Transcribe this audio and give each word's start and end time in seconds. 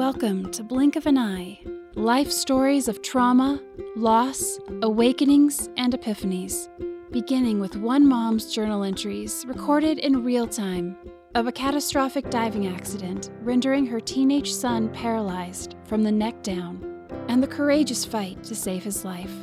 Welcome 0.00 0.50
to 0.52 0.64
Blink 0.64 0.96
of 0.96 1.04
an 1.04 1.18
Eye 1.18 1.60
life 1.94 2.32
stories 2.32 2.88
of 2.88 3.02
trauma, 3.02 3.60
loss, 3.96 4.58
awakenings, 4.80 5.68
and 5.76 5.92
epiphanies, 5.92 6.70
beginning 7.10 7.60
with 7.60 7.76
one 7.76 8.08
mom's 8.08 8.50
journal 8.50 8.82
entries 8.82 9.44
recorded 9.46 9.98
in 9.98 10.24
real 10.24 10.46
time 10.46 10.96
of 11.34 11.46
a 11.46 11.52
catastrophic 11.52 12.30
diving 12.30 12.66
accident 12.66 13.30
rendering 13.42 13.84
her 13.84 14.00
teenage 14.00 14.50
son 14.50 14.88
paralyzed 14.88 15.74
from 15.84 16.02
the 16.02 16.10
neck 16.10 16.42
down, 16.42 16.82
and 17.28 17.42
the 17.42 17.46
courageous 17.46 18.02
fight 18.02 18.42
to 18.44 18.54
save 18.54 18.82
his 18.82 19.04
life. 19.04 19.34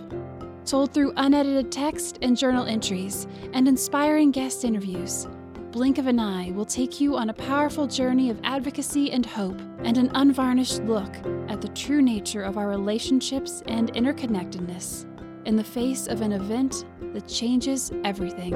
Told 0.65 0.91
through 0.91 1.13
unedited 1.17 1.71
text 1.71 2.17
and 2.23 2.35
journal 2.35 2.65
entries 2.65 3.27
and 3.53 3.67
inspiring 3.67 4.31
guest 4.31 4.65
interviews 4.65 5.27
blink 5.77 5.99
of 5.99 6.07
an 6.07 6.19
eye 6.19 6.49
will 6.55 6.65
take 6.65 6.99
you 6.99 7.15
on 7.15 7.29
a 7.29 7.33
powerful 7.33 7.85
journey 7.85 8.31
of 8.31 8.39
advocacy 8.43 9.11
and 9.11 9.23
hope, 9.27 9.59
and 9.83 9.99
an 9.99 10.09
unvarnished 10.15 10.81
look 10.85 11.15
at 11.49 11.61
the 11.61 11.67
true 11.75 12.01
nature 12.01 12.41
of 12.41 12.57
our 12.57 12.67
relationships 12.67 13.61
and 13.67 13.93
interconnectedness 13.93 15.05
in 15.45 15.55
the 15.55 15.63
face 15.63 16.07
of 16.07 16.21
an 16.21 16.31
event 16.31 16.83
that 17.13 17.27
changes 17.27 17.91
everything. 18.03 18.55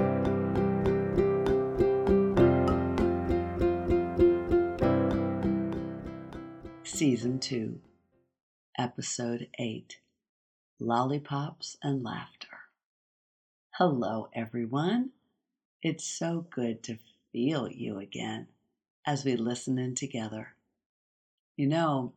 Season 6.81 7.37
2, 7.37 7.79
Episode 8.79 9.47
8 9.59 9.99
Lollipops 10.79 11.77
and 11.83 12.03
Laughter. 12.03 12.47
Hello, 13.75 14.27
everyone. 14.33 15.11
It's 15.83 16.03
so 16.03 16.47
good 16.51 16.83
to 16.83 16.97
feel 17.31 17.69
you 17.69 17.97
again 17.99 18.47
as 19.05 19.25
we 19.25 19.35
listen 19.35 19.77
in 19.77 19.95
together. 19.95 20.55
You 21.57 21.67
know, 21.67 22.13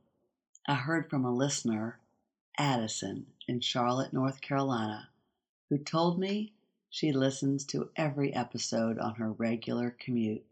I 0.66 0.74
heard 0.74 1.10
from 1.10 1.24
a 1.24 1.34
listener, 1.34 1.98
Addison, 2.58 3.26
in 3.48 3.60
Charlotte, 3.60 4.12
North 4.12 4.40
Carolina, 4.40 5.08
who 5.70 5.78
told 5.78 6.18
me 6.18 6.52
she 6.90 7.12
listens 7.12 7.64
to 7.66 7.90
every 7.96 8.34
episode 8.34 8.98
on 8.98 9.16
her 9.16 9.32
regular 9.32 9.94
commute. 9.98 10.44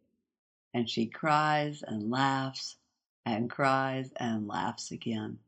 And 0.74 0.88
she 0.88 1.06
cries 1.06 1.82
and 1.86 2.10
laughs 2.10 2.76
and 3.24 3.48
cries 3.50 4.12
and 4.16 4.48
laughs 4.48 4.90
again. 4.90 5.38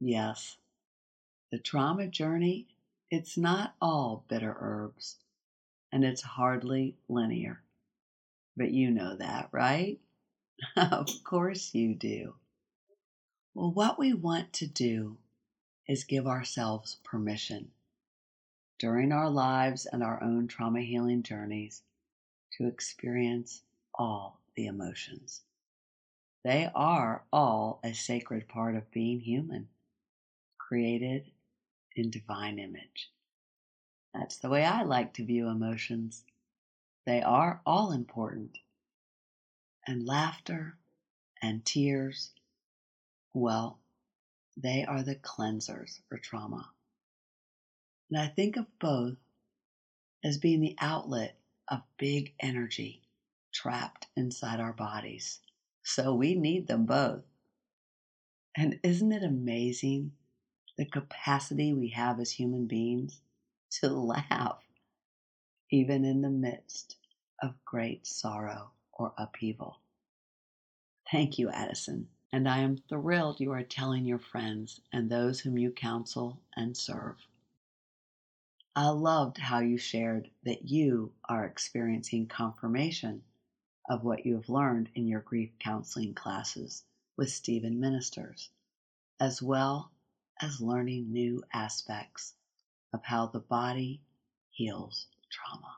Yes, 0.00 0.56
the 1.50 1.58
trauma 1.58 2.06
journey, 2.08 2.66
it's 3.10 3.38
not 3.38 3.74
all 3.80 4.24
bitter 4.28 4.56
herbs 4.60 5.16
and 5.92 6.04
it's 6.04 6.22
hardly 6.22 6.96
linear. 7.08 7.62
But 8.56 8.70
you 8.70 8.90
know 8.90 9.16
that, 9.16 9.48
right? 9.52 9.98
of 10.76 11.08
course 11.24 11.74
you 11.74 11.94
do. 11.94 12.34
Well, 13.54 13.72
what 13.72 13.98
we 13.98 14.12
want 14.12 14.52
to 14.54 14.66
do 14.66 15.18
is 15.88 16.04
give 16.04 16.26
ourselves 16.26 16.96
permission 17.04 17.70
during 18.78 19.12
our 19.12 19.30
lives 19.30 19.86
and 19.86 20.02
our 20.02 20.22
own 20.22 20.48
trauma 20.48 20.80
healing 20.80 21.22
journeys 21.22 21.82
to 22.52 22.66
experience 22.66 23.62
all 23.94 24.40
the 24.54 24.66
emotions. 24.66 25.42
They 26.44 26.70
are 26.74 27.24
all 27.32 27.80
a 27.82 27.92
sacred 27.92 28.48
part 28.48 28.76
of 28.76 28.90
being 28.90 29.20
human, 29.20 29.68
created 30.58 31.30
in 31.94 32.10
divine 32.10 32.58
image. 32.58 33.10
That's 34.14 34.36
the 34.36 34.48
way 34.48 34.64
I 34.64 34.82
like 34.82 35.12
to 35.14 35.24
view 35.24 35.48
emotions. 35.48 36.24
They 37.06 37.22
are 37.22 37.62
all 37.64 37.92
important. 37.92 38.58
And 39.86 40.06
laughter 40.06 40.76
and 41.40 41.64
tears, 41.64 42.32
well, 43.32 43.78
they 44.56 44.84
are 44.84 45.02
the 45.02 45.14
cleansers 45.16 46.00
for 46.08 46.18
trauma. 46.18 46.70
And 48.10 48.18
I 48.20 48.28
think 48.28 48.56
of 48.56 48.66
both 48.80 49.16
as 50.24 50.38
being 50.38 50.60
the 50.60 50.76
outlet 50.80 51.36
of 51.68 51.82
big 51.98 52.34
energy 52.40 53.02
trapped 53.52 54.06
inside 54.16 54.60
our 54.60 54.72
bodies. 54.72 55.40
So 55.82 56.14
we 56.14 56.34
need 56.34 56.66
them 56.66 56.86
both. 56.86 57.22
And 58.56 58.80
isn't 58.82 59.12
it 59.12 59.22
amazing 59.22 60.12
the 60.76 60.86
capacity 60.86 61.72
we 61.72 61.88
have 61.90 62.20
as 62.20 62.32
human 62.32 62.66
beings 62.66 63.20
to 63.80 63.88
laugh, 63.90 64.65
even 65.70 66.04
in 66.04 66.22
the 66.22 66.30
midst 66.30 66.96
of 67.42 67.64
great 67.64 68.06
sorrow 68.06 68.70
or 68.92 69.12
upheaval. 69.18 69.80
Thank 71.10 71.38
you, 71.38 71.48
Addison, 71.50 72.08
and 72.32 72.48
I 72.48 72.58
am 72.58 72.78
thrilled 72.88 73.40
you 73.40 73.52
are 73.52 73.62
telling 73.62 74.04
your 74.04 74.18
friends 74.18 74.80
and 74.92 75.10
those 75.10 75.40
whom 75.40 75.58
you 75.58 75.70
counsel 75.70 76.40
and 76.56 76.76
serve. 76.76 77.16
I 78.76 78.88
loved 78.90 79.38
how 79.38 79.60
you 79.60 79.78
shared 79.78 80.30
that 80.44 80.68
you 80.70 81.12
are 81.28 81.44
experiencing 81.46 82.26
confirmation 82.28 83.22
of 83.88 84.04
what 84.04 84.26
you 84.26 84.34
have 84.36 84.48
learned 84.48 84.90
in 84.94 85.06
your 85.06 85.20
grief 85.20 85.50
counseling 85.58 86.14
classes 86.14 86.84
with 87.16 87.30
Stephen 87.30 87.80
Ministers, 87.80 88.50
as 89.20 89.42
well 89.42 89.92
as 90.40 90.60
learning 90.60 91.12
new 91.12 91.42
aspects 91.52 92.34
of 92.92 93.02
how 93.04 93.26
the 93.26 93.40
body 93.40 94.02
heals 94.50 95.06
trauma. 95.36 95.76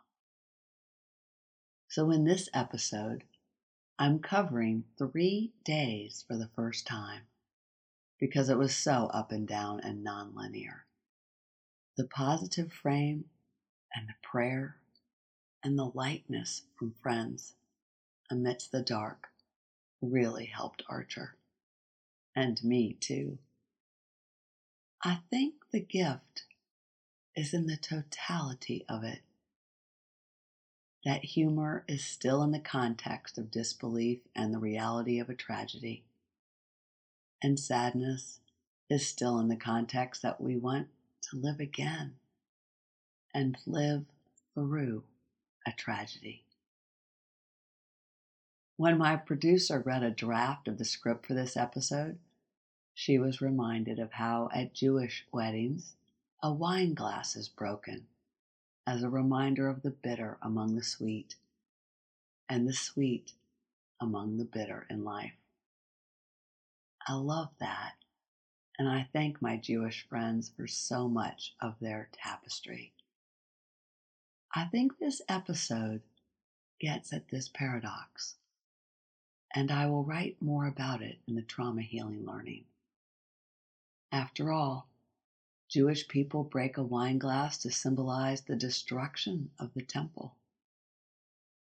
So, 1.88 2.10
in 2.10 2.24
this 2.24 2.48
episode, 2.54 3.24
I'm 3.98 4.20
covering 4.20 4.84
three 4.96 5.52
days 5.64 6.24
for 6.26 6.36
the 6.36 6.50
first 6.54 6.86
time 6.86 7.22
because 8.20 8.48
it 8.48 8.58
was 8.58 8.76
so 8.76 9.10
up 9.12 9.32
and 9.32 9.48
down 9.48 9.80
and 9.80 10.06
nonlinear. 10.06 10.82
The 11.96 12.06
positive 12.06 12.72
frame 12.72 13.24
and 13.94 14.08
the 14.08 14.14
prayer 14.22 14.76
and 15.64 15.78
the 15.78 15.90
lightness 15.94 16.62
from 16.78 16.94
friends 17.02 17.54
amidst 18.30 18.70
the 18.70 18.82
dark 18.82 19.28
really 20.00 20.46
helped 20.46 20.82
Archer. 20.88 21.36
And 22.36 22.62
me 22.62 22.96
too. 23.00 23.38
I 25.02 25.20
think 25.30 25.54
the 25.72 25.80
gift 25.80 26.44
is 27.34 27.54
in 27.54 27.66
the 27.66 27.76
totality 27.76 28.84
of 28.88 29.04
it. 29.04 29.20
That 31.04 31.24
humor 31.24 31.84
is 31.86 32.04
still 32.04 32.42
in 32.42 32.50
the 32.50 32.58
context 32.58 33.38
of 33.38 33.50
disbelief 33.50 34.18
and 34.34 34.52
the 34.52 34.58
reality 34.58 35.20
of 35.20 35.30
a 35.30 35.34
tragedy. 35.34 36.02
And 37.40 37.58
sadness 37.58 38.40
is 38.90 39.06
still 39.06 39.38
in 39.38 39.48
the 39.48 39.56
context 39.56 40.22
that 40.22 40.40
we 40.40 40.56
want 40.56 40.88
to 41.30 41.36
live 41.36 41.60
again 41.60 42.14
and 43.32 43.56
live 43.66 44.06
through 44.54 45.04
a 45.64 45.72
tragedy. 45.72 46.42
When 48.76 48.98
my 48.98 49.16
producer 49.16 49.80
read 49.80 50.02
a 50.02 50.10
draft 50.10 50.66
of 50.66 50.78
the 50.78 50.84
script 50.84 51.26
for 51.26 51.34
this 51.34 51.56
episode, 51.56 52.18
she 52.94 53.18
was 53.18 53.40
reminded 53.40 53.98
of 53.98 54.12
how 54.12 54.48
at 54.52 54.74
Jewish 54.74 55.24
weddings 55.32 55.94
a 56.42 56.52
wine 56.52 56.94
glass 56.94 57.36
is 57.36 57.48
broken 57.48 58.06
as 58.88 59.02
a 59.02 59.10
reminder 59.10 59.68
of 59.68 59.82
the 59.82 59.90
bitter 59.90 60.38
among 60.40 60.74
the 60.74 60.82
sweet 60.82 61.34
and 62.48 62.66
the 62.66 62.72
sweet 62.72 63.32
among 64.00 64.38
the 64.38 64.46
bitter 64.46 64.86
in 64.88 65.04
life. 65.04 65.34
I 67.06 67.12
love 67.12 67.50
that, 67.60 67.96
and 68.78 68.88
I 68.88 69.06
thank 69.12 69.42
my 69.42 69.58
Jewish 69.58 70.06
friends 70.08 70.50
for 70.56 70.66
so 70.66 71.06
much 71.06 71.54
of 71.60 71.74
their 71.82 72.08
tapestry. 72.14 72.94
I 74.54 74.64
think 74.64 74.92
this 74.98 75.20
episode 75.28 76.00
gets 76.80 77.12
at 77.12 77.28
this 77.28 77.50
paradox, 77.50 78.36
and 79.54 79.70
I 79.70 79.84
will 79.84 80.04
write 80.04 80.40
more 80.40 80.66
about 80.66 81.02
it 81.02 81.18
in 81.28 81.34
the 81.34 81.42
trauma 81.42 81.82
healing 81.82 82.24
learning. 82.24 82.64
After 84.10 84.50
all, 84.50 84.88
Jewish 85.68 86.08
people 86.08 86.44
break 86.44 86.78
a 86.78 86.82
wine 86.82 87.18
glass 87.18 87.58
to 87.58 87.70
symbolize 87.70 88.40
the 88.40 88.56
destruction 88.56 89.50
of 89.58 89.74
the 89.74 89.82
temple. 89.82 90.34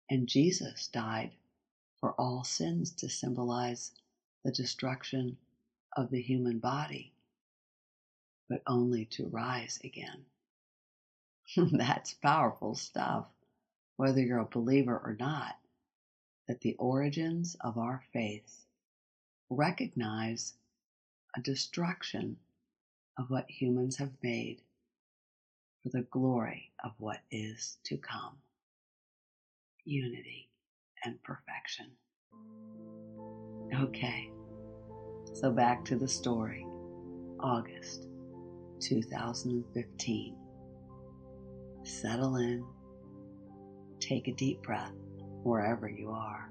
And 0.09 0.29
Jesus 0.29 0.87
died 0.87 1.33
for 2.01 2.13
all 2.13 2.45
sins 2.45 2.93
to 2.93 3.09
symbolize 3.09 3.91
the 4.45 4.53
destruction 4.53 5.37
of 5.97 6.11
the 6.11 6.23
human 6.23 6.61
body, 6.61 7.13
but 8.49 8.63
only 8.69 9.05
to 9.07 9.27
rise 9.27 9.81
again. 9.83 10.25
That's 11.57 12.15
powerful 12.15 12.77
stuff, 12.77 13.27
whether 13.97 14.21
you're 14.21 14.39
a 14.39 14.45
believer 14.45 14.97
or 14.97 15.17
not, 15.19 15.57
that 16.47 16.61
the 16.61 16.77
origins 16.79 17.57
of 17.61 17.77
our 17.77 18.03
faith 18.13 18.65
recognize 19.51 20.55
a 21.37 21.41
destruction 21.41 22.37
of 23.19 23.31
what 23.31 23.51
humans 23.51 23.97
have 23.97 24.13
made 24.23 24.61
for 25.83 25.91
the 25.91 26.03
glory 26.03 26.73
of 26.85 26.93
what 26.99 27.19
is 27.31 27.79
to 27.85 27.97
come 27.97 28.37
unity 29.85 30.49
and 31.05 31.23
perfection. 31.23 31.87
Okay, 33.75 34.31
So 35.35 35.51
back 35.51 35.85
to 35.87 35.97
the 35.97 36.09
story 36.09 36.67
August 37.41 38.09
2015. 38.81 40.37
Settle 41.85 42.37
in, 42.37 42.65
take 44.01 44.29
a 44.29 44.33
deep 44.33 44.63
breath 44.63 44.93
wherever 45.43 45.89
you 45.89 46.11
are, 46.11 46.51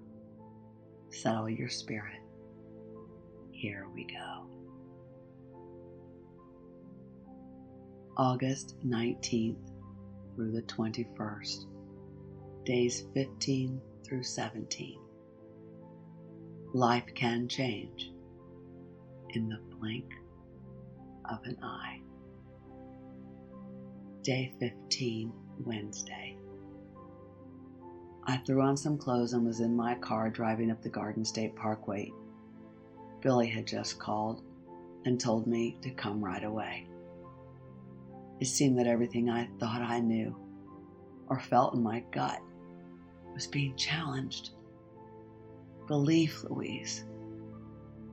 settle 1.09 1.49
your 1.49 1.69
spirit. 1.69 2.21
Here 3.51 3.87
we 3.93 4.05
go. 4.05 4.56
August 8.19 8.75
19th 8.83 9.69
through 10.33 10.51
the 10.51 10.63
21st, 10.63 11.65
days 12.65 13.05
15 13.13 13.79
through 14.03 14.23
17. 14.23 14.99
Life 16.73 17.05
can 17.13 17.47
change 17.47 18.11
in 19.29 19.47
the 19.47 19.59
blink 19.77 20.11
of 21.29 21.37
an 21.43 21.59
eye. 21.61 22.01
Day 24.23 24.51
15, 24.59 25.31
Wednesday. 25.63 26.39
I 28.25 28.37
threw 28.37 28.63
on 28.63 28.77
some 28.77 28.97
clothes 28.97 29.33
and 29.33 29.45
was 29.45 29.59
in 29.59 29.75
my 29.75 29.93
car 29.93 30.31
driving 30.31 30.71
up 30.71 30.81
the 30.81 30.89
Garden 30.89 31.23
State 31.23 31.55
Parkway. 31.55 32.11
Billy 33.21 33.47
had 33.47 33.67
just 33.67 33.99
called 33.99 34.41
and 35.05 35.19
told 35.19 35.45
me 35.45 35.77
to 35.83 35.91
come 35.91 36.25
right 36.25 36.43
away. 36.43 36.87
It 38.39 38.45
seemed 38.45 38.77
that 38.77 38.87
everything 38.87 39.29
I 39.29 39.47
thought 39.59 39.81
I 39.81 39.99
knew 39.99 40.35
or 41.27 41.39
felt 41.39 41.73
in 41.73 41.81
my 41.81 42.03
gut 42.11 42.39
was 43.33 43.47
being 43.47 43.75
challenged. 43.75 44.51
Belief, 45.87 46.43
Louise. 46.43 47.05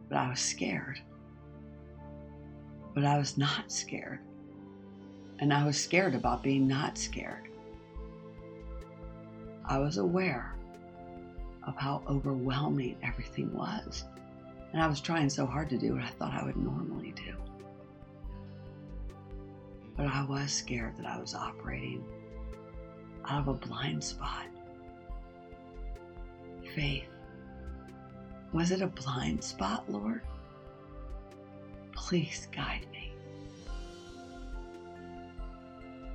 But 0.09 0.19
I 0.19 0.31
was 0.31 0.41
scared. 0.41 1.01
But 2.95 3.05
I 3.05 3.19
was 3.19 3.37
not 3.37 3.71
scared. 3.71 4.21
And 5.41 5.53
I 5.53 5.65
was 5.65 5.83
scared 5.83 6.15
about 6.15 6.43
being 6.43 6.67
not 6.67 6.97
scared. 6.97 7.49
I 9.67 9.79
was 9.79 9.99
aware 9.99 10.55
of 11.67 11.77
how 11.77 12.03
overwhelming 12.09 12.97
everything 13.03 13.53
was. 13.55 14.05
And 14.73 14.83
I 14.83 14.87
was 14.87 15.01
trying 15.01 15.31
so 15.31 15.47
hard 15.47 15.71
to 15.71 15.79
do 15.79 15.95
what 15.95 16.03
I 16.03 16.11
thought 16.11 16.35
I 16.35 16.45
would 16.45 16.57
normally 16.57 17.13
do. 17.17 17.35
But 19.97 20.07
I 20.07 20.25
was 20.25 20.53
scared 20.53 20.97
that 20.97 21.07
I 21.07 21.19
was 21.19 21.35
operating 21.35 22.05
out 23.27 23.41
of 23.41 23.49
a 23.49 23.67
blind 23.67 24.03
spot. 24.03 24.47
Faith. 26.75 27.09
Was 28.53 28.71
it 28.71 28.83
a 28.83 28.89
blind 28.89 29.43
spot, 29.43 29.91
Lord? 29.91 30.23
Please 31.93 32.49
guide 32.53 32.87
me. 32.93 33.13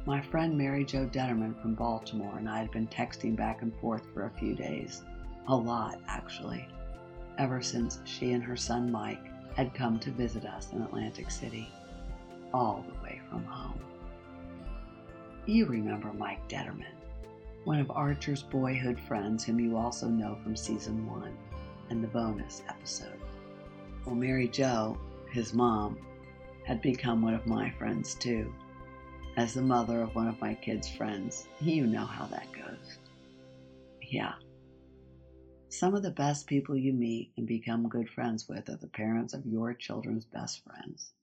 My 0.05 0.21
friend 0.21 0.57
Mary 0.57 0.83
Jo 0.83 1.05
Detterman 1.05 1.59
from 1.61 1.75
Baltimore 1.75 2.37
and 2.37 2.49
I 2.49 2.59
had 2.59 2.71
been 2.71 2.87
texting 2.87 3.35
back 3.35 3.61
and 3.61 3.73
forth 3.79 4.03
for 4.13 4.25
a 4.25 4.39
few 4.39 4.55
days. 4.55 5.03
A 5.47 5.55
lot, 5.55 5.99
actually, 6.07 6.67
ever 7.37 7.61
since 7.61 7.99
she 8.03 8.31
and 8.31 8.43
her 8.43 8.57
son 8.57 8.91
Mike 8.91 9.25
had 9.55 9.73
come 9.73 9.99
to 9.99 10.11
visit 10.11 10.45
us 10.45 10.71
in 10.73 10.81
Atlantic 10.81 11.31
City 11.31 11.69
all 12.53 12.85
the 12.87 13.03
way 13.03 13.21
from 13.29 13.43
home. 13.45 13.79
You 15.45 15.65
remember 15.65 16.13
Mike 16.13 16.47
Detterman, 16.47 16.95
one 17.63 17.79
of 17.79 17.91
Archer's 17.91 18.43
boyhood 18.43 18.99
friends 18.99 19.43
whom 19.43 19.59
you 19.59 19.77
also 19.77 20.07
know 20.07 20.37
from 20.43 20.55
season 20.55 21.07
one 21.07 21.35
and 21.89 22.03
the 22.03 22.07
bonus 22.07 22.61
episode. 22.69 23.19
Well, 24.05 24.15
Mary 24.15 24.47
Jo, 24.47 24.97
his 25.31 25.53
mom, 25.53 25.97
had 26.65 26.81
become 26.81 27.21
one 27.21 27.33
of 27.33 27.47
my 27.47 27.71
friends 27.71 28.15
too. 28.15 28.53
As 29.37 29.53
the 29.53 29.61
mother 29.61 30.01
of 30.01 30.13
one 30.15 30.27
of 30.27 30.39
my 30.41 30.53
kids' 30.55 30.89
friends, 30.89 31.47
you 31.61 31.87
know 31.87 32.05
how 32.05 32.25
that 32.27 32.51
goes. 32.51 32.99
Yeah. 34.01 34.33
Some 35.69 35.95
of 35.95 36.03
the 36.03 36.11
best 36.11 36.47
people 36.47 36.75
you 36.75 36.93
meet 36.93 37.31
and 37.37 37.47
become 37.47 37.87
good 37.87 38.09
friends 38.09 38.47
with 38.49 38.69
are 38.69 38.75
the 38.75 38.87
parents 38.87 39.33
of 39.33 39.45
your 39.45 39.73
children's 39.73 40.25
best 40.25 40.63
friends. 40.63 41.13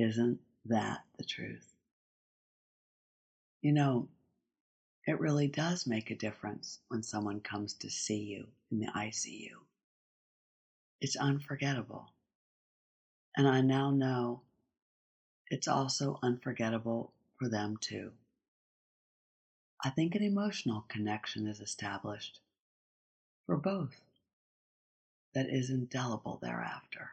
Isn't 0.00 0.40
that 0.64 1.04
the 1.18 1.24
truth? 1.24 1.74
You 3.60 3.72
know, 3.72 4.08
it 5.06 5.20
really 5.20 5.46
does 5.46 5.86
make 5.86 6.10
a 6.10 6.16
difference 6.16 6.78
when 6.88 7.02
someone 7.02 7.40
comes 7.40 7.74
to 7.74 7.90
see 7.90 8.16
you 8.16 8.46
in 8.72 8.80
the 8.80 8.86
ICU. 8.86 9.50
It's 11.02 11.16
unforgettable. 11.16 12.06
And 13.36 13.46
I 13.46 13.60
now 13.60 13.90
know 13.90 14.40
it's 15.50 15.68
also 15.68 16.18
unforgettable 16.22 17.12
for 17.38 17.50
them 17.50 17.76
too. 17.78 18.12
I 19.84 19.90
think 19.90 20.14
an 20.14 20.22
emotional 20.22 20.86
connection 20.88 21.46
is 21.46 21.60
established 21.60 22.40
for 23.44 23.58
both 23.58 24.00
that 25.34 25.50
is 25.50 25.68
indelible 25.68 26.38
thereafter. 26.40 27.10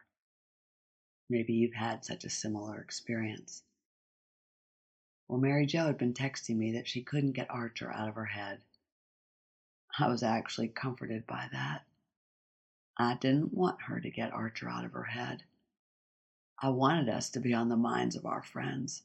Maybe 1.29 1.53
you've 1.53 1.73
had 1.73 2.05
such 2.05 2.23
a 2.23 2.29
similar 2.29 2.79
experience. 2.79 3.63
Well, 5.27 5.39
Mary 5.39 5.65
Jo 5.65 5.87
had 5.87 5.97
been 5.97 6.13
texting 6.13 6.55
me 6.55 6.71
that 6.71 6.87
she 6.87 7.03
couldn't 7.03 7.33
get 7.33 7.49
Archer 7.49 7.91
out 7.91 8.07
of 8.07 8.15
her 8.15 8.25
head. 8.25 8.59
I 9.99 10.07
was 10.07 10.23
actually 10.23 10.69
comforted 10.69 11.27
by 11.27 11.49
that. 11.51 11.83
I 12.97 13.15
didn't 13.15 13.53
want 13.53 13.83
her 13.83 13.99
to 13.99 14.09
get 14.09 14.31
Archer 14.31 14.69
out 14.69 14.85
of 14.85 14.93
her 14.93 15.03
head. 15.03 15.43
I 16.61 16.69
wanted 16.69 17.09
us 17.09 17.29
to 17.31 17.39
be 17.39 17.53
on 17.53 17.69
the 17.69 17.75
minds 17.75 18.15
of 18.15 18.25
our 18.25 18.41
friends, 18.41 19.03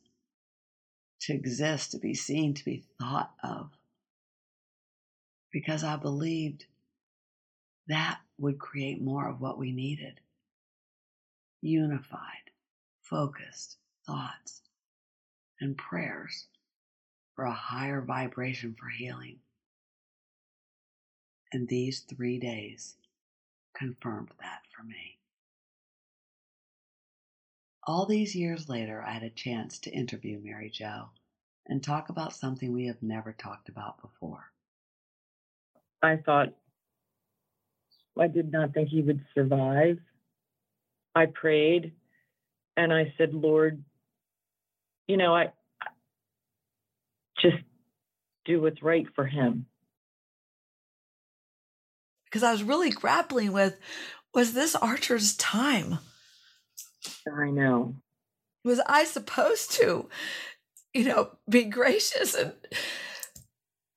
to 1.22 1.34
exist, 1.34 1.90
to 1.90 1.98
be 1.98 2.14
seen, 2.14 2.54
to 2.54 2.64
be 2.64 2.84
thought 2.98 3.34
of. 3.42 3.72
Because 5.52 5.82
I 5.84 5.96
believed 5.96 6.66
that 7.88 8.20
would 8.38 8.58
create 8.58 9.02
more 9.02 9.28
of 9.28 9.40
what 9.40 9.58
we 9.58 9.72
needed 9.72 10.20
unified, 11.62 12.50
focused 13.00 13.78
thoughts 14.06 14.60
and 15.60 15.78
prayers 15.78 16.46
for 17.34 17.44
a 17.44 17.52
higher 17.52 18.02
vibration 18.02 18.74
for 18.78 18.88
healing. 18.88 19.38
And 21.52 21.68
these 21.68 22.00
three 22.00 22.38
days 22.38 22.96
confirmed 23.74 24.30
that 24.40 24.62
for 24.76 24.82
me. 24.82 25.18
All 27.84 28.06
these 28.06 28.34
years 28.34 28.68
later, 28.68 29.02
I 29.02 29.12
had 29.12 29.22
a 29.22 29.30
chance 29.30 29.78
to 29.80 29.90
interview 29.90 30.40
Mary 30.42 30.70
Jo 30.70 31.10
and 31.66 31.82
talk 31.82 32.08
about 32.08 32.32
something 32.32 32.72
we 32.72 32.86
have 32.86 33.02
never 33.02 33.32
talked 33.32 33.68
about 33.68 34.00
before. 34.00 34.52
I 36.02 36.16
thought 36.16 36.54
I 38.18 38.26
did 38.28 38.52
not 38.52 38.74
think 38.74 38.88
he 38.88 39.02
would 39.02 39.24
survive. 39.34 39.98
I 41.14 41.26
prayed 41.26 41.92
and 42.76 42.92
I 42.92 43.12
said, 43.18 43.34
Lord, 43.34 43.82
you 45.06 45.16
know, 45.16 45.34
I 45.34 45.52
just 47.40 47.62
do 48.44 48.62
what's 48.62 48.82
right 48.82 49.06
for 49.14 49.26
him. 49.26 49.66
Because 52.24 52.42
I 52.42 52.52
was 52.52 52.62
really 52.62 52.90
grappling 52.90 53.52
with 53.52 53.78
was 54.34 54.54
this 54.54 54.74
Archer's 54.74 55.36
time? 55.36 55.98
I 57.30 57.50
know. 57.50 57.96
Was 58.64 58.80
I 58.86 59.04
supposed 59.04 59.72
to, 59.72 60.08
you 60.94 61.04
know, 61.04 61.32
be 61.48 61.64
gracious 61.64 62.34
and 62.34 62.54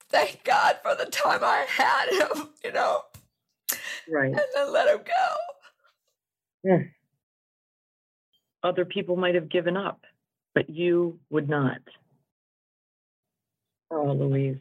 thank 0.10 0.44
God 0.44 0.78
for 0.84 0.96
the 0.96 1.10
time 1.10 1.40
I 1.44 1.66
had 1.70 2.10
him, 2.10 2.50
you 2.64 2.74
know? 2.74 3.02
Right. 4.10 4.32
And 4.32 4.42
then 4.54 4.74
let 4.74 4.90
him 4.90 5.04
go. 5.06 5.36
Yeah. 6.64 6.80
Other 8.66 8.84
people 8.84 9.16
might 9.16 9.36
have 9.36 9.48
given 9.48 9.78
up 9.78 10.02
but 10.56 10.70
you 10.70 11.20
would 11.30 11.50
not. 11.50 11.78
Oh, 13.92 14.14
Louise, 14.14 14.58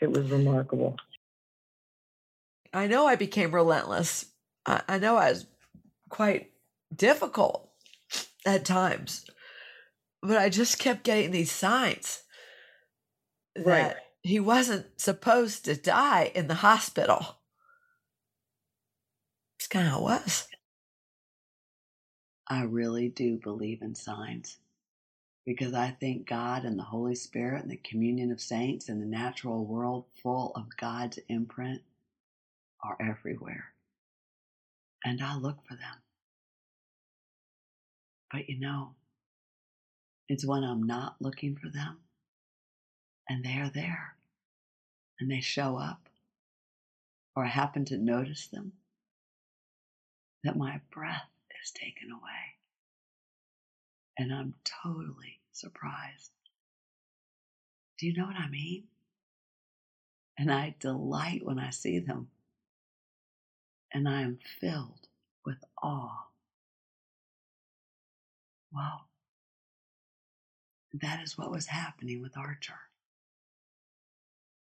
it 0.00 0.12
was 0.12 0.30
remarkable. 0.30 0.96
I 2.72 2.86
know 2.86 3.06
I 3.06 3.16
became 3.16 3.54
relentless. 3.54 4.26
I, 4.66 4.82
I 4.88 4.98
know 4.98 5.16
I 5.16 5.30
was 5.30 5.46
quite 6.10 6.52
difficult 6.94 7.68
at 8.46 8.64
times, 8.64 9.24
but 10.22 10.36
I 10.36 10.48
just 10.48 10.78
kept 10.78 11.02
getting 11.02 11.32
these 11.32 11.50
signs 11.50 12.22
that 13.56 13.66
Right. 13.66 13.96
he 14.22 14.38
wasn't 14.38 14.86
supposed 15.00 15.64
to 15.64 15.76
die 15.76 16.30
in 16.34 16.46
the 16.46 16.56
hospital. 16.56 17.38
It's 19.58 19.66
kind 19.66 19.86
of 19.86 19.92
how 19.92 19.98
it 20.00 20.02
was. 20.02 20.48
I 22.52 22.64
really 22.64 23.08
do 23.08 23.38
believe 23.38 23.82
in 23.82 23.94
signs 23.96 24.58
because 25.46 25.74
I 25.74 25.90
think 25.90 26.28
God 26.28 26.64
and 26.64 26.78
the 26.78 26.84
Holy 26.84 27.14
Spirit 27.16 27.62
and 27.62 27.72
the 27.72 27.78
communion 27.78 28.32
of 28.32 28.40
saints 28.42 28.88
and 28.90 29.02
the 29.02 29.06
natural 29.06 29.64
world 29.64 30.06
full 30.22 30.52
of 30.56 30.76
God's 30.76 31.18
imprint 31.28 31.82
are 32.84 32.96
everywhere. 33.00 33.66
and 35.04 35.22
I 35.22 35.36
look 35.36 35.58
for 35.68 35.74
them. 35.76 35.96
But 38.32 38.48
you 38.48 38.60
know, 38.60 38.94
it's 40.28 40.46
when 40.46 40.64
I'm 40.64 40.84
not 40.84 41.16
looking 41.20 41.56
for 41.56 41.70
them 41.70 41.98
and 43.28 43.44
they 43.44 43.58
are 43.58 43.70
there 43.74 44.16
and 45.20 45.30
they 45.30 45.40
show 45.40 45.78
up 45.78 46.08
or 47.36 47.46
I 47.46 47.48
happen 47.48 47.84
to 47.86 47.98
notice 47.98 48.48
them 48.48 48.72
that 50.44 50.56
my 50.56 50.80
breath 50.92 51.30
is 51.62 51.70
taken 51.70 52.10
away 52.10 52.56
and 54.18 54.32
I'm 54.32 54.54
totally 54.64 55.40
surprised. 55.52 56.30
Do 57.98 58.06
you 58.06 58.14
know 58.14 58.26
what 58.26 58.36
I 58.36 58.48
mean? 58.48 58.84
And 60.38 60.52
I 60.52 60.74
delight 60.80 61.44
when 61.44 61.58
I 61.58 61.70
see 61.70 61.98
them 61.98 62.28
and 63.92 64.08
I 64.08 64.22
am 64.22 64.38
filled 64.60 65.08
with 65.44 65.58
awe. 65.82 66.26
Well, 68.72 69.06
that 71.00 71.22
is 71.22 71.36
what 71.38 71.50
was 71.50 71.66
happening 71.66 72.22
with 72.22 72.36
Archer. 72.36 72.80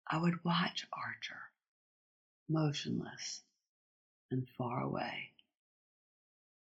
I 0.10 0.18
would 0.18 0.44
watch 0.44 0.86
Archer, 0.94 1.42
motionless 2.50 3.42
and 4.30 4.48
far 4.58 4.82
away, 4.82 5.33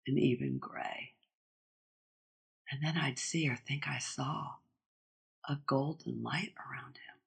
and 0.07 0.17
even 0.17 0.57
gray. 0.57 1.11
And 2.71 2.81
then 2.83 2.97
I'd 2.97 3.19
see 3.19 3.49
or 3.49 3.55
think 3.55 3.87
I 3.87 3.99
saw 3.99 4.55
a 5.47 5.57
golden 5.65 6.23
light 6.23 6.53
around 6.57 6.95
him. 6.97 7.17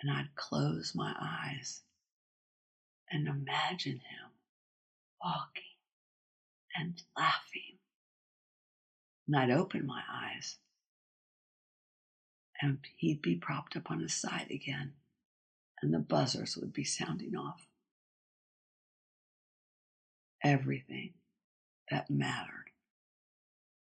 And 0.00 0.10
I'd 0.10 0.34
close 0.34 0.92
my 0.94 1.14
eyes 1.20 1.82
and 3.10 3.28
imagine 3.28 4.00
him 4.00 4.30
walking 5.22 5.62
and 6.76 7.02
laughing. 7.16 7.78
And 9.26 9.36
I'd 9.36 9.50
open 9.50 9.86
my 9.86 10.02
eyes 10.10 10.58
and 12.60 12.78
he'd 12.96 13.22
be 13.22 13.36
propped 13.36 13.76
up 13.76 13.90
on 13.90 14.00
his 14.00 14.14
side 14.14 14.46
again, 14.50 14.92
and 15.82 15.92
the 15.92 15.98
buzzers 15.98 16.56
would 16.56 16.72
be 16.72 16.84
sounding 16.84 17.36
off. 17.36 17.66
Everything 20.44 21.14
that 21.90 22.10
mattered 22.10 22.70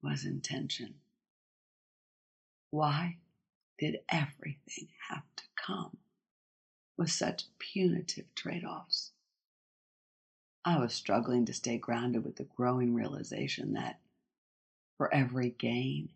was 0.03 0.25
intention. 0.25 0.95
Why 2.71 3.19
did 3.79 4.01
everything 4.09 4.89
have 5.11 5.25
to 5.37 5.43
come 5.57 5.99
with 6.97 7.11
such 7.11 7.45
punitive 7.59 8.35
trade 8.35 8.65
offs? 8.65 9.11
I 10.65 10.79
was 10.79 10.95
struggling 10.95 11.45
to 11.45 11.53
stay 11.53 11.77
grounded 11.77 12.25
with 12.25 12.37
the 12.37 12.45
growing 12.57 12.95
realization 12.95 13.75
that 13.75 14.01
for 14.97 15.13
every 15.13 15.51
gain, 15.51 16.09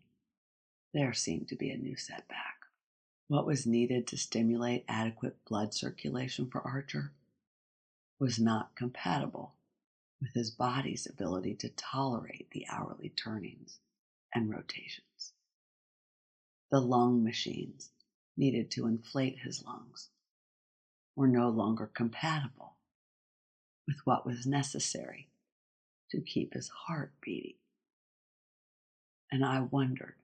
there 0.95 1.13
seemed 1.13 1.47
to 1.49 1.55
be 1.55 1.69
a 1.69 1.77
new 1.77 1.95
setback. 1.95 2.55
What 3.27 3.45
was 3.45 3.67
needed 3.67 4.07
to 4.07 4.17
stimulate 4.17 4.83
adequate 4.87 5.45
blood 5.45 5.75
circulation 5.75 6.47
for 6.49 6.61
Archer 6.61 7.11
was 8.17 8.39
not 8.39 8.75
compatible 8.75 9.53
with 10.23 10.33
his 10.33 10.51
body's 10.51 11.05
ability 11.05 11.53
to 11.53 11.67
tolerate 11.67 12.47
the 12.51 12.65
hourly 12.69 13.09
turnings 13.09 13.79
and 14.33 14.49
rotations. 14.49 15.33
The 16.71 16.79
lung 16.79 17.25
machines 17.25 17.89
needed 18.37 18.71
to 18.71 18.87
inflate 18.87 19.39
his 19.39 19.65
lungs 19.65 20.07
were 21.13 21.27
no 21.27 21.49
longer 21.49 21.91
compatible 21.93 22.77
with 23.85 23.97
what 24.05 24.25
was 24.25 24.47
necessary 24.47 25.27
to 26.09 26.21
keep 26.21 26.53
his 26.53 26.69
heart 26.69 27.11
beating. 27.21 27.55
And 29.29 29.43
I 29.43 29.59
wondered 29.59 30.15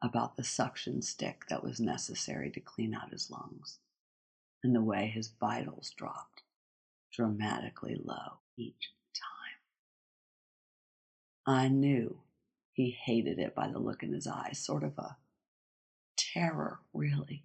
about 0.00 0.36
the 0.36 0.44
suction 0.44 1.02
stick 1.02 1.46
that 1.48 1.64
was 1.64 1.80
necessary 1.80 2.52
to 2.52 2.60
clean 2.60 2.94
out 2.94 3.10
his 3.10 3.32
lungs 3.32 3.80
and 4.62 4.76
the 4.76 4.80
way 4.80 5.08
his 5.08 5.32
vitals 5.40 5.92
dropped 5.96 6.42
dramatically 7.12 8.00
low 8.00 8.38
each. 8.56 8.92
I 11.46 11.68
knew 11.68 12.20
he 12.72 12.90
hated 12.90 13.38
it 13.38 13.54
by 13.54 13.68
the 13.68 13.78
look 13.78 14.02
in 14.02 14.12
his 14.12 14.26
eyes, 14.26 14.58
sort 14.58 14.82
of 14.82 14.96
a 14.98 15.16
terror, 16.16 16.80
really. 16.94 17.44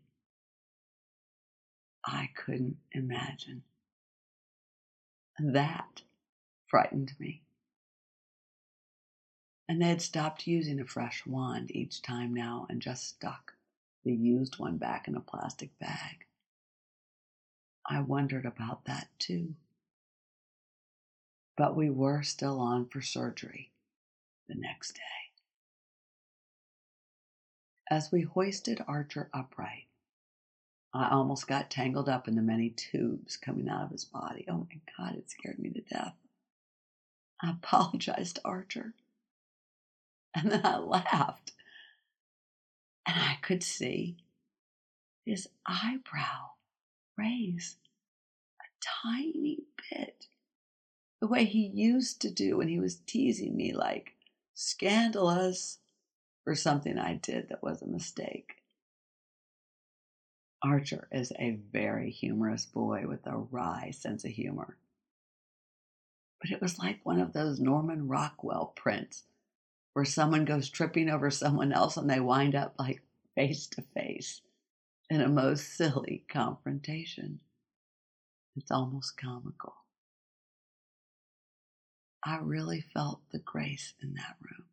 I 2.06 2.29
couldn't 2.34 2.77
imagine. 2.94 3.63
That 5.38 6.01
frightened 6.68 7.13
me. 7.20 7.41
And 9.68 9.82
they 9.82 9.89
had 9.89 10.01
stopped 10.01 10.48
using 10.48 10.79
a 10.79 10.86
fresh 10.86 11.25
wand 11.25 11.70
each 11.75 12.01
time 12.01 12.34
now 12.34 12.65
and 12.70 12.82
just 12.82 13.08
stuck 13.08 13.53
the 14.03 14.13
used 14.13 14.60
one 14.60 14.77
back 14.77 15.08
in 15.08 15.15
a 15.15 15.20
plastic 15.20 15.77
bag. 15.77 16.25
I 17.86 18.00
wondered 18.01 18.46
about 18.46 18.86
that 18.86 19.10
too. 19.20 19.56
But 21.56 21.75
we 21.75 21.89
were 21.89 22.24
still 22.24 22.60
on 22.60 22.88
for 22.88 23.01
surgery 23.01 23.72
the 24.50 24.56
next 24.56 24.96
day. 24.96 25.01
As 27.89 28.12
we 28.12 28.22
hoisted 28.22 28.84
Archer 28.88 29.29
upright, 29.34 29.88
I 30.94 31.10
almost 31.10 31.48
got 31.48 31.70
tangled 31.70 32.10
up 32.10 32.27
in 32.27 32.36
the 32.36 32.41
many 32.41 32.72
tubes 32.72 33.38
coming 33.38 33.70
out 33.70 33.84
of 33.86 33.91
his 33.91 34.06
body. 34.06 34.46
Oh 34.50 34.68
my 34.70 34.79
God, 34.98 35.15
it 35.15 35.29
scared 35.29 35.60
me 35.60 35.70
to 35.70 35.82
death. 35.82 36.15
I 37.41 37.51
apologized 37.63 38.38
to 38.38 38.41
Archer. 38.44 38.94
And 40.36 40.51
then 40.51 40.65
I 40.65 40.77
laughed. 40.77 41.51
And 43.08 43.18
I 43.20 43.38
could 43.41 43.63
see 43.63 44.18
his 45.25 45.48
eyebrow 45.65 46.51
raise 47.18 47.77
a 48.62 48.65
tiny 49.08 49.60
bit, 49.89 50.27
the 51.20 51.27
way 51.27 51.46
he 51.46 51.65
used 51.65 52.22
to 52.22 52.32
do 52.32 52.58
when 52.58 52.68
he 52.68 52.79
was 52.79 52.98
teasing 53.06 53.56
me, 53.56 53.74
like 53.74 54.13
scandalous 54.60 55.78
for 56.44 56.54
something 56.54 57.00
I 57.00 57.16
did 57.16 57.48
that 57.48 57.63
was 57.63 57.82
a 57.82 57.88
mistake. 57.88 58.56
Archer 60.62 61.08
is 61.13 61.32
a 61.39 61.58
very 61.72 62.12
humorous 62.12 62.66
boy 62.66 63.06
with 63.08 63.25
a 63.25 63.38
wry 63.38 63.92
sense 63.92 64.25
of 64.25 64.32
humor. 64.32 64.75
But 66.42 66.51
it 66.51 66.62
was 66.62 66.78
like 66.78 67.00
one 67.04 67.22
of 67.22 67.32
those 67.32 67.62
Norman 67.62 68.10
Rockwell 68.10 68.74
prints 68.75 69.24
where 69.94 70.04
someone 70.04 70.44
goes 70.44 70.70
tripping 70.70 71.10
over 71.10 71.32
someone 71.32 71.72
else 71.72 71.96
and 71.96 72.10
they 72.10 72.20
wind 72.20 72.54
up 72.54 72.75
like 72.78 73.01
face 73.36 73.66
to 73.68 73.82
face 73.82 74.42
in 75.10 75.22
a 75.22 75.30
most 75.30 75.74
silly 75.78 76.25
confrontation. 76.28 77.39
It's 78.58 78.72
almost 78.72 79.16
comical. 79.16 79.75
I 82.29 82.38
really 82.43 82.81
felt 82.93 83.21
the 83.31 83.39
grace 83.39 83.95
in 84.03 84.13
that 84.13 84.36
room. 84.39 84.67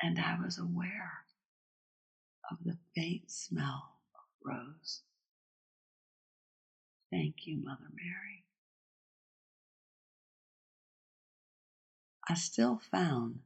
And 0.00 0.20
I 0.20 0.38
was 0.40 0.56
aware 0.56 1.24
of 2.48 2.58
the 2.64 2.76
faint 2.94 3.28
smell 3.28 3.96
of 4.14 4.20
rose. 4.44 5.00
Thank 7.10 7.44
you, 7.44 7.56
Mother 7.56 7.90
Mary. 7.92 8.44
I 12.28 12.34
still 12.34 12.80
found 12.92 13.40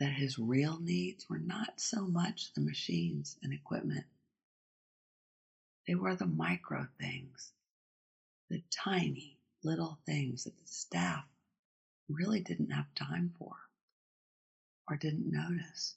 that 0.00 0.14
his 0.14 0.38
real 0.38 0.80
needs 0.80 1.28
were 1.28 1.38
not 1.38 1.80
so 1.82 2.06
much 2.06 2.54
the 2.54 2.62
machines 2.62 3.36
and 3.42 3.52
equipment. 3.52 4.06
They 5.86 5.96
were 5.96 6.14
the 6.14 6.24
micro 6.26 6.86
things, 6.98 7.52
the 8.48 8.62
tiny 8.70 9.35
little 9.66 9.98
things 10.06 10.44
that 10.44 10.56
the 10.56 10.66
staff 10.68 11.24
really 12.08 12.38
didn't 12.38 12.70
have 12.70 12.94
time 12.94 13.34
for 13.36 13.52
or 14.88 14.96
didn't 14.96 15.28
notice. 15.28 15.96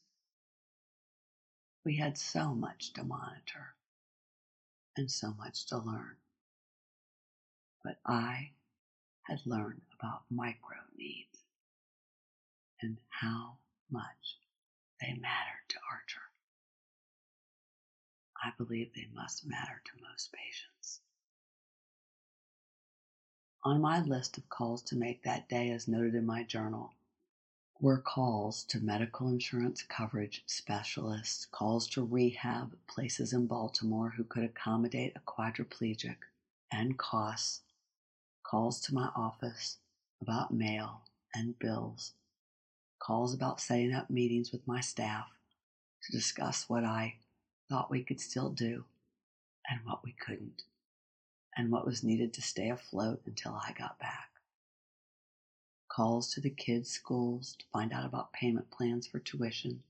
We 1.85 1.95
had 1.97 2.17
so 2.17 2.55
much 2.55 2.93
to 2.93 3.03
monitor 3.03 3.75
and 4.97 5.09
so 5.09 5.35
much 5.37 5.67
to 5.67 5.77
learn. 5.77 6.15
But 7.83 7.99
I 8.07 8.49
had 9.21 9.39
learned 9.45 9.81
about 9.99 10.23
micro 10.31 10.77
needs 10.97 11.37
and 12.81 12.97
how 13.09 13.57
much 13.91 14.39
they 14.99 15.13
mattered 15.13 15.65
to 15.69 15.77
Archer. 15.91 16.25
I 18.43 18.51
believe 18.57 18.93
they 18.95 19.07
must 19.13 19.45
matter 19.45 19.79
to 19.85 20.03
most 20.09 20.33
patients. 20.33 21.01
On 23.63 23.81
my 23.81 23.99
list 24.01 24.37
of 24.37 24.47
calls 24.47 24.81
to 24.83 24.95
make 24.95 25.23
that 25.23 25.49
day, 25.49 25.69
as 25.71 25.87
noted 25.87 26.15
in 26.15 26.25
my 26.25 26.43
journal, 26.43 26.93
were 27.81 27.99
calls 27.99 28.63
to 28.65 28.79
medical 28.79 29.27
insurance 29.27 29.83
coverage 29.83 30.43
specialists, 30.45 31.45
calls 31.45 31.87
to 31.89 32.05
rehab 32.05 32.77
places 32.87 33.33
in 33.33 33.47
Baltimore 33.47 34.11
who 34.11 34.23
could 34.23 34.43
accommodate 34.43 35.13
a 35.15 35.19
quadriplegic, 35.19 36.15
and 36.71 36.97
costs, 36.97 37.61
calls 38.43 38.79
to 38.81 38.93
my 38.93 39.09
office 39.15 39.77
about 40.21 40.53
mail 40.53 41.01
and 41.33 41.59
bills, 41.59 42.13
calls 42.99 43.33
about 43.33 43.59
setting 43.59 43.93
up 43.93 44.09
meetings 44.09 44.53
with 44.53 44.65
my 44.67 44.79
staff 44.79 45.27
to 46.03 46.11
discuss 46.13 46.69
what 46.69 46.85
I 46.85 47.17
thought 47.67 47.91
we 47.91 48.03
could 48.03 48.21
still 48.21 48.49
do 48.49 48.85
and 49.69 49.81
what 49.85 50.03
we 50.03 50.13
couldn't, 50.13 50.63
and 51.59 51.69
what 51.69 51.85
was 51.85 52.05
needed 52.05 52.31
to 52.31 52.41
stay 52.41 52.69
afloat 52.69 53.21
until 53.25 53.51
I 53.51 53.73
got 53.77 53.99
back. 53.99 54.29
Calls 55.89 56.33
to 56.33 56.39
the 56.39 56.49
kids' 56.49 56.89
schools 56.89 57.57
to 57.59 57.65
find 57.73 57.91
out 57.91 58.05
about 58.05 58.31
payment 58.31 58.71
plans 58.71 59.07
for 59.07 59.19
tuition 59.19 59.83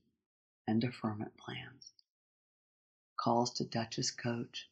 and 0.66 0.80
deferment 0.80 1.30
plans. 1.36 1.92
Calls 3.16 3.52
to 3.52 3.64
Dutch's 3.64 4.10
coach, 4.10 4.68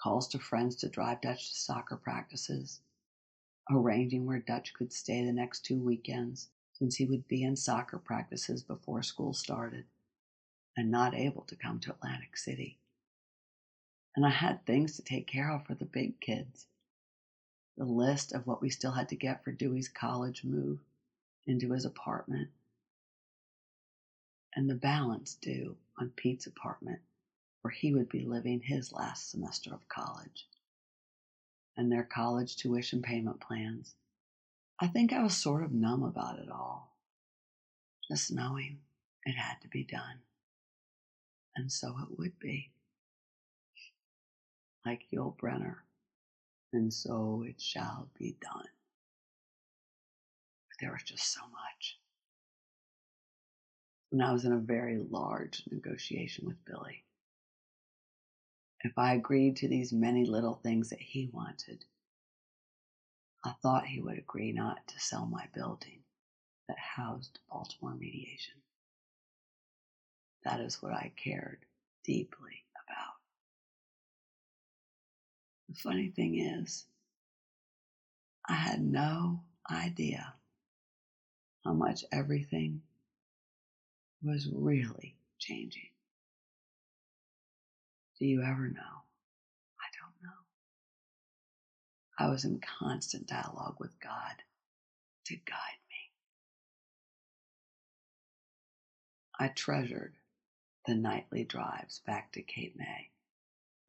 calls 0.00 0.28
to 0.28 0.38
friends 0.38 0.76
to 0.76 0.88
drive 0.88 1.20
Dutch 1.22 1.48
to 1.48 1.56
soccer 1.56 1.96
practices, 1.96 2.82
arranging 3.68 4.24
where 4.24 4.38
Dutch 4.38 4.74
could 4.74 4.92
stay 4.92 5.24
the 5.24 5.32
next 5.32 5.64
two 5.64 5.80
weekends 5.80 6.50
since 6.72 6.94
he 6.94 7.04
would 7.04 7.26
be 7.26 7.42
in 7.42 7.56
soccer 7.56 7.98
practices 7.98 8.62
before 8.62 9.02
school 9.02 9.34
started 9.34 9.86
and 10.76 10.88
not 10.88 11.16
able 11.16 11.42
to 11.42 11.56
come 11.56 11.80
to 11.80 11.90
Atlantic 11.90 12.36
City. 12.36 12.78
And 14.14 14.26
I 14.26 14.30
had 14.30 14.64
things 14.64 14.96
to 14.96 15.02
take 15.02 15.26
care 15.26 15.50
of 15.50 15.66
for 15.66 15.74
the 15.74 15.84
big 15.84 16.20
kids. 16.20 16.66
The 17.76 17.84
list 17.84 18.32
of 18.32 18.46
what 18.46 18.60
we 18.60 18.68
still 18.68 18.92
had 18.92 19.08
to 19.08 19.16
get 19.16 19.42
for 19.42 19.52
Dewey's 19.52 19.88
college 19.88 20.44
move 20.44 20.80
into 21.46 21.72
his 21.72 21.84
apartment, 21.84 22.50
and 24.54 24.68
the 24.68 24.74
balance 24.74 25.34
due 25.34 25.76
on 25.98 26.10
Pete's 26.10 26.46
apartment 26.46 27.00
where 27.62 27.72
he 27.72 27.94
would 27.94 28.08
be 28.08 28.24
living 28.24 28.60
his 28.60 28.92
last 28.92 29.30
semester 29.30 29.72
of 29.72 29.88
college, 29.88 30.46
and 31.76 31.90
their 31.90 32.04
college 32.04 32.56
tuition 32.56 33.02
payment 33.02 33.40
plans. 33.40 33.94
I 34.80 34.88
think 34.88 35.12
I 35.12 35.22
was 35.22 35.36
sort 35.36 35.62
of 35.62 35.72
numb 35.72 36.02
about 36.02 36.38
it 36.38 36.50
all, 36.50 36.96
just 38.08 38.32
knowing 38.32 38.80
it 39.24 39.32
had 39.32 39.60
to 39.62 39.68
be 39.68 39.84
done 39.84 40.18
and 41.56 41.70
so 41.70 41.96
it 42.02 42.18
would 42.18 42.38
be. 42.38 42.70
Like 44.84 45.04
Yul 45.12 45.36
Brynner, 45.36 45.76
and 46.72 46.92
so 46.92 47.44
it 47.46 47.60
shall 47.60 48.08
be 48.18 48.36
done. 48.40 48.66
There 50.80 50.90
was 50.90 51.02
just 51.04 51.32
so 51.32 51.40
much. 51.42 51.98
And 54.10 54.22
I 54.22 54.32
was 54.32 54.44
in 54.44 54.52
a 54.52 54.58
very 54.58 54.98
large 54.98 55.62
negotiation 55.70 56.46
with 56.46 56.64
Billy. 56.64 57.04
If 58.80 58.98
I 58.98 59.14
agreed 59.14 59.56
to 59.58 59.68
these 59.68 59.92
many 59.92 60.26
little 60.26 60.56
things 60.56 60.90
that 60.90 61.00
he 61.00 61.30
wanted, 61.32 61.84
I 63.44 63.52
thought 63.62 63.86
he 63.86 64.00
would 64.00 64.18
agree 64.18 64.52
not 64.52 64.86
to 64.88 65.00
sell 65.00 65.26
my 65.26 65.46
building 65.54 66.00
that 66.68 66.78
housed 66.78 67.38
Baltimore 67.48 67.94
Mediation. 67.94 68.54
That 70.44 70.60
is 70.60 70.82
what 70.82 70.92
I 70.92 71.12
cared 71.16 71.64
deeply 72.04 72.64
The 75.72 75.78
funny 75.78 76.10
thing 76.10 76.38
is, 76.38 76.84
I 78.46 78.52
had 78.52 78.82
no 78.82 79.40
idea 79.70 80.34
how 81.64 81.72
much 81.72 82.04
everything 82.12 82.82
was 84.22 84.50
really 84.52 85.16
changing. 85.38 85.88
Do 88.18 88.26
you 88.26 88.42
ever 88.42 88.68
know? 88.68 89.00
I 89.80 89.88
don't 89.98 90.22
know. 90.22 90.42
I 92.18 92.28
was 92.28 92.44
in 92.44 92.60
constant 92.60 93.26
dialogue 93.26 93.76
with 93.78 93.98
God 93.98 94.42
to 95.24 95.36
guide 95.36 95.80
me. 95.88 96.10
I 99.40 99.48
treasured 99.48 100.12
the 100.86 100.94
nightly 100.94 101.44
drives 101.44 102.00
back 102.00 102.30
to 102.32 102.42
Cape 102.42 102.76
May 102.76 103.11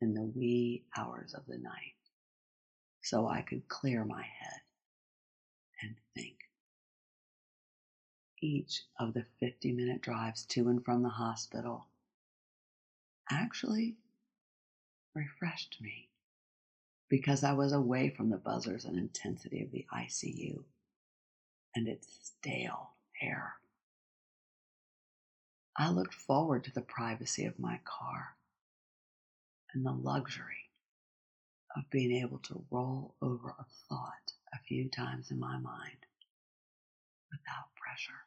in 0.04 0.14
the 0.14 0.22
wee 0.22 0.84
hours 0.98 1.34
of 1.34 1.46
the 1.48 1.58
night 1.58 1.96
so 3.02 3.28
I 3.28 3.42
could 3.42 3.68
clear 3.68 4.04
my 4.04 4.22
head 4.22 4.62
and 5.82 5.96
think. 6.14 6.36
Each 8.42 8.84
of 9.00 9.14
the 9.14 9.26
50 9.40 9.72
minute 9.72 10.02
drives 10.02 10.46
to 10.48 10.68
and 10.68 10.84
from 10.84 11.04
the 11.04 11.10
hospital 11.10 11.88
actually 13.32 13.96
refreshed 15.16 15.78
me 15.82 16.10
because 17.10 17.44
I 17.44 17.54
was 17.54 17.72
away 17.72 18.10
from 18.10 18.30
the 18.30 18.38
buzzers 18.38 18.84
and 18.84 18.98
intensity 18.98 19.62
of 19.62 19.72
the 19.72 19.86
ICU 19.94 20.64
and 21.76 21.88
its 21.88 22.08
stale 22.22 22.92
air. 23.22 23.54
I 25.78 25.90
looked 25.90 26.14
forward 26.14 26.66
to 26.66 26.74
the 26.74 26.82
privacy 26.82 27.46
of 27.46 27.58
my 27.58 27.80
car 27.86 28.36
and 29.74 29.86
the 29.86 29.92
luxury 29.92 30.70
of 31.76 31.90
being 31.90 32.12
able 32.22 32.40
to 32.40 32.66
roll 32.72 33.16
over 33.22 33.50
a 33.50 33.66
thought 33.90 34.34
a 34.54 34.60
few 34.68 34.90
times 34.90 35.32
in 35.32 35.40
my 35.40 35.58
mind 35.58 36.06
without 37.32 37.76
pressure. 37.76 38.26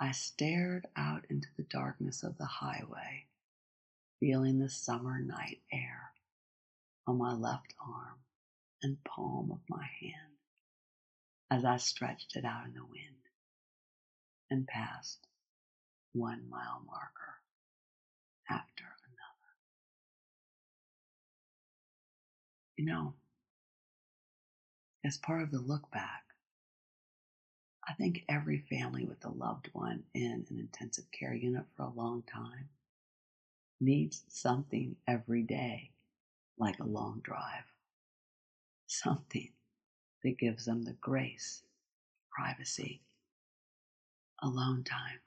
I 0.00 0.12
stared 0.12 0.86
out 0.96 1.24
into 1.30 1.48
the 1.56 1.62
darkness 1.64 2.22
of 2.22 2.38
the 2.38 2.46
highway, 2.46 3.26
feeling 4.18 4.58
the 4.58 4.68
summer 4.70 5.20
night 5.20 5.60
air 5.72 6.12
on 7.06 7.18
my 7.18 7.32
left 7.34 7.74
arm 7.80 8.18
and 8.82 9.02
palm 9.04 9.50
of 9.52 9.60
my 9.68 9.86
hand 10.00 10.32
as 11.50 11.64
I 11.64 11.76
stretched 11.76 12.36
it 12.36 12.44
out 12.44 12.66
in 12.66 12.74
the 12.74 12.84
wind 12.84 13.28
and 14.50 14.66
passed 14.66 15.26
one 16.12 16.48
mile 16.48 16.82
marker 16.86 17.39
after 18.50 18.84
another. 18.84 19.50
You 22.76 22.84
know, 22.86 23.14
as 25.04 25.16
part 25.18 25.42
of 25.42 25.50
the 25.50 25.60
look 25.60 25.90
back, 25.90 26.24
I 27.88 27.94
think 27.94 28.24
every 28.28 28.58
family 28.70 29.04
with 29.04 29.24
a 29.24 29.30
loved 29.30 29.68
one 29.72 30.02
in 30.14 30.46
an 30.50 30.58
intensive 30.58 31.10
care 31.12 31.34
unit 31.34 31.64
for 31.76 31.84
a 31.84 31.90
long 31.90 32.22
time 32.22 32.68
needs 33.80 34.22
something 34.28 34.96
every 35.08 35.42
day, 35.42 35.90
like 36.58 36.78
a 36.78 36.84
long 36.84 37.20
drive. 37.22 37.64
Something 38.86 39.50
that 40.22 40.38
gives 40.38 40.64
them 40.66 40.82
the 40.82 40.92
grace, 41.00 41.62
privacy, 42.30 43.02
alone 44.42 44.84
time, 44.84 45.20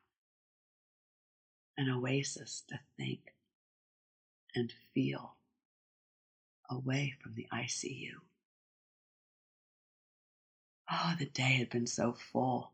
an 1.78 1.90
oasis 1.90 2.64
to 2.70 2.80
think 2.98 3.34
and 4.56 4.74
feel 4.94 5.36
away 6.70 7.14
from 7.22 7.34
the 7.36 7.48
ICU. 7.54 8.12
Oh, 10.92 11.16
the 11.18 11.26
day 11.26 11.54
had 11.54 11.70
been 11.70 11.88
so 11.88 12.14
full 12.14 12.72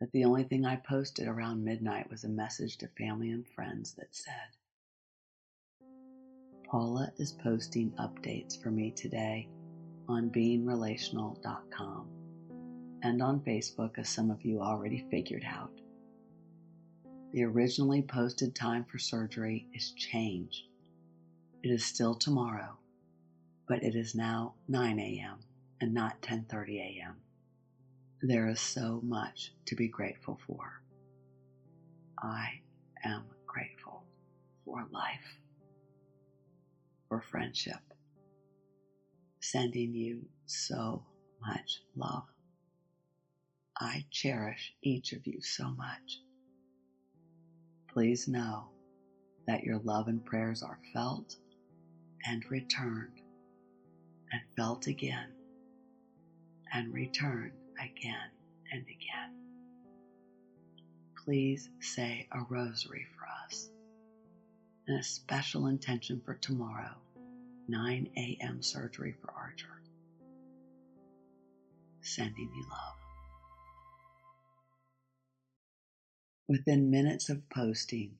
that 0.00 0.12
the 0.12 0.24
only 0.24 0.44
thing 0.44 0.64
I 0.64 0.76
posted 0.76 1.26
around 1.26 1.64
midnight 1.64 2.10
was 2.10 2.24
a 2.24 2.28
message 2.28 2.76
to 2.78 2.88
family 2.88 3.30
and 3.30 3.46
friends 3.46 3.94
that 3.94 4.14
said, 4.14 4.56
Paula 6.64 7.12
is 7.18 7.32
posting 7.32 7.90
updates 7.92 8.60
for 8.62 8.70
me 8.70 8.90
today 8.90 9.48
on 10.08 10.30
beingrelational.com 10.30 12.08
and 13.02 13.22
on 13.22 13.40
Facebook, 13.40 13.98
as 13.98 14.08
some 14.08 14.30
of 14.30 14.44
you 14.44 14.60
already 14.60 15.06
figured 15.10 15.44
out. 15.46 15.70
The 17.32 17.44
originally 17.44 18.02
posted 18.02 18.54
time 18.54 18.84
for 18.84 18.98
surgery 18.98 19.66
is 19.74 19.92
changed. 19.92 20.64
It 21.62 21.68
is 21.70 21.84
still 21.84 22.14
tomorrow, 22.14 22.78
but 23.68 23.82
it 23.82 23.94
is 23.94 24.14
now 24.14 24.54
9 24.66 24.98
a.m. 24.98 25.40
and 25.80 25.92
not 25.92 26.22
10:30 26.22 26.78
a.m. 26.78 27.16
There 28.22 28.48
is 28.48 28.60
so 28.60 29.00
much 29.04 29.52
to 29.66 29.76
be 29.76 29.88
grateful 29.88 30.40
for. 30.46 30.80
I 32.22 32.62
am 33.04 33.24
grateful 33.46 34.04
for 34.64 34.86
life, 34.90 35.38
for 37.08 37.20
friendship, 37.20 37.82
sending 39.40 39.94
you 39.94 40.26
so 40.46 41.04
much 41.40 41.82
love. 41.94 42.24
I 43.78 44.06
cherish 44.10 44.74
each 44.82 45.12
of 45.12 45.26
you 45.26 45.42
so 45.42 45.70
much. 45.70 46.20
Please 47.98 48.28
know 48.28 48.68
that 49.48 49.64
your 49.64 49.80
love 49.80 50.06
and 50.06 50.24
prayers 50.24 50.62
are 50.62 50.78
felt 50.92 51.34
and 52.24 52.48
returned, 52.48 53.20
and 54.30 54.40
felt 54.56 54.86
again, 54.86 55.32
and 56.72 56.94
returned 56.94 57.50
again 57.76 58.30
and 58.70 58.82
again. 58.82 59.34
Please 61.24 61.70
say 61.80 62.28
a 62.30 62.38
rosary 62.48 63.04
for 63.16 63.26
us 63.44 63.68
and 64.86 65.00
a 65.00 65.02
special 65.02 65.66
intention 65.66 66.22
for 66.24 66.34
tomorrow 66.34 66.94
9 67.66 68.10
a.m. 68.16 68.62
surgery 68.62 69.16
for 69.20 69.32
Archer. 69.32 69.82
Sending 72.02 72.48
you 72.54 72.62
love. 72.70 73.07
Within 76.48 76.90
minutes 76.90 77.28
of 77.28 77.46
posting, 77.50 78.16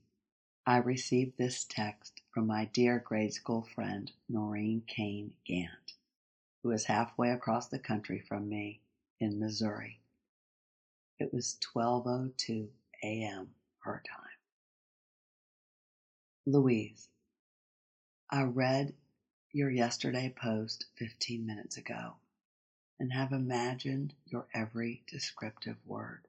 I 0.66 0.76
received 0.76 1.38
this 1.38 1.64
text 1.64 2.20
from 2.30 2.46
my 2.46 2.66
dear 2.66 2.98
grade 2.98 3.32
school 3.32 3.62
friend, 3.62 4.12
Noreen 4.28 4.82
Kane 4.86 5.32
Gant, 5.46 5.94
who 6.62 6.70
is 6.72 6.84
halfway 6.84 7.30
across 7.30 7.68
the 7.68 7.78
country 7.78 8.20
from 8.20 8.50
me 8.50 8.82
in 9.18 9.40
Missouri. 9.40 10.00
It 11.18 11.32
was 11.32 11.56
12:02 11.74 12.68
a.m. 13.02 13.54
her 13.80 14.02
time. 14.06 14.38
Louise, 16.46 17.08
I 18.30 18.42
read 18.42 18.94
your 19.52 19.70
yesterday 19.70 20.34
post 20.36 20.84
15 20.96 21.46
minutes 21.46 21.78
ago 21.78 22.16
and 23.00 23.10
have 23.14 23.32
imagined 23.32 24.14
your 24.26 24.46
every 24.54 25.02
descriptive 25.08 25.78
word. 25.86 26.27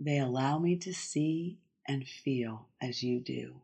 They 0.00 0.18
allow 0.18 0.58
me 0.58 0.76
to 0.78 0.92
see 0.92 1.58
and 1.86 2.06
feel 2.06 2.68
as 2.80 3.02
you 3.02 3.20
do 3.20 3.62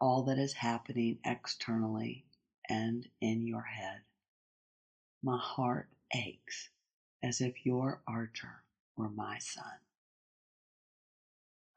all 0.00 0.22
that 0.24 0.38
is 0.38 0.52
happening 0.54 1.18
externally 1.24 2.24
and 2.68 3.08
in 3.20 3.46
your 3.46 3.62
head. 3.62 4.02
My 5.22 5.38
heart 5.38 5.88
aches 6.14 6.68
as 7.22 7.40
if 7.40 7.66
your 7.66 8.00
Archer 8.06 8.62
were 8.96 9.08
my 9.10 9.38
son. 9.38 9.78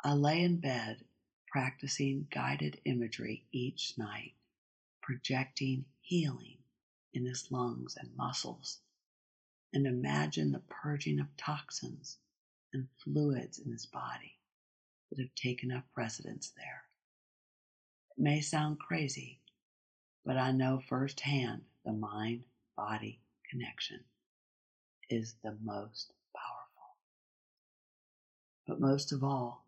I 0.04 0.14
lay 0.14 0.42
in 0.42 0.58
bed 0.60 1.04
practicing 1.48 2.28
guided 2.32 2.80
imagery 2.86 3.46
each 3.52 3.98
night, 3.98 4.34
projecting 5.02 5.86
healing 6.00 6.60
in 7.14 7.26
his 7.26 7.52
lungs 7.52 7.98
and 7.98 8.16
muscles, 8.16 8.80
and 9.74 9.86
imagine 9.86 10.52
the 10.52 10.60
purging 10.60 11.20
of 11.20 11.36
toxins 11.38 12.18
and 12.74 12.88
fluids 13.04 13.60
in 13.60 13.72
his 13.72 13.86
body 13.86 14.38
that 15.10 15.20
have 15.20 15.36
taken 15.36 15.72
up 15.72 15.86
residence 15.96 16.52
there. 16.56 16.84
It 18.18 18.22
may 18.22 18.42
sound 18.42 18.80
crazy, 18.80 19.40
but 20.26 20.38
I 20.38 20.52
know 20.52 20.82
firsthand 20.88 21.64
the 21.86 21.94
mind 21.94 22.44
body 22.78 23.20
connection 23.50 24.02
is 25.10 25.36
the 25.44 25.58
most 25.64 26.14
powerful. 26.36 26.96
But 28.68 28.80
most 28.80 29.12
of 29.12 29.24
all, 29.24 29.66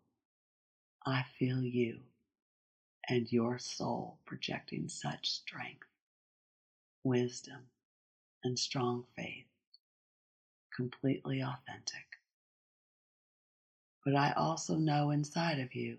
I 1.06 1.24
feel 1.38 1.62
you 1.62 2.00
and 3.08 3.30
your 3.30 3.58
soul 3.58 4.18
projecting 4.24 4.88
such 4.88 5.30
strength, 5.30 5.86
wisdom, 7.04 7.68
and 8.44 8.58
strong 8.58 9.04
faith, 9.16 9.46
completely 10.74 11.42
authentic. 11.42 12.13
But 14.04 14.16
I 14.16 14.32
also 14.32 14.76
know 14.76 15.10
inside 15.10 15.58
of 15.60 15.74
you 15.74 15.96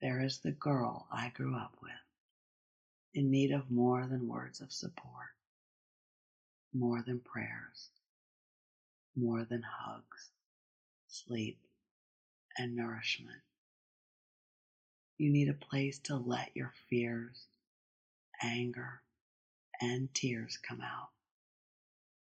there 0.00 0.22
is 0.22 0.38
the 0.38 0.52
girl 0.52 1.06
I 1.12 1.28
grew 1.28 1.54
up 1.54 1.76
with, 1.82 1.92
in 3.12 3.30
need 3.30 3.50
of 3.52 3.70
more 3.70 4.06
than 4.06 4.26
words 4.26 4.62
of 4.62 4.72
support, 4.72 5.36
more 6.72 7.02
than 7.02 7.20
prayers, 7.20 7.90
more 9.14 9.44
than 9.44 9.62
hugs, 9.62 10.30
sleep, 11.08 11.58
and 12.56 12.74
nourishment. 12.74 13.42
You 15.18 15.28
need 15.28 15.50
a 15.50 15.54
place 15.54 15.98
to 16.00 16.16
let 16.16 16.56
your 16.56 16.72
fears, 16.88 17.48
anger, 18.42 19.02
and 19.80 20.12
tears 20.14 20.56
come 20.56 20.80
out, 20.80 21.10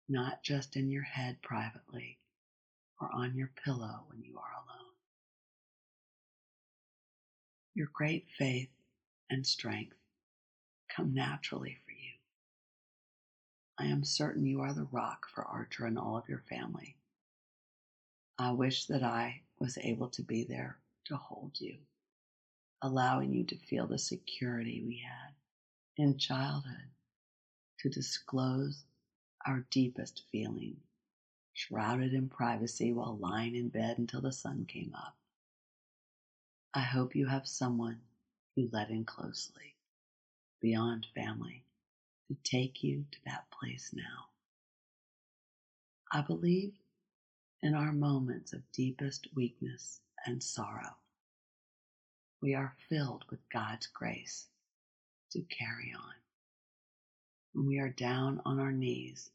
not 0.09 0.43
just 0.43 0.75
in 0.75 0.91
your 0.91 1.03
head 1.03 1.41
privately 1.41 2.19
or 2.99 3.09
on 3.13 3.35
your 3.35 3.51
pillow 3.63 4.05
when 4.07 4.23
you 4.23 4.37
are 4.37 4.53
alone. 4.63 4.93
Your 7.73 7.89
great 7.93 8.27
faith 8.37 8.69
and 9.29 9.45
strength 9.45 9.97
come 10.95 11.13
naturally 11.13 11.77
for 11.85 11.91
you. 11.91 12.13
I 13.77 13.91
am 13.91 14.03
certain 14.05 14.45
you 14.45 14.61
are 14.61 14.73
the 14.73 14.87
rock 14.91 15.27
for 15.33 15.43
Archer 15.43 15.85
and 15.85 15.99
all 15.99 16.17
of 16.17 16.29
your 16.29 16.43
family. 16.49 16.95
I 18.39 18.51
wish 18.51 18.85
that 18.85 19.03
I 19.03 19.41
was 19.59 19.77
able 19.77 20.09
to 20.09 20.21
be 20.21 20.43
there 20.43 20.77
to 21.05 21.17
hold 21.17 21.59
you, 21.59 21.77
allowing 22.81 23.33
you 23.33 23.43
to 23.45 23.57
feel 23.57 23.87
the 23.87 23.99
security 23.99 24.83
we 24.85 25.03
had 25.05 25.33
in 25.97 26.17
childhood, 26.17 26.89
to 27.79 27.89
disclose 27.89 28.83
our 29.45 29.65
deepest 29.71 30.23
feelings, 30.31 30.79
shrouded 31.55 32.13
in 32.13 32.29
privacy 32.29 32.93
while 32.93 33.17
lying 33.17 33.55
in 33.55 33.69
bed 33.69 33.97
until 33.97 34.21
the 34.21 34.31
sun 34.31 34.65
came 34.67 34.93
up. 34.93 35.15
I 36.73 36.81
hope 36.81 37.15
you 37.15 37.27
have 37.27 37.47
someone 37.47 38.01
you 38.55 38.69
let 38.71 38.89
in 38.89 39.05
closely, 39.05 39.75
beyond 40.61 41.07
family, 41.15 41.63
to 42.27 42.35
take 42.43 42.83
you 42.83 43.05
to 43.11 43.19
that 43.25 43.45
place 43.49 43.91
now. 43.93 44.27
I 46.11 46.21
believe 46.21 46.73
in 47.61 47.73
our 47.73 47.93
moments 47.93 48.53
of 48.53 48.71
deepest 48.73 49.29
weakness 49.33 50.01
and 50.25 50.43
sorrow. 50.43 50.97
We 52.41 52.53
are 52.53 52.75
filled 52.89 53.23
with 53.29 53.39
God's 53.49 53.87
grace 53.87 54.47
to 55.31 55.41
carry 55.43 55.93
on. 55.97 56.13
When 57.53 57.65
we 57.65 57.79
are 57.79 57.89
down 57.89 58.41
on 58.45 58.59
our 58.59 58.73
knees, 58.73 59.31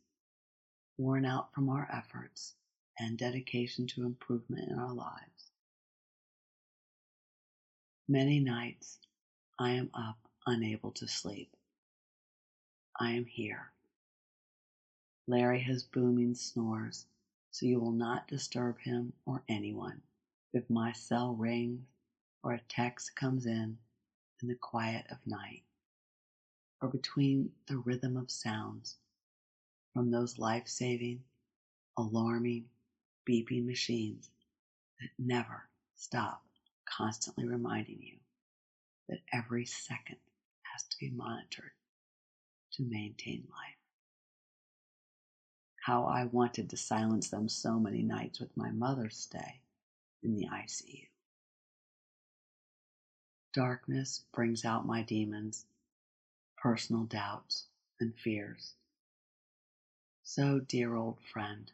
worn 1.01 1.25
out 1.25 1.51
from 1.55 1.71
our 1.71 1.89
efforts 1.91 2.55
and 2.99 3.17
dedication 3.17 3.87
to 3.87 4.05
improvement 4.05 4.71
in 4.71 4.79
our 4.79 4.93
lives. 4.93 5.51
Many 8.07 8.39
nights 8.39 8.99
I 9.59 9.71
am 9.71 9.89
up 9.95 10.19
unable 10.47 10.91
to 10.93 11.09
sleep. 11.09 11.57
I 13.01 13.13
am 13.13 13.25
here. 13.25 13.73
Larry 15.27 15.61
has 15.61 15.85
booming 15.85 16.35
snores 16.35 17.07
so 17.51 17.65
you 17.65 17.81
will 17.81 17.93
not 17.93 18.29
disturb 18.29 18.79
him 18.81 19.15
or 19.25 19.43
anyone 19.49 20.03
if 20.53 20.69
my 20.69 20.93
cell 20.93 21.33
rings 21.35 21.81
or 22.43 22.53
a 22.53 22.61
text 22.69 23.17
comes 23.17 23.47
in 23.47 23.79
in 24.43 24.49
the 24.49 24.55
quiet 24.55 25.07
of 25.11 25.17
night, 25.27 25.63
or 26.83 26.89
between 26.91 27.53
the 27.69 27.79
rhythm 27.79 28.19
of 28.19 28.31
sounds 28.31 28.97
from 29.95 30.11
those 30.11 30.39
life 30.39 30.67
saving, 30.67 31.23
alarming, 31.99 32.65
beeping 33.29 33.67
machines 33.67 34.31
that 35.01 35.11
never 35.19 35.69
stop 35.97 36.43
constantly 36.85 37.47
reminding 37.47 38.01
you 38.01 38.17
that 39.09 39.21
every 39.33 39.65
second 39.65 40.17
has 40.73 40.83
to 40.85 40.97
be 40.99 41.11
monitored 41.11 41.73
to 42.73 42.83
maintain 42.83 43.45
life 43.51 43.81
how 45.81 46.05
I 46.05 46.25
wanted 46.25 46.69
to 46.71 46.77
silence 46.77 47.29
them 47.31 47.49
so 47.49 47.79
many 47.79 48.03
nights 48.03 48.39
with 48.39 48.57
my 48.57 48.71
mother's 48.71 49.17
stay 49.17 49.63
in 50.23 50.37
the 50.37 50.47
ICU. 50.47 51.07
Darkness 53.53 54.23
brings 54.33 54.65
out 54.65 54.87
my 54.87 55.03
demons, 55.03 55.65
personal 56.59 57.05
doubts, 57.05 57.65
and 57.99 58.15
fears. 58.15 58.75
So, 60.23 60.61
dear 60.61 60.95
old 60.95 61.19
friend, 61.33 61.71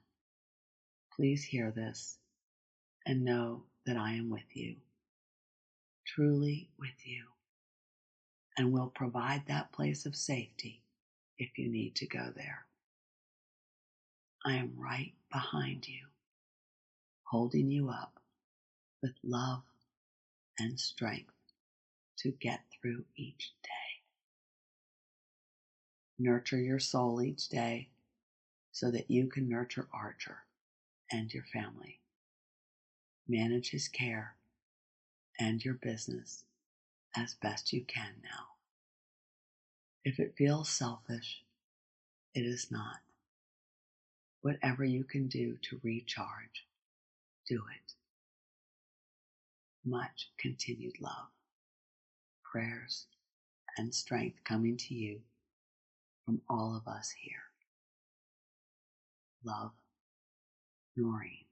please 1.14 1.44
hear 1.44 1.70
this 1.70 2.18
and 3.04 3.24
know 3.24 3.64
that 3.84 3.96
I 3.96 4.14
am 4.14 4.30
with 4.30 4.56
you, 4.56 4.76
truly 6.06 6.70
with 6.78 7.06
you, 7.06 7.24
and 8.56 8.72
will 8.72 8.88
provide 8.94 9.46
that 9.46 9.72
place 9.72 10.06
of 10.06 10.16
safety 10.16 10.82
if 11.38 11.58
you 11.58 11.68
need 11.68 11.96
to 11.96 12.06
go 12.06 12.32
there. 12.34 12.66
I 14.44 14.54
am 14.54 14.74
right 14.78 15.12
behind 15.30 15.86
you, 15.88 16.06
holding 17.24 17.70
you 17.70 17.90
up 17.90 18.20
with 19.02 19.14
love 19.22 19.64
and 20.58 20.80
strength 20.80 21.34
to 22.18 22.30
get 22.30 22.60
through 22.72 23.04
each 23.16 23.52
day. 23.62 24.02
Nurture 26.18 26.60
your 26.60 26.78
soul 26.78 27.20
each 27.20 27.48
day 27.48 27.90
so 28.76 28.90
that 28.90 29.10
you 29.10 29.26
can 29.26 29.48
nurture 29.48 29.88
Archer 29.90 30.36
and 31.10 31.32
your 31.32 31.44
family. 31.44 31.98
Manage 33.26 33.70
his 33.70 33.88
care 33.88 34.34
and 35.40 35.64
your 35.64 35.72
business 35.72 36.44
as 37.16 37.36
best 37.40 37.72
you 37.72 37.82
can 37.86 38.16
now. 38.22 38.48
If 40.04 40.20
it 40.20 40.34
feels 40.36 40.68
selfish, 40.68 41.42
it 42.34 42.42
is 42.44 42.70
not. 42.70 42.98
Whatever 44.42 44.84
you 44.84 45.04
can 45.04 45.26
do 45.26 45.56
to 45.62 45.80
recharge, 45.82 46.66
do 47.48 47.62
it. 47.74 47.94
Much 49.88 50.28
continued 50.38 51.00
love, 51.00 51.30
prayers, 52.44 53.06
and 53.78 53.94
strength 53.94 54.44
coming 54.44 54.76
to 54.76 54.94
you 54.94 55.20
from 56.26 56.42
all 56.50 56.76
of 56.76 56.86
us 56.86 57.14
here. 57.18 57.45
Love, 59.46 59.70
Noreen. 60.96 61.44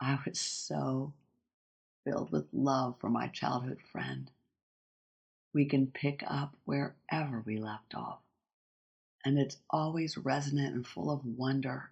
I 0.00 0.18
was 0.24 0.40
so 0.40 1.12
filled 2.02 2.32
with 2.32 2.46
love 2.50 2.98
for 2.98 3.10
my 3.10 3.28
childhood 3.28 3.82
friend. 3.92 4.30
We 5.52 5.66
can 5.66 5.88
pick 5.88 6.24
up 6.26 6.56
wherever 6.64 7.42
we 7.44 7.58
left 7.58 7.94
off, 7.94 8.20
and 9.22 9.38
it's 9.38 9.58
always 9.68 10.16
resonant 10.16 10.74
and 10.74 10.86
full 10.86 11.10
of 11.10 11.26
wonder 11.26 11.90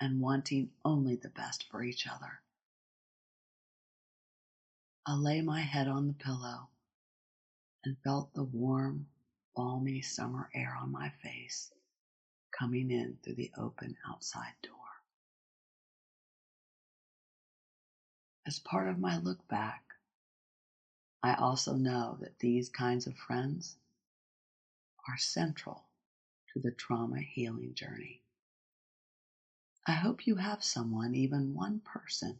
and 0.00 0.20
wanting 0.20 0.70
only 0.84 1.16
the 1.16 1.30
best 1.30 1.64
for 1.68 1.82
each 1.82 2.06
other. 2.06 2.40
I 5.04 5.14
lay 5.16 5.40
my 5.40 5.62
head 5.62 5.88
on 5.88 6.06
the 6.06 6.12
pillow 6.12 6.68
and 7.84 7.96
felt 8.04 8.32
the 8.34 8.44
warm, 8.44 9.08
balmy 9.56 10.00
summer 10.00 10.48
air 10.54 10.78
on 10.80 10.92
my 10.92 11.10
face 11.20 11.72
coming 12.58 12.90
in 12.90 13.18
through 13.22 13.34
the 13.34 13.50
open 13.58 13.96
outside 14.08 14.54
door. 14.62 14.72
As 18.46 18.58
part 18.58 18.88
of 18.88 18.98
my 18.98 19.18
look 19.18 19.46
back, 19.48 19.82
I 21.22 21.34
also 21.34 21.74
know 21.74 22.18
that 22.20 22.38
these 22.38 22.68
kinds 22.68 23.06
of 23.06 23.16
friends 23.16 23.76
are 25.08 25.16
central 25.16 25.84
to 26.52 26.60
the 26.60 26.70
trauma 26.70 27.20
healing 27.20 27.74
journey. 27.74 28.22
I 29.86 29.92
hope 29.92 30.26
you 30.26 30.36
have 30.36 30.64
someone, 30.64 31.14
even 31.14 31.54
one 31.54 31.80
person, 31.84 32.38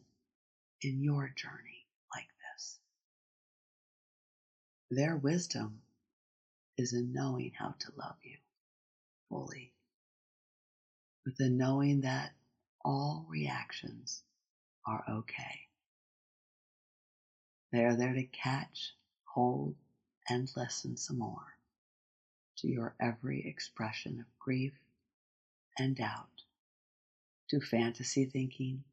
in 0.80 1.02
your 1.02 1.32
journey 1.36 1.86
like 2.14 2.28
this. 2.54 2.78
Their 4.90 5.16
wisdom 5.16 5.82
is 6.78 6.92
in 6.94 7.12
knowing 7.12 7.52
how 7.58 7.74
to 7.80 7.92
love 7.96 8.16
you 8.22 8.36
fully, 9.28 9.73
with 11.24 11.36
the 11.36 11.48
knowing 11.48 12.02
that 12.02 12.32
all 12.84 13.26
reactions 13.28 14.22
are 14.86 15.04
okay. 15.10 15.60
They 17.72 17.84
are 17.84 17.96
there 17.96 18.12
to 18.14 18.24
catch, 18.24 18.92
hold, 19.24 19.74
and 20.28 20.50
listen 20.56 20.96
some 20.96 21.18
more 21.18 21.54
to 22.58 22.68
your 22.68 22.94
every 23.00 23.46
expression 23.46 24.20
of 24.20 24.38
grief 24.38 24.72
and 25.78 25.96
doubt, 25.96 26.44
to 27.50 27.60
fantasy 27.60 28.24
thinking 28.26 28.84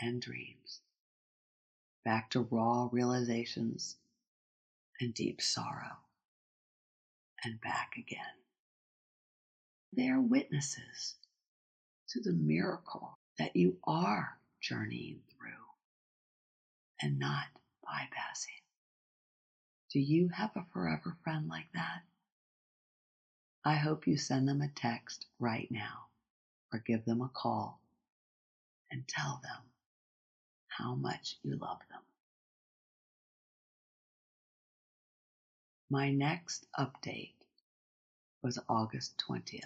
and 0.00 0.22
dreams, 0.22 0.80
back 2.04 2.30
to 2.30 2.48
raw 2.50 2.88
realizations 2.90 3.96
and 5.00 5.12
deep 5.12 5.40
sorrow, 5.42 5.98
and 7.44 7.60
back 7.60 7.92
again. 7.98 8.24
They 9.94 10.08
are 10.08 10.20
witnesses 10.20 11.16
to 12.08 12.20
the 12.20 12.32
miracle 12.32 13.18
that 13.38 13.54
you 13.54 13.76
are 13.84 14.38
journeying 14.60 15.20
through 15.30 15.48
and 17.00 17.18
not 17.18 17.46
bypassing. 17.84 18.62
Do 19.92 20.00
you 20.00 20.28
have 20.28 20.50
a 20.56 20.66
forever 20.72 21.16
friend 21.22 21.48
like 21.48 21.68
that? 21.74 22.02
I 23.64 23.76
hope 23.76 24.06
you 24.06 24.16
send 24.16 24.48
them 24.48 24.62
a 24.62 24.68
text 24.68 25.26
right 25.38 25.68
now 25.70 26.06
or 26.72 26.82
give 26.86 27.04
them 27.04 27.20
a 27.20 27.28
call 27.28 27.80
and 28.90 29.06
tell 29.06 29.40
them 29.42 29.62
how 30.68 30.94
much 30.94 31.36
you 31.42 31.56
love 31.56 31.80
them. 31.90 32.00
My 35.90 36.10
next 36.10 36.66
update 36.78 37.32
was 38.42 38.58
August 38.68 39.22
20th, 39.28 39.62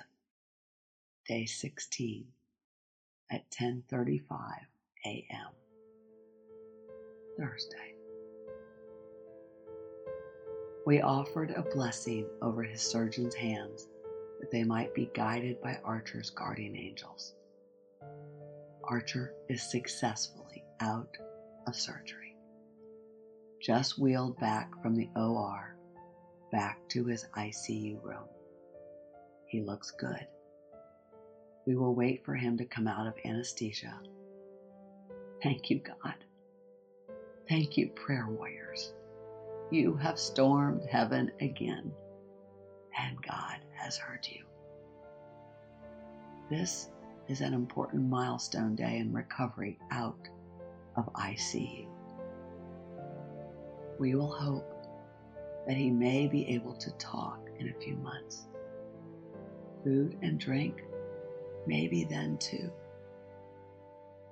day 1.27 1.45
16 1.45 2.27
at 3.31 3.51
10:35 3.51 4.21
a.m. 5.07 5.49
Thursday 7.39 7.93
we 10.85 11.01
offered 11.01 11.53
a 11.53 11.63
blessing 11.63 12.27
over 12.41 12.63
his 12.63 12.83
surgeon's 12.83 13.35
hands 13.35 13.87
that 14.41 14.51
they 14.51 14.65
might 14.65 14.93
be 14.95 15.11
guided 15.15 15.61
by 15.63 15.79
Archer's 15.85 16.31
guardian 16.31 16.77
angels. 16.77 17.35
Archer 18.85 19.33
is 19.49 19.63
successfully 19.71 20.65
out 20.81 21.17
of 21.69 21.77
surgery. 21.77 22.37
Just 23.61 23.99
wheeled 23.99 24.39
back 24.41 24.71
from 24.83 24.97
the 24.97 25.09
OR 25.15 25.77
back 26.51 26.79
to 26.89 27.05
his 27.05 27.27
ICU 27.37 28.03
room. 28.03 28.29
He 29.47 29.61
looks 29.61 29.93
good. 29.93 30.27
We 31.67 31.77
will 31.77 31.95
wait 31.95 32.25
for 32.25 32.35
him 32.35 32.57
to 32.59 32.65
come 32.65 32.89
out 32.89 33.07
of 33.07 33.15
anesthesia. 33.25 34.01
Thank 35.43 35.71
you, 35.71 35.81
God. 35.81 36.15
Thank 37.49 37.77
you, 37.77 37.89
prayer 37.91 38.27
warriors 38.29 38.93
you 39.73 39.97
have 39.97 40.19
stormed 40.19 40.85
heaven 40.85 41.33
again, 41.41 41.91
and 42.99 43.17
God 43.23 43.57
has 43.75 43.97
heard 43.97 44.27
you. 44.29 44.45
This 46.51 46.91
is 47.27 47.41
an 47.41 47.55
important 47.55 48.07
milestone 48.07 48.75
day 48.75 48.99
in 48.99 49.15
recovery 49.15 49.79
out 49.91 50.29
of 50.97 51.11
ICU. 51.15 51.87
We 53.99 54.15
will 54.15 54.31
hope 54.31 54.71
that 55.67 55.79
he 55.79 55.91
may 55.91 56.27
be 56.27 56.47
able 56.49 56.75
to 56.75 56.91
talk 56.99 57.41
in 57.59 57.71
a 57.71 57.81
few 57.83 57.97
months. 57.97 58.49
Food 59.85 60.19
and 60.21 60.39
drink, 60.39 60.83
maybe 61.67 62.05
then 62.05 62.39
too. 62.39 62.71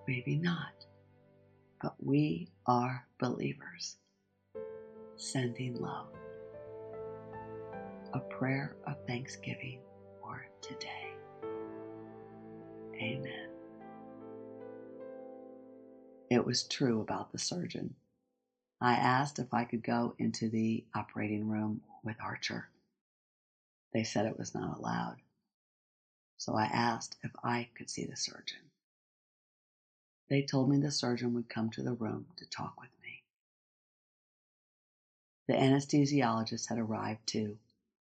Maybe 0.07 0.37
not. 0.37 0.73
But 1.81 1.95
we 1.99 2.49
are 2.67 3.07
believers 3.19 3.97
sending 5.17 5.81
love. 5.81 6.09
A 8.13 8.21
prayer 8.21 8.77
of 8.87 8.97
thanksgiving 9.07 9.81
for 10.21 10.47
today. 10.61 11.15
Amen. 13.01 13.49
It 16.31 16.45
was 16.45 16.63
true 16.65 17.01
about 17.01 17.33
the 17.33 17.39
surgeon. 17.39 17.95
I 18.81 18.95
asked 18.95 19.39
if 19.39 19.53
I 19.53 19.65
could 19.65 19.83
go 19.83 20.15
into 20.19 20.49
the 20.49 20.85
operating 20.95 21.49
room 21.49 21.83
with 22.03 22.17
Archer. 22.23 22.69
They 23.93 24.05
said 24.05 24.27
it 24.27 24.39
was 24.39 24.55
not 24.55 24.79
allowed. 24.79 25.17
So 26.41 26.55
I 26.55 26.65
asked 26.65 27.19
if 27.23 27.33
I 27.45 27.69
could 27.75 27.91
see 27.91 28.07
the 28.07 28.17
surgeon. 28.17 28.71
They 30.31 30.41
told 30.41 30.71
me 30.71 30.79
the 30.79 30.91
surgeon 30.91 31.35
would 31.35 31.51
come 31.51 31.69
to 31.73 31.83
the 31.83 31.93
room 31.93 32.29
to 32.39 32.47
talk 32.47 32.81
with 32.81 32.89
me. 33.03 33.25
The 35.49 35.53
anesthesiologist 35.53 36.71
had 36.71 36.79
arrived 36.79 37.27
too, 37.27 37.59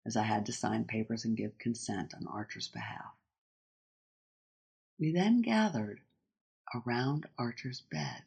as 0.05 0.15
I 0.15 0.23
had 0.23 0.45
to 0.45 0.53
sign 0.53 0.85
papers 0.85 1.25
and 1.25 1.35
give 1.35 1.57
consent 1.57 2.13
on 2.13 2.25
Archer's 2.25 2.69
behalf. 2.69 3.13
We 4.97 5.11
then 5.11 5.41
gathered 5.41 5.99
around 6.73 7.25
Archer's 7.37 7.81
bed, 7.81 8.23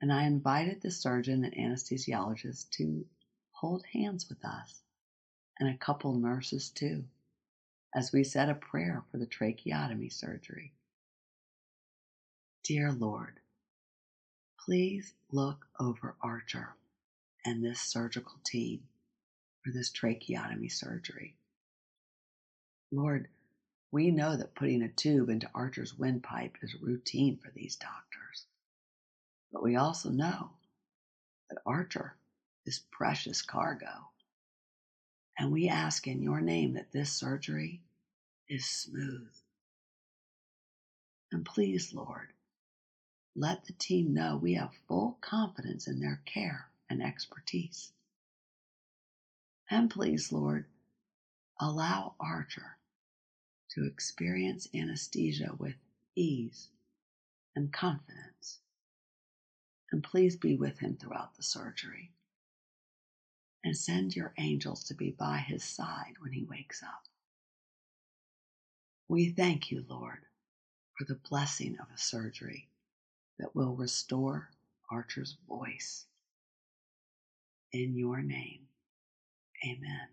and 0.00 0.12
I 0.12 0.26
invited 0.26 0.80
the 0.80 0.92
surgeon 0.92 1.44
and 1.44 1.56
anesthesiologist 1.56 2.70
to 2.74 3.04
hold 3.50 3.84
hands 3.86 4.28
with 4.28 4.44
us, 4.44 4.80
and 5.58 5.68
a 5.68 5.76
couple 5.76 6.14
nurses 6.14 6.70
too, 6.70 7.08
as 7.96 8.12
we 8.12 8.22
said 8.22 8.50
a 8.50 8.54
prayer 8.54 9.02
for 9.10 9.16
the 9.16 9.26
tracheotomy 9.26 10.10
surgery. 10.10 10.70
Dear 12.62 12.92
Lord, 12.92 13.40
please 14.62 15.14
look 15.32 15.64
over 15.80 16.14
Archer 16.22 16.74
and 17.46 17.64
this 17.64 17.80
surgical 17.80 18.36
team 18.44 18.80
for 19.64 19.72
this 19.72 19.90
tracheotomy 19.90 20.68
surgery. 20.68 21.36
Lord, 22.92 23.28
we 23.90 24.10
know 24.10 24.36
that 24.36 24.54
putting 24.54 24.82
a 24.82 24.88
tube 24.88 25.30
into 25.30 25.48
Archer's 25.54 25.96
windpipe 25.96 26.56
is 26.60 26.76
routine 26.82 27.38
for 27.42 27.50
these 27.54 27.76
doctors. 27.76 28.44
But 29.50 29.62
we 29.62 29.76
also 29.76 30.10
know 30.10 30.50
that 31.48 31.62
Archer 31.64 32.14
is 32.66 32.82
precious 32.92 33.40
cargo. 33.40 34.10
And 35.38 35.50
we 35.50 35.68
ask 35.68 36.06
in 36.06 36.22
your 36.22 36.42
name 36.42 36.74
that 36.74 36.92
this 36.92 37.10
surgery 37.10 37.80
is 38.48 38.66
smooth. 38.66 39.32
And 41.32 41.44
please, 41.44 41.94
Lord, 41.94 42.28
let 43.36 43.66
the 43.66 43.74
team 43.74 44.14
know 44.14 44.36
we 44.36 44.54
have 44.54 44.72
full 44.88 45.18
confidence 45.22 45.88
in 45.88 46.00
their 46.00 46.22
care 46.26 46.70
and 46.90 47.02
expertise. 47.02 47.92
And 49.70 49.90
please, 49.90 50.32
Lord, 50.32 50.66
allow 51.60 52.14
Archer 52.20 52.78
to 53.72 53.86
experience 53.86 54.68
anesthesia 54.74 55.52
with 55.58 55.76
ease 56.16 56.70
and 57.56 57.72
confidence. 57.72 58.60
And 59.92 60.02
please 60.04 60.36
be 60.36 60.56
with 60.56 60.80
him 60.80 60.96
throughout 61.00 61.36
the 61.36 61.42
surgery. 61.44 62.10
and 63.64 63.76
send 63.76 64.16
your 64.16 64.32
angels 64.38 64.84
to 64.84 64.94
be 64.94 65.10
by 65.10 65.38
his 65.38 65.64
side 65.64 66.14
when 66.20 66.32
he 66.32 66.44
wakes 66.44 66.82
up. 66.82 67.04
We 69.08 69.30
thank 69.30 69.70
you, 69.70 69.84
Lord, 69.88 70.26
for 70.98 71.04
the 71.04 71.20
blessing 71.28 71.78
of 71.78 71.86
a 71.94 71.98
surgery 71.98 72.68
that 73.38 73.54
will 73.54 73.76
restore 73.76 74.50
Archer's 74.90 75.36
voice. 75.48 76.06
In 77.72 77.96
your 77.96 78.20
name, 78.20 78.66
amen. 79.64 80.08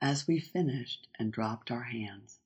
As 0.00 0.28
we 0.28 0.38
finished 0.38 1.08
and 1.18 1.32
dropped 1.32 1.72
our 1.72 1.84
hands, 1.84 2.38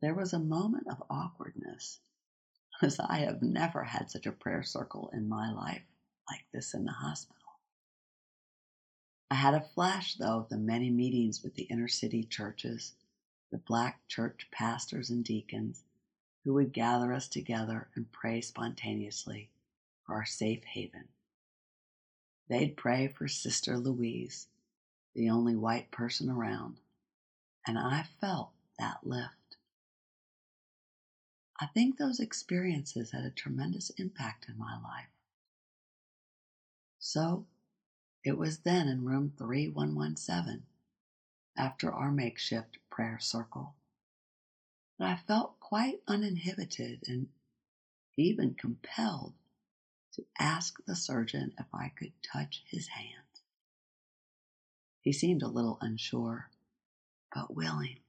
there 0.00 0.14
was 0.14 0.32
a 0.32 0.38
moment 0.38 0.86
of 0.88 1.02
awkwardness, 1.10 1.98
as 2.82 3.00
I 3.00 3.18
have 3.18 3.42
never 3.42 3.84
had 3.84 4.10
such 4.10 4.26
a 4.26 4.32
prayer 4.32 4.62
circle 4.62 5.10
in 5.12 5.28
my 5.28 5.50
life 5.50 5.82
like 6.30 6.44
this 6.52 6.74
in 6.74 6.84
the 6.84 6.92
hospital. 6.92 7.36
I 9.30 9.34
had 9.36 9.54
a 9.54 9.68
flash, 9.74 10.14
though, 10.14 10.38
of 10.38 10.48
the 10.48 10.58
many 10.58 10.90
meetings 10.90 11.42
with 11.42 11.54
the 11.54 11.64
inner 11.64 11.88
city 11.88 12.24
churches, 12.24 12.94
the 13.50 13.58
black 13.58 14.06
church 14.08 14.48
pastors 14.50 15.10
and 15.10 15.24
deacons 15.24 15.82
who 16.44 16.54
would 16.54 16.72
gather 16.72 17.12
us 17.12 17.28
together 17.28 17.88
and 17.94 18.12
pray 18.12 18.40
spontaneously 18.40 19.50
for 20.04 20.14
our 20.14 20.24
safe 20.24 20.64
haven. 20.64 21.08
They'd 22.48 22.76
pray 22.76 23.08
for 23.08 23.28
Sister 23.28 23.78
Louise, 23.78 24.48
the 25.14 25.30
only 25.30 25.54
white 25.54 25.90
person 25.90 26.30
around, 26.30 26.78
and 27.66 27.78
I 27.78 28.06
felt 28.20 28.50
that 28.78 29.06
lift. 29.06 29.56
I 31.60 31.66
think 31.66 31.98
those 31.98 32.20
experiences 32.20 33.10
had 33.10 33.24
a 33.24 33.30
tremendous 33.30 33.90
impact 33.90 34.46
in 34.48 34.58
my 34.58 34.74
life. 34.80 35.10
So 36.98 37.46
it 38.24 38.38
was 38.38 38.58
then 38.58 38.88
in 38.88 39.04
room 39.04 39.32
3117, 39.36 40.62
after 41.56 41.92
our 41.92 42.10
makeshift 42.10 42.78
prayer 42.90 43.18
circle, 43.20 43.74
that 44.98 45.08
I 45.08 45.16
felt 45.16 45.58
quite 45.60 46.02
uninhibited 46.06 47.02
and 47.06 47.28
even 48.16 48.54
compelled 48.54 49.34
to 50.12 50.24
ask 50.38 50.84
the 50.84 50.96
surgeon 50.96 51.52
if 51.58 51.66
I 51.72 51.88
could 51.88 52.12
touch 52.22 52.62
his 52.66 52.88
hand. 52.88 53.16
He 55.00 55.12
seemed 55.12 55.42
a 55.42 55.48
little 55.48 55.78
unsure, 55.80 56.50
but 57.34 57.54
willing. 57.54 58.00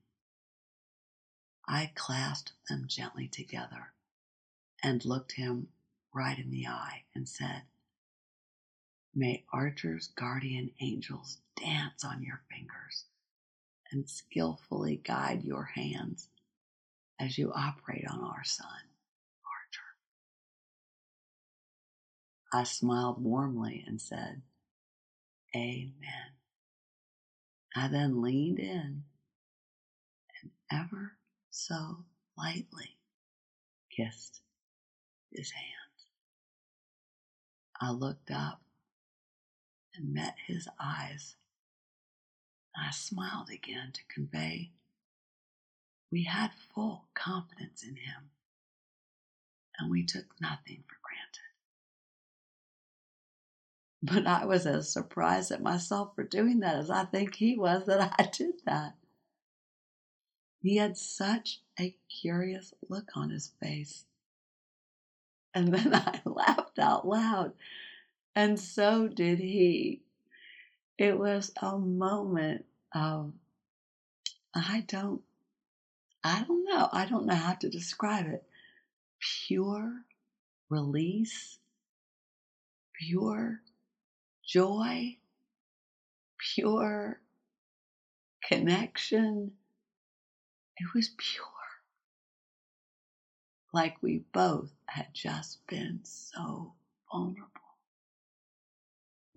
I 1.68 1.92
clasped 1.96 2.54
them 2.68 2.86
gently 2.88 3.28
together 3.28 3.94
and 4.84 5.06
looked 5.06 5.34
him 5.34 5.70
right 6.14 6.38
in 6.38 6.52
the 6.52 6.68
eye 6.68 7.04
and 7.16 7.30
said, 7.30 7.64
May 9.14 9.46
Archer's 9.54 10.08
guardian 10.08 10.72
angels 10.82 11.38
dance 11.56 12.04
on 12.04 12.24
your 12.24 12.42
fingers 12.50 13.06
and 13.92 14.10
skillfully 14.10 14.98
guide 14.98 15.44
your 15.44 15.66
hands 15.76 16.30
as 17.20 17.38
you 17.38 17.52
operate 17.54 18.06
on 18.10 18.22
our 18.22 18.44
son, 18.44 18.68
Archer. 19.46 19.98
I 22.54 22.64
smiled 22.64 23.24
warmly 23.24 23.84
and 23.88 24.02
said, 24.02 24.42
Amen. 25.56 25.94
I 27.76 27.88
then 27.88 28.22
leaned 28.22 28.60
in 28.60 29.04
and 30.42 30.52
ever 30.72 31.14
so 31.50 32.06
lightly 32.38 32.98
kissed 33.96 34.42
his 35.32 35.52
hand. 35.52 35.68
I 37.82 37.92
looked 37.92 38.32
up 38.32 38.62
and 39.96 40.14
met 40.14 40.36
his 40.48 40.68
eyes. 40.80 41.36
I 42.76 42.92
smiled 42.92 43.50
again 43.50 43.92
to 43.94 44.02
convey 44.14 44.72
we 46.12 46.24
had 46.24 46.52
full 46.76 47.06
confidence 47.14 47.84
in 47.84 47.96
him 47.96 48.30
and 49.80 49.90
we 49.90 50.04
took 50.04 50.26
nothing 50.42 50.84
for 50.86 50.98
granted. 51.02 51.42
But 54.04 54.28
I 54.28 54.46
was 54.46 54.66
as 54.66 54.92
surprised 54.92 55.52
at 55.52 55.62
myself 55.62 56.14
for 56.16 56.24
doing 56.24 56.60
that 56.60 56.76
as 56.76 56.90
I 56.90 57.06
think 57.06 57.36
he 57.36 57.58
was 57.58 57.86
that 57.86 58.14
I 58.20 58.24
did 58.26 58.56
that. 58.66 58.96
He 60.62 60.76
had 60.78 60.98
such 60.98 61.62
a 61.80 61.96
curious 62.22 62.74
look 62.90 63.16
on 63.16 63.30
his 63.30 63.52
face. 63.62 64.06
And 65.54 65.74
then 65.74 65.94
I 65.96 66.22
laughed 66.26 66.78
out 66.78 67.08
loud, 67.08 67.54
and 68.36 68.60
so 68.60 69.08
did 69.08 69.40
he. 69.40 70.02
It 71.02 71.18
was 71.18 71.52
a 71.60 71.80
moment 71.80 72.66
of, 72.94 73.34
I 74.54 74.86
don't, 74.88 75.24
I 76.24 76.44
don't 76.44 76.64
know, 76.64 76.90
I 76.94 77.08
don't 77.08 77.26
know 77.26 77.34
how 77.34 77.56
to 77.56 77.70
describe 77.70 78.28
it. 78.28 78.44
Pure 79.48 80.04
release, 80.70 81.58
pure 82.94 83.62
joy, 84.48 85.18
pure 86.38 87.20
connection 88.48 89.54
it 90.78 90.94
was 90.94 91.10
pure. 91.18 91.48
Like 93.74 93.98
we 94.04 94.20
both 94.32 94.70
had 94.86 95.08
just 95.16 95.66
been 95.66 96.02
so 96.04 96.74
vulnerable 97.12 97.61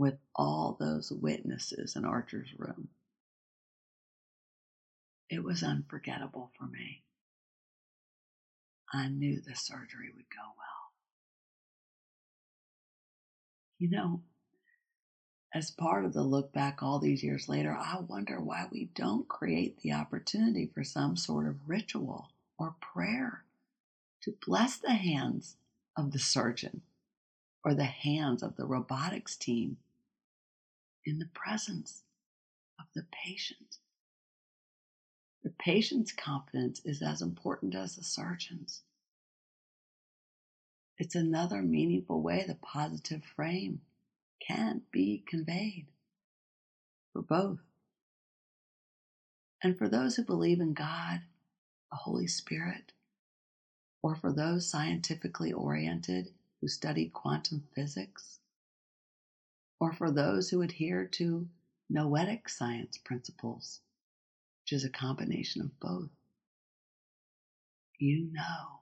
with 0.05 0.19
all 0.35 0.77
those 0.79 1.11
witnesses 1.11 1.97
in 1.97 2.05
Archer's 2.05 2.51
room. 2.59 2.89
It 5.31 5.43
was 5.43 5.63
unforgettable 5.63 6.51
for 6.59 6.67
me. 6.67 7.05
I 8.93 9.09
knew 9.09 9.41
the 9.41 9.57
surgery 9.57 10.11
would 10.15 10.29
go 10.29 10.43
well. 10.59 10.93
You 13.79 13.89
know, 13.89 14.21
as 15.55 15.71
part 15.71 16.05
of 16.05 16.13
the 16.13 16.23
look 16.23 16.53
back 16.53 16.83
all 16.83 16.99
these 16.99 17.25
years 17.25 17.49
later, 17.49 17.73
I 17.75 18.01
wonder 18.07 18.39
why 18.39 18.67
we 18.71 18.91
don't 18.95 19.27
create 19.27 19.81
the 19.81 19.95
opportunity 19.95 20.67
for 20.75 20.85
some 20.85 21.17
sort 21.17 21.49
of 21.49 21.67
ritual 21.67 22.29
or 22.59 22.75
prayer 22.79 23.45
to 24.21 24.37
bless 24.47 24.77
the 24.77 24.93
hands 24.93 25.57
of 25.97 26.13
the 26.13 26.19
surgeon 26.19 26.83
or 27.65 27.73
the 27.73 27.85
hands 27.85 28.43
of 28.43 28.57
the 28.57 28.67
robotics 28.67 29.35
team 29.35 29.79
in 31.05 31.19
the 31.19 31.29
presence 31.35 32.03
of 32.79 32.87
the 32.95 33.05
patient. 33.13 33.79
The 35.43 35.51
patient's 35.59 36.13
confidence 36.13 36.81
is 36.85 37.03
as 37.03 37.21
important 37.21 37.75
as 37.75 37.97
the 37.97 38.05
surgeon's. 38.05 38.83
It's 40.99 41.15
another 41.15 41.61
meaningful 41.63 42.23
way 42.23 42.45
the 42.47 42.55
positive 42.55 43.25
frame 43.25 43.81
can 44.47 44.83
be 44.93 45.25
conveyed 45.27 45.87
for 47.13 47.23
both. 47.23 47.61
And 49.63 49.77
for 49.77 49.89
those 49.89 50.17
who 50.17 50.25
believe 50.25 50.61
in 50.61 50.75
God, 50.75 51.23
the 51.91 51.99
Holy 51.99 52.27
Spirit, 52.27 52.93
or 54.03 54.15
for 54.15 54.33
those 54.33 54.69
scientifically 54.69 55.53
oriented 55.53 56.31
who 56.61 56.69
study 56.69 57.09
quantum 57.09 57.65
physics, 57.75 58.41
or 59.85 59.93
for 59.93 60.11
those 60.11 60.49
who 60.49 60.63
adhere 60.63 61.05
to 61.05 61.47
noetic 61.91 62.49
science 62.49 62.97
principles, 62.97 63.81
which 64.63 64.73
is 64.73 64.85
a 64.85 64.89
combination 64.89 65.61
of 65.61 65.79
both, 65.79 66.09
you 67.99 68.29
know 68.33 68.81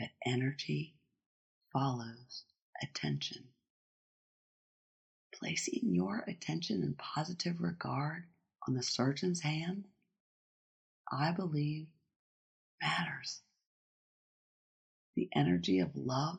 that 0.00 0.10
energy 0.26 0.94
follows 1.72 2.44
attention 2.82 3.44
placing 5.38 5.94
your 5.94 6.24
attention 6.26 6.82
and 6.82 6.96
positive 6.98 7.60
regard 7.60 8.24
on 8.66 8.74
the 8.74 8.82
surgeon's 8.82 9.42
hand, 9.42 9.84
I 11.10 11.32
believe 11.32 11.86
matters. 12.82 13.40
The 15.16 15.28
energy 15.34 15.80
of 15.80 15.90
love 15.94 16.38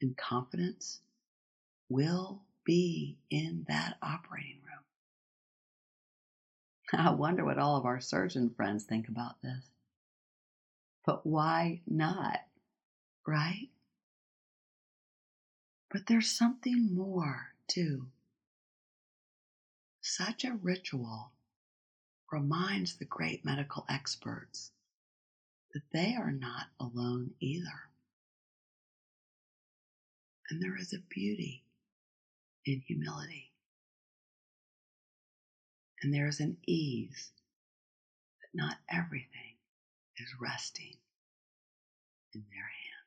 and 0.00 0.16
confidence 0.16 1.00
will 1.88 2.42
be 2.64 3.18
in 3.30 3.64
that 3.68 3.96
operating 4.02 4.60
room. 4.64 4.84
I 6.92 7.10
wonder 7.10 7.44
what 7.44 7.58
all 7.58 7.76
of 7.76 7.84
our 7.84 8.00
surgeon 8.00 8.50
friends 8.56 8.84
think 8.84 9.08
about 9.08 9.40
this. 9.42 9.70
But 11.04 11.26
why 11.26 11.80
not? 11.86 12.40
Right? 13.26 13.68
But 15.90 16.06
there's 16.06 16.30
something 16.30 16.94
more 16.94 17.52
too. 17.68 18.08
Such 20.00 20.44
a 20.44 20.58
ritual 20.62 21.32
reminds 22.30 22.96
the 22.96 23.04
great 23.04 23.44
medical 23.44 23.84
experts 23.88 24.72
that 25.72 25.82
they 25.92 26.14
are 26.16 26.32
not 26.32 26.66
alone 26.80 27.32
either. 27.40 27.90
And 30.50 30.62
there 30.62 30.76
is 30.76 30.92
a 30.92 30.98
beauty 31.08 31.65
in 32.66 32.82
humility. 32.86 33.52
And 36.02 36.12
there 36.12 36.28
is 36.28 36.40
an 36.40 36.58
ease 36.66 37.30
that 38.40 38.48
not 38.60 38.76
everything 38.90 39.56
is 40.18 40.28
resting 40.40 40.96
in 42.34 42.44
their 42.50 42.60
hand. 42.60 43.06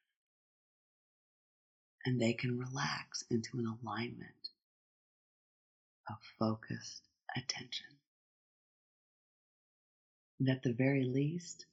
And 2.06 2.22
they 2.22 2.34
can 2.34 2.58
relax 2.58 3.24
into 3.30 3.58
an 3.58 3.66
alignment 3.68 4.50
of 6.10 6.16
focused 6.40 7.04
attention. 7.36 7.86
And 10.40 10.50
at 10.50 10.64
the 10.64 10.74
very 10.74 11.04
least, 11.04 11.66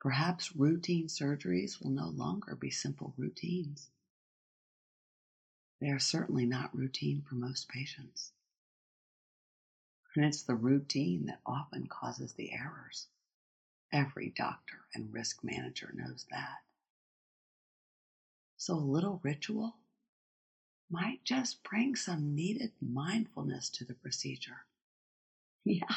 perhaps 0.00 0.54
routine 0.54 1.08
surgeries 1.08 1.82
will 1.82 1.90
no 1.90 2.08
longer 2.08 2.54
be 2.54 2.70
simple 2.70 3.12
routines. 3.16 3.90
They 5.80 5.90
are 5.90 5.98
certainly 5.98 6.46
not 6.46 6.74
routine 6.74 7.22
for 7.22 7.34
most 7.34 7.68
patients. 7.68 8.32
And 10.14 10.24
it's 10.24 10.42
the 10.42 10.54
routine 10.54 11.26
that 11.26 11.42
often 11.44 11.86
causes 11.86 12.32
the 12.32 12.52
errors. 12.52 13.08
Every 13.92 14.30
doctor 14.30 14.86
and 14.94 15.12
risk 15.12 15.44
manager 15.44 15.92
knows 15.94 16.26
that. 16.30 16.62
So 18.56 18.74
a 18.74 18.80
little 18.80 19.20
ritual 19.22 19.76
might 20.88 21.22
just 21.24 21.62
bring 21.62 21.94
some 21.96 22.34
needed 22.34 22.72
mindfulness 22.80 23.68
to 23.70 23.84
the 23.84 23.94
procedure. 23.94 24.64
Yeah. 25.64 25.96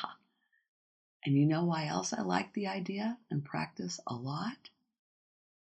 And 1.24 1.38
you 1.38 1.46
know 1.46 1.64
why 1.66 1.86
else 1.86 2.12
I 2.12 2.22
like 2.22 2.54
the 2.54 2.68
idea 2.68 3.20
and 3.30 3.46
practice 3.46 4.00
a 4.08 4.16
lot? 4.16 4.70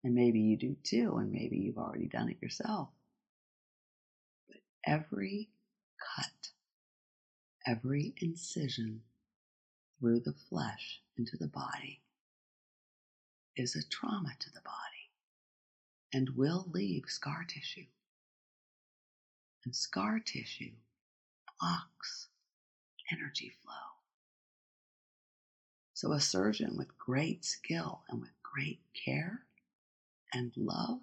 And 0.04 0.16
maybe 0.16 0.40
you 0.40 0.58
do 0.58 0.76
too, 0.84 1.18
and 1.18 1.32
maybe 1.32 1.58
you've 1.58 1.78
already 1.78 2.08
done 2.08 2.30
it 2.30 2.42
yourself. 2.42 2.90
Every 4.90 5.50
cut, 6.16 6.50
every 7.64 8.16
incision 8.18 9.04
through 10.00 10.22
the 10.22 10.34
flesh 10.34 11.04
into 11.16 11.38
the 11.38 11.48
body 11.48 12.02
is 13.56 13.76
a 13.76 13.88
trauma 13.88 14.34
to 14.40 14.50
the 14.52 14.62
body 14.62 15.12
and 16.12 16.36
will 16.36 16.66
leave 16.74 17.04
scar 17.06 17.46
tissue. 17.48 17.86
And 19.64 19.76
scar 19.76 20.20
tissue 20.20 20.72
blocks 21.60 22.30
energy 23.12 23.52
flow. 23.62 24.00
So, 25.94 26.14
a 26.14 26.20
surgeon 26.20 26.76
with 26.76 26.98
great 26.98 27.46
skill 27.46 28.02
and 28.10 28.22
with 28.22 28.32
great 28.42 28.82
care 29.06 29.44
and 30.34 30.52
love 30.58 31.02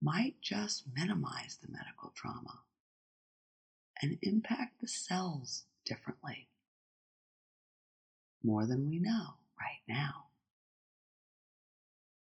might 0.00 0.40
just 0.40 0.84
minimize 0.94 1.58
the 1.60 1.70
medical 1.70 2.12
trauma 2.14 2.60
and 4.00 4.18
impact 4.22 4.80
the 4.80 4.88
cells 4.88 5.64
differently. 5.84 6.48
More 8.42 8.66
than 8.66 8.88
we 8.88 8.98
know 8.98 9.34
right 9.60 9.82
now. 9.88 10.26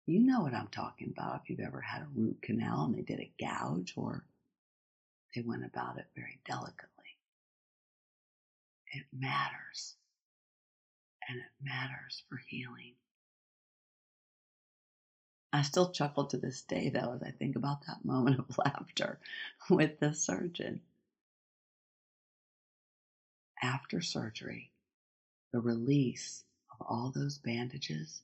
You 0.08 0.22
know 0.22 0.42
what 0.42 0.56
I'm 0.56 0.70
talking 0.70 1.14
about 1.16 1.42
if 1.44 1.50
you've 1.50 1.60
ever 1.60 1.82
had 1.82 2.02
a 2.02 2.08
root 2.16 2.42
canal 2.42 2.86
and 2.86 2.96
they 2.96 3.04
did 3.04 3.20
a 3.20 3.32
gouge 3.40 3.94
or 3.96 4.26
they 5.36 5.42
went 5.42 5.64
about 5.64 6.00
it 6.00 6.08
very 6.16 6.40
delicately. 6.48 6.90
It 8.92 9.04
matters 9.14 9.96
and 11.28 11.38
it 11.38 11.64
matters 11.64 12.24
for 12.28 12.42
healing. 12.48 12.96
I 15.52 15.64
still 15.64 15.91
chuckle 15.91 16.26
to 16.28 16.38
this 16.38 16.62
day, 16.62 16.89
though, 16.89 17.14
as 17.14 17.24
I 17.24 17.32
think 17.32 17.56
about 17.56 17.86
that 17.88 18.06
moment 18.06 18.39
of 18.39 18.58
laughter 18.66 19.20
with 19.70 20.00
the 20.00 20.14
surgeon. 20.14 20.82
After 23.62 24.02
surgery, 24.02 24.72
the 25.52 25.60
release 25.60 26.43
of 26.72 26.86
all 26.88 27.12
those 27.12 27.38
bandages 27.39 28.22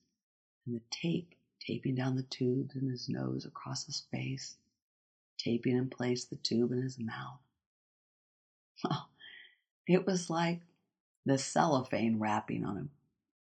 and 0.65 0.76
the 0.76 0.82
tape 0.91 1.36
taping 1.59 1.95
down 1.95 2.15
the 2.15 2.23
tubes 2.23 2.76
in 2.76 2.89
his 2.89 3.09
nose 3.09 3.45
across 3.45 3.86
his 3.86 4.01
face, 4.11 4.57
taping 5.38 5.76
in 5.78 5.89
place 5.89 6.26
the 6.26 6.38
tube 6.38 6.71
in 6.71 6.82
his 6.82 6.99
mouth. 6.99 7.39
It 9.88 10.05
was 10.05 10.30
like 10.30 10.61
the 11.26 11.38
cellophane 11.38 12.19
wrapping 12.19 12.65
on 12.65 12.78
a 12.78 12.88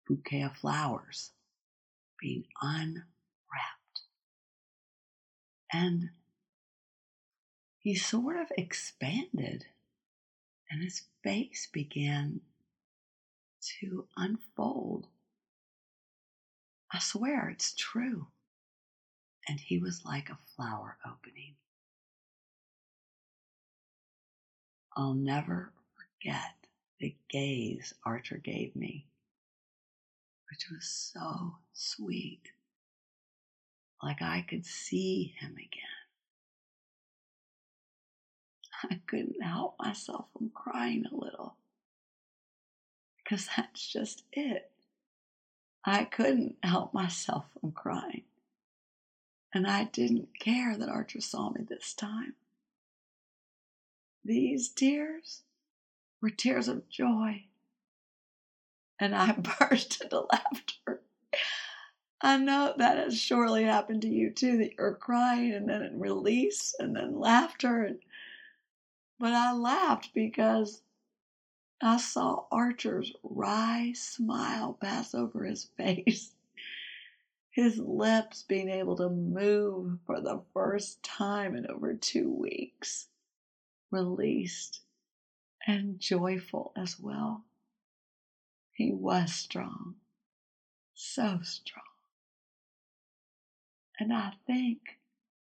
bouquet 0.07 0.43
of 0.43 0.55
flowers 0.55 1.31
being 2.19 2.45
unwrapped. 2.61 3.08
And 5.71 6.09
he 7.77 7.95
sort 7.95 8.37
of 8.37 8.51
expanded, 8.57 9.65
and 10.69 10.81
his 10.81 11.03
face 11.23 11.67
began 11.71 12.41
to 13.79 14.07
unfold. 14.17 15.07
I 16.91 16.99
swear 16.99 17.49
it's 17.49 17.73
true. 17.73 18.27
And 19.47 19.59
he 19.59 19.79
was 19.79 20.05
like 20.05 20.29
a 20.29 20.37
flower 20.55 20.97
opening. 21.05 21.55
I'll 24.95 25.13
never 25.13 25.71
forget 25.95 26.55
the 26.99 27.15
gaze 27.29 27.93
Archer 28.05 28.37
gave 28.37 28.75
me, 28.75 29.05
which 30.49 30.69
was 30.69 30.85
so 30.87 31.55
sweet, 31.73 32.51
like 34.01 34.21
I 34.21 34.45
could 34.47 34.65
see 34.65 35.33
him 35.39 35.53
again. 35.53 35.83
I 38.89 39.01
couldn't 39.07 39.43
help 39.43 39.75
myself 39.79 40.27
from 40.31 40.51
crying 40.53 41.05
a 41.05 41.15
little 41.15 41.55
because 43.17 43.47
that's 43.55 43.85
just 43.87 44.23
it. 44.31 44.71
I 45.85 46.05
couldn't 46.05 46.55
help 46.63 46.93
myself 46.93 47.45
from 47.59 47.71
crying. 47.71 48.23
And 49.53 49.65
I 49.67 49.85
didn't 49.85 50.39
care 50.39 50.77
that 50.77 50.89
Archer 50.89 51.21
saw 51.21 51.49
me 51.49 51.65
this 51.67 51.93
time. 51.93 52.35
These 54.23 54.69
tears 54.69 55.41
were 56.21 56.29
tears 56.29 56.67
of 56.67 56.89
joy. 56.89 57.45
And 58.99 59.15
I 59.15 59.31
burst 59.59 60.01
into 60.01 60.25
laughter. 60.31 61.01
I 62.21 62.37
know 62.37 62.73
that 62.77 62.97
has 62.97 63.17
surely 63.17 63.63
happened 63.63 64.01
to 64.01 64.09
you 64.09 64.29
too, 64.31 64.57
that 64.57 64.73
you're 64.77 64.95
crying 64.95 65.53
and 65.53 65.69
then 65.69 65.99
release 65.99 66.75
and 66.77 66.95
then 66.95 67.17
laughter. 67.17 67.83
And, 67.83 67.99
but 69.19 69.33
I 69.33 69.53
laughed 69.53 70.13
because 70.13 70.81
I 71.81 71.95
saw 71.97 72.45
Archer's 72.51 73.13
wry 73.23 73.93
smile 73.95 74.73
pass 74.73 75.15
over 75.15 75.45
his 75.45 75.63
face, 75.77 76.35
his 77.51 77.77
lips 77.77 78.43
being 78.43 78.69
able 78.69 78.97
to 78.97 79.09
move 79.09 79.99
for 80.05 80.19
the 80.19 80.43
first 80.53 81.01
time 81.03 81.55
in 81.55 81.67
over 81.67 81.93
two 81.93 82.29
weeks, 82.29 83.07
released 83.91 84.81
and 85.65 85.99
joyful 86.01 86.73
as 86.75 86.99
well. 86.99 87.45
He 88.73 88.91
was 88.91 89.33
strong, 89.33 89.95
so 90.93 91.39
strong. 91.43 91.88
And 93.99 94.13
I 94.13 94.31
think 94.47 94.99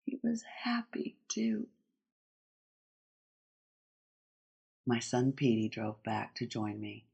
he 0.04 0.18
was 0.24 0.44
happy 0.64 1.16
too. 1.28 1.68
My 4.86 4.98
son 4.98 5.32
Petey 5.32 5.70
drove 5.70 6.02
back 6.04 6.34
to 6.36 6.48
join 6.48 6.80
me, 6.80 7.06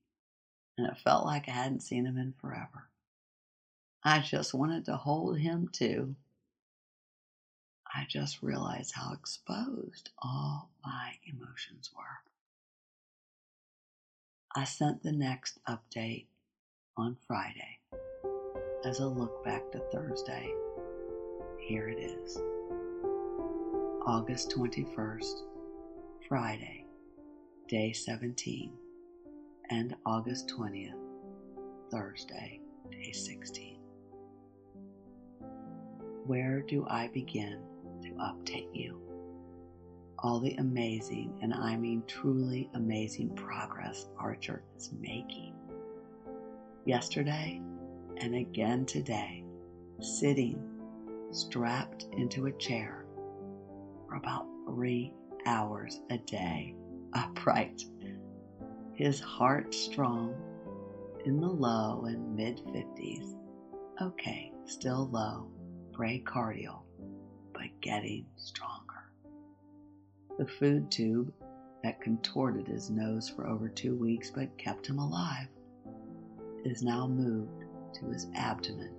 and 0.77 0.87
it 0.87 0.97
felt 0.97 1.25
like 1.25 1.49
I 1.49 1.51
hadn't 1.51 1.83
seen 1.83 2.05
him 2.05 2.17
in 2.17 2.33
forever. 2.39 2.87
I 4.03 4.19
just 4.19 4.53
wanted 4.53 4.85
to 4.85 4.95
hold 4.95 5.37
him 5.37 5.67
too. 5.69 6.15
I 7.93 8.05
just 8.07 8.41
realized 8.41 8.93
how 8.95 9.11
exposed 9.13 10.11
all 10.23 10.69
my 10.85 11.15
emotions 11.25 11.89
were. 11.95 12.21
I 14.55 14.63
sent 14.63 15.03
the 15.03 15.11
next 15.11 15.59
update 15.67 16.27
on 16.95 17.17
Friday 17.27 17.79
as 18.85 18.99
a 18.99 19.07
look 19.07 19.43
back 19.43 19.69
to 19.73 19.79
Thursday. 19.91 20.53
Here 21.59 21.89
it 21.89 21.99
is 21.99 22.37
August 24.05 24.51
21st, 24.51 25.41
Friday 26.27 26.85
day 27.67 27.91
17, 27.91 28.71
and 29.69 29.95
August 30.05 30.47
20th, 30.57 30.93
Thursday, 31.91 32.61
day 32.89 33.11
16. 33.11 33.79
Where 36.25 36.61
do 36.61 36.85
I 36.89 37.09
begin 37.09 37.59
to 38.03 38.09
update 38.11 38.73
you? 38.73 39.01
All 40.19 40.39
the 40.39 40.55
amazing, 40.55 41.37
and 41.41 41.53
I 41.53 41.75
mean 41.75 42.03
truly 42.07 42.69
amazing 42.73 43.35
progress 43.35 44.05
Archer 44.17 44.63
is 44.77 44.91
making. 44.99 45.53
Yesterday 46.85 47.61
and 48.17 48.35
again 48.35 48.85
today, 48.85 49.43
sitting 49.99 50.76
strapped 51.31 52.05
into 52.13 52.45
a 52.45 52.51
chair 52.53 53.05
for 54.07 54.15
about 54.15 54.45
three 54.67 55.13
hours 55.45 56.01
a 56.09 56.17
day, 56.17 56.75
upright, 57.13 57.83
his 58.93 59.19
heart 59.19 59.73
strong, 59.73 60.35
in 61.25 61.39
the 61.39 61.47
low 61.47 62.05
and 62.05 62.35
mid 62.35 62.57
50s. 62.67 63.35
Okay, 64.01 64.51
still 64.65 65.09
low, 65.09 65.49
bradycardial, 65.91 66.81
but 67.53 67.69
getting 67.81 68.25
stronger. 68.37 69.11
The 70.37 70.47
food 70.47 70.91
tube 70.91 71.33
that 71.83 72.01
contorted 72.01 72.67
his 72.67 72.89
nose 72.89 73.29
for 73.29 73.47
over 73.47 73.69
two 73.69 73.95
weeks 73.95 74.29
but 74.29 74.57
kept 74.57 74.87
him 74.87 74.99
alive 74.99 75.47
is 76.63 76.83
now 76.83 77.07
moved 77.07 77.63
to 77.95 78.05
his 78.05 78.27
abdomen 78.35 78.93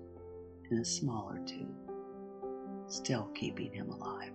in 0.71 0.79
a 0.79 0.85
smaller 0.85 1.39
tube, 1.47 1.75
still 2.89 3.29
keeping 3.35 3.73
him 3.73 3.91
alive. 3.91 4.33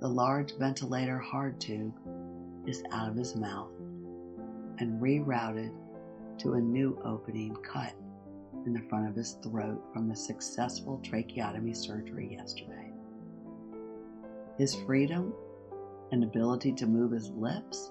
The 0.00 0.08
large 0.08 0.56
ventilator 0.58 1.18
hard 1.18 1.60
tube 1.60 1.94
is 2.66 2.82
out 2.92 3.08
of 3.08 3.16
his 3.16 3.36
mouth 3.36 3.70
and 4.78 5.00
rerouted 5.00 5.72
to 6.38 6.54
a 6.54 6.60
new 6.60 7.00
opening 7.04 7.54
cut 7.56 7.94
in 8.66 8.72
the 8.72 8.82
front 8.88 9.08
of 9.08 9.14
his 9.14 9.36
throat 9.42 9.82
from 9.92 10.08
the 10.08 10.16
successful 10.16 11.00
tracheotomy 11.04 11.74
surgery 11.74 12.32
yesterday. 12.32 12.90
His 14.58 14.74
freedom 14.74 15.32
and 16.12 16.24
ability 16.24 16.72
to 16.72 16.86
move 16.86 17.12
his 17.12 17.30
lips 17.30 17.90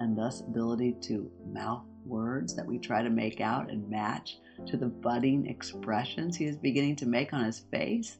and 0.00 0.16
thus 0.16 0.40
ability 0.40 0.96
to 1.02 1.30
mouth 1.52 1.84
words 2.04 2.54
that 2.54 2.66
we 2.66 2.78
try 2.78 3.02
to 3.02 3.10
make 3.10 3.40
out 3.40 3.70
and 3.70 3.88
match 3.88 4.38
to 4.66 4.76
the 4.76 4.86
budding 4.86 5.46
expressions 5.46 6.36
he 6.36 6.44
is 6.44 6.56
beginning 6.56 6.96
to 6.96 7.06
make 7.06 7.32
on 7.32 7.44
his 7.44 7.60
face 7.70 8.18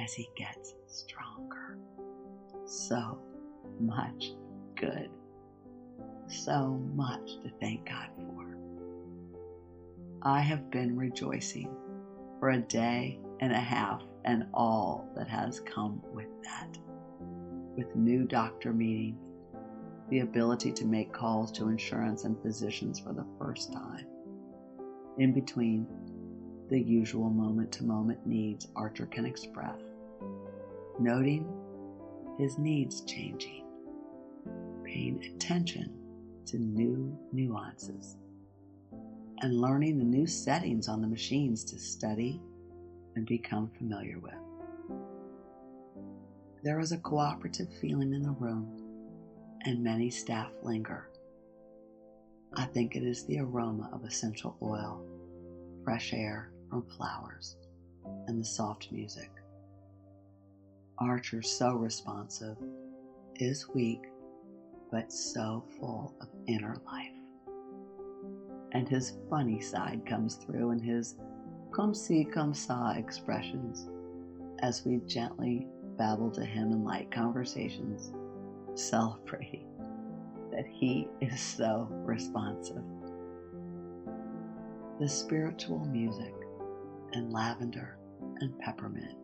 as 0.00 0.12
he 0.12 0.28
gets 0.36 0.74
stronger. 0.86 1.78
So 2.66 3.18
much 3.80 4.32
good. 4.76 5.10
So 6.26 6.80
much 6.94 7.42
to 7.42 7.50
thank 7.60 7.88
God 7.88 8.08
for. 8.16 8.56
I 10.22 10.40
have 10.40 10.70
been 10.70 10.96
rejoicing 10.96 11.68
for 12.38 12.50
a 12.50 12.60
day 12.60 13.18
and 13.40 13.52
a 13.52 13.60
half 13.60 14.02
and 14.24 14.46
all 14.54 15.08
that 15.16 15.28
has 15.28 15.60
come 15.60 16.00
with 16.12 16.28
that. 16.44 16.78
With 17.76 17.96
new 17.96 18.24
doctor 18.24 18.72
meetings, 18.72 19.18
the 20.10 20.20
ability 20.20 20.72
to 20.72 20.84
make 20.84 21.12
calls 21.12 21.50
to 21.52 21.68
insurance 21.68 22.24
and 22.24 22.40
physicians 22.42 23.00
for 23.00 23.12
the 23.12 23.26
first 23.38 23.72
time. 23.72 24.06
In 25.18 25.32
between, 25.32 25.86
the 26.72 26.80
usual 26.80 27.28
moment 27.28 27.70
to 27.70 27.84
moment 27.84 28.26
needs 28.26 28.68
Archer 28.74 29.04
can 29.04 29.26
express, 29.26 29.78
noting 30.98 31.46
his 32.38 32.56
needs 32.56 33.02
changing, 33.02 33.66
paying 34.82 35.22
attention 35.22 35.92
to 36.46 36.56
new 36.56 37.14
nuances 37.30 38.16
and 39.40 39.60
learning 39.60 39.98
the 39.98 40.04
new 40.04 40.26
settings 40.26 40.88
on 40.88 41.02
the 41.02 41.06
machines 41.06 41.62
to 41.62 41.78
study 41.78 42.40
and 43.16 43.26
become 43.26 43.70
familiar 43.76 44.18
with. 44.18 44.32
There 46.62 46.80
is 46.80 46.92
a 46.92 46.98
cooperative 46.98 47.68
feeling 47.82 48.14
in 48.14 48.22
the 48.22 48.30
room, 48.30 48.78
and 49.66 49.84
many 49.84 50.08
staff 50.08 50.50
linger. 50.62 51.10
I 52.54 52.64
think 52.64 52.96
it 52.96 53.02
is 53.02 53.26
the 53.26 53.40
aroma 53.40 53.90
of 53.92 54.04
essential 54.04 54.56
oil, 54.62 55.04
fresh 55.84 56.14
air 56.14 56.51
from 56.72 56.82
flowers, 56.96 57.56
and 58.26 58.40
the 58.40 58.44
soft 58.44 58.90
music. 58.90 59.30
Archer, 60.96 61.42
so 61.42 61.74
responsive, 61.74 62.56
is 63.36 63.68
weak, 63.74 64.00
but 64.90 65.12
so 65.12 65.62
full 65.78 66.16
of 66.22 66.28
inner 66.46 66.76
life 66.86 67.12
and 68.72 68.88
his 68.88 69.12
funny 69.28 69.60
side 69.60 70.04
comes 70.06 70.36
through 70.36 70.70
in 70.70 70.78
his 70.78 71.16
come 71.72 71.94
see, 71.94 72.24
come 72.24 72.52
saw 72.52 72.92
expressions 72.92 73.88
as 74.60 74.84
we 74.84 74.98
gently 75.06 75.66
babble 75.96 76.30
to 76.30 76.44
him 76.44 76.72
in 76.72 76.84
light 76.84 77.10
conversations, 77.10 78.12
celebrating 78.74 79.66
that 80.50 80.66
he 80.66 81.08
is 81.20 81.40
so 81.40 81.88
responsive. 81.90 82.82
The 85.00 85.08
spiritual 85.08 85.84
music 85.86 86.34
and 87.12 87.32
lavender 87.32 87.98
and 88.40 88.58
peppermint 88.58 89.16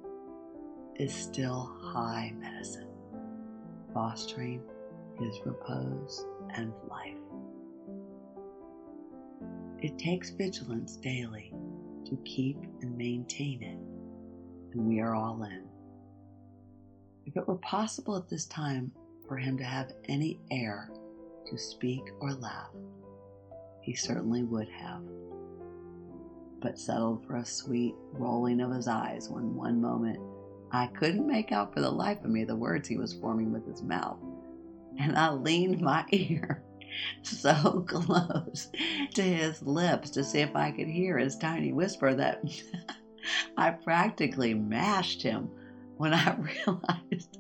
is 0.97 1.13
still 1.13 1.77
high 1.81 2.33
medicine, 2.39 2.89
fostering 3.95 4.63
his 5.19 5.41
repose 5.45 6.27
and 6.55 6.73
life. 6.89 7.15
It 9.81 9.99
takes 9.99 10.31
vigilance 10.31 10.97
daily 10.97 11.53
to 12.07 12.17
keep 12.25 12.57
and 12.81 12.97
maintain 12.97 13.63
it, 13.63 13.79
and 14.73 14.87
we 14.89 15.01
are 15.01 15.15
all 15.15 15.43
in. 15.45 15.65
If 17.27 17.37
it 17.37 17.47
were 17.47 17.59
possible 17.59 18.17
at 18.17 18.29
this 18.29 18.47
time 18.47 18.91
for 19.29 19.37
him 19.37 19.57
to 19.59 19.65
have 19.65 19.93
any 20.09 20.41
air 20.51 20.91
to 21.47 21.59
speak 21.59 22.03
or 22.21 22.33
laugh, 22.33 22.71
he 23.83 23.95
certainly 23.95 24.43
would 24.43 24.69
have, 24.69 25.03
but 26.61 26.79
settled 26.79 27.25
for 27.27 27.37
a 27.37 27.45
sweet 27.45 27.95
rolling 28.13 28.61
of 28.61 28.73
his 28.73 28.89
eyes 28.89 29.29
when 29.29 29.55
one 29.55 29.81
moment 29.81 30.19
I 30.71 30.87
couldn't 30.89 31.27
make 31.27 31.53
out 31.53 31.73
for 31.73 31.81
the 31.81 31.91
life 31.91 32.25
of 32.25 32.31
me 32.31 32.45
the 32.45 32.57
words 32.57 32.89
he 32.89 32.97
was 32.97 33.15
forming 33.15 33.53
with 33.53 33.67
his 33.67 33.83
mouth, 33.83 34.19
and 34.99 35.17
I 35.17 35.31
leaned 35.31 35.81
my 35.81 36.05
ear 36.13 36.63
so 37.23 37.85
close 37.87 38.71
to 39.15 39.23
his 39.23 39.63
lips 39.63 40.11
to 40.11 40.25
see 40.25 40.41
if 40.41 40.55
I 40.55 40.71
could 40.71 40.89
hear 40.89 41.19
his 41.19 41.37
tiny 41.37 41.73
whisper 41.73 42.15
that 42.15 42.43
I 43.57 43.71
practically 43.71 44.55
mashed 44.55 45.23
him 45.23 45.51
when 45.97 46.15
I 46.15 46.37
realized, 46.67 47.39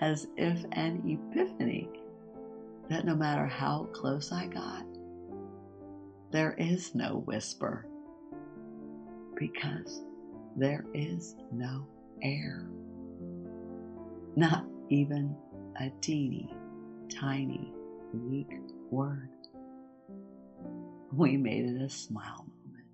as 0.00 0.26
if 0.36 0.64
an 0.72 1.02
epiphany, 1.06 1.88
that 2.88 3.04
no 3.04 3.14
matter 3.14 3.46
how 3.46 3.88
close 3.92 4.32
I 4.32 4.46
got, 4.46 4.86
there 6.30 6.52
is 6.52 6.94
no 6.94 7.18
whisper 7.26 7.86
because 9.36 10.02
there 10.56 10.84
is 10.94 11.36
no 11.52 11.86
air. 12.22 12.66
Not 14.34 14.64
even 14.88 15.36
a 15.80 15.90
teeny 16.00 16.54
tiny 17.08 17.72
weak 18.12 18.50
word. 18.90 19.28
We 21.12 21.36
made 21.36 21.64
it 21.66 21.80
a 21.80 21.88
smile 21.88 22.46
moment. 22.64 22.84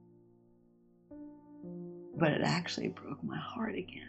But 2.18 2.32
it 2.32 2.42
actually 2.42 2.88
broke 2.88 3.22
my 3.22 3.38
heart 3.38 3.74
again. 3.74 4.08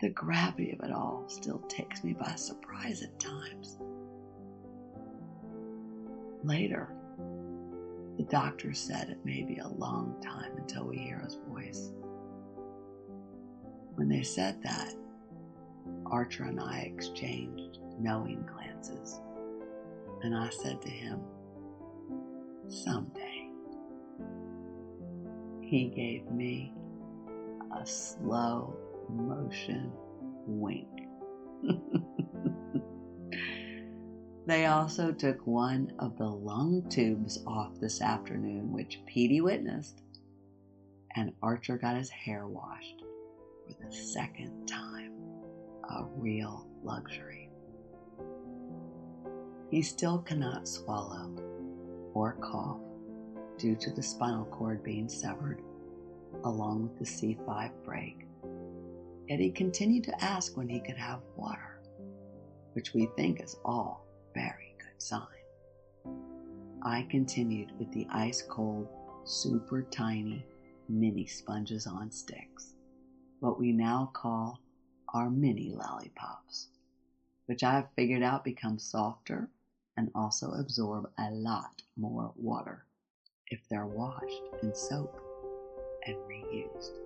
The 0.00 0.08
gravity 0.08 0.72
of 0.72 0.80
it 0.80 0.92
all 0.92 1.24
still 1.28 1.60
takes 1.68 2.02
me 2.02 2.12
by 2.12 2.34
surprise 2.34 3.02
at 3.02 3.20
times. 3.20 3.78
Later, 6.42 6.88
the 8.16 8.24
doctor 8.24 8.74
said 8.74 9.08
it 9.08 9.24
may 9.24 9.42
be 9.42 9.58
a 9.58 9.68
long 9.68 10.20
time 10.22 10.52
until 10.56 10.86
we 10.86 10.98
hear 10.98 11.18
his 11.20 11.38
voice. 11.48 11.92
When 13.94 14.08
they 14.08 14.22
said 14.22 14.62
that, 14.62 14.94
Archer 16.06 16.44
and 16.44 16.60
I 16.60 16.92
exchanged 16.94 17.78
knowing 17.98 18.44
glances. 18.52 19.20
And 20.22 20.36
I 20.36 20.50
said 20.50 20.80
to 20.82 20.88
him, 20.88 21.20
Someday. 22.68 23.48
He 25.60 25.88
gave 25.88 26.30
me 26.30 26.72
a 27.76 27.86
slow 27.86 28.76
motion 29.08 29.90
wink. 30.46 30.88
they 34.46 34.66
also 34.66 35.12
took 35.12 35.46
one 35.46 35.92
of 35.98 36.18
the 36.18 36.28
lung 36.28 36.84
tubes 36.88 37.42
off 37.46 37.78
this 37.80 38.02
afternoon, 38.02 38.72
which 38.72 39.00
Petey 39.06 39.40
witnessed, 39.40 40.02
and 41.14 41.32
Archer 41.42 41.78
got 41.78 41.96
his 41.96 42.10
hair 42.10 42.46
washed 42.46 43.02
for 43.66 43.74
the 43.84 43.92
second 43.92 44.66
time. 44.66 45.12
A 45.90 46.04
real 46.16 46.66
luxury. 46.82 47.50
He 49.70 49.82
still 49.82 50.18
cannot 50.18 50.66
swallow 50.66 51.34
or 52.14 52.34
cough 52.40 52.80
due 53.58 53.76
to 53.76 53.90
the 53.90 54.02
spinal 54.02 54.46
cord 54.46 54.82
being 54.82 55.08
severed, 55.08 55.62
along 56.44 56.82
with 56.82 56.98
the 56.98 57.04
C5 57.04 57.70
break. 57.84 58.26
Yet 59.28 59.40
he 59.40 59.50
continued 59.50 60.04
to 60.04 60.24
ask 60.24 60.56
when 60.56 60.68
he 60.68 60.80
could 60.80 60.96
have 60.96 61.20
water, 61.36 61.80
which 62.72 62.92
we 62.92 63.08
think 63.16 63.40
is 63.42 63.56
all 63.64 64.01
very 64.34 64.74
good 64.78 65.00
sign. 65.00 65.26
I 66.82 67.06
continued 67.10 67.78
with 67.78 67.92
the 67.92 68.06
ice 68.10 68.42
cold, 68.42 68.88
super 69.24 69.82
tiny 69.82 70.44
mini 70.88 71.26
sponges 71.26 71.86
on 71.86 72.10
sticks, 72.10 72.74
what 73.40 73.58
we 73.58 73.72
now 73.72 74.10
call 74.12 74.60
our 75.14 75.30
mini 75.30 75.74
lollipops, 75.74 76.68
which 77.46 77.62
I 77.62 77.72
have 77.72 77.88
figured 77.94 78.22
out 78.22 78.44
become 78.44 78.78
softer 78.78 79.48
and 79.96 80.10
also 80.14 80.52
absorb 80.52 81.08
a 81.18 81.30
lot 81.30 81.82
more 81.96 82.32
water 82.36 82.84
if 83.48 83.60
they're 83.68 83.86
washed 83.86 84.42
in 84.62 84.74
soap 84.74 85.20
and 86.06 86.16
reused, 86.28 86.98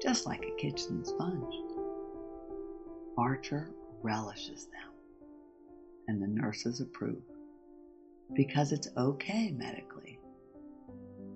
just 0.00 0.26
like 0.26 0.44
a 0.44 0.60
kitchen 0.60 1.04
sponge. 1.04 1.54
Archer 3.18 3.70
relishes 4.02 4.66
them, 4.66 4.92
and 6.08 6.20
the 6.20 6.26
nurses 6.26 6.80
approve 6.80 7.22
because 8.34 8.72
it's 8.72 8.88
okay 8.96 9.52
medically, 9.52 10.18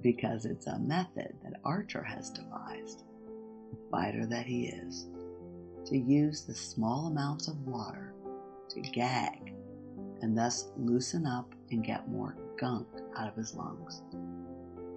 because 0.02 0.44
it's 0.44 0.66
a 0.66 0.78
method 0.78 1.34
that 1.42 1.60
Archer 1.64 2.02
has 2.02 2.30
devised, 2.30 3.04
the 3.70 3.78
fighter 3.90 4.26
that 4.26 4.46
he 4.46 4.66
is, 4.66 5.06
to 5.86 5.96
use 5.96 6.42
the 6.42 6.54
small 6.54 7.06
amounts 7.06 7.48
of 7.48 7.66
water 7.66 8.12
to 8.70 8.80
gag 8.80 9.54
and 10.22 10.36
thus 10.36 10.70
loosen 10.76 11.26
up 11.26 11.54
and 11.70 11.84
get 11.84 12.08
more 12.08 12.36
gunk 12.58 12.86
out 13.16 13.28
of 13.28 13.36
his 13.36 13.54
lungs, 13.54 14.02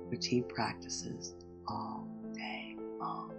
which 0.09 0.27
he 0.27 0.41
practices 0.41 1.35
all 1.67 2.07
day 2.33 2.75
long. 2.99 3.33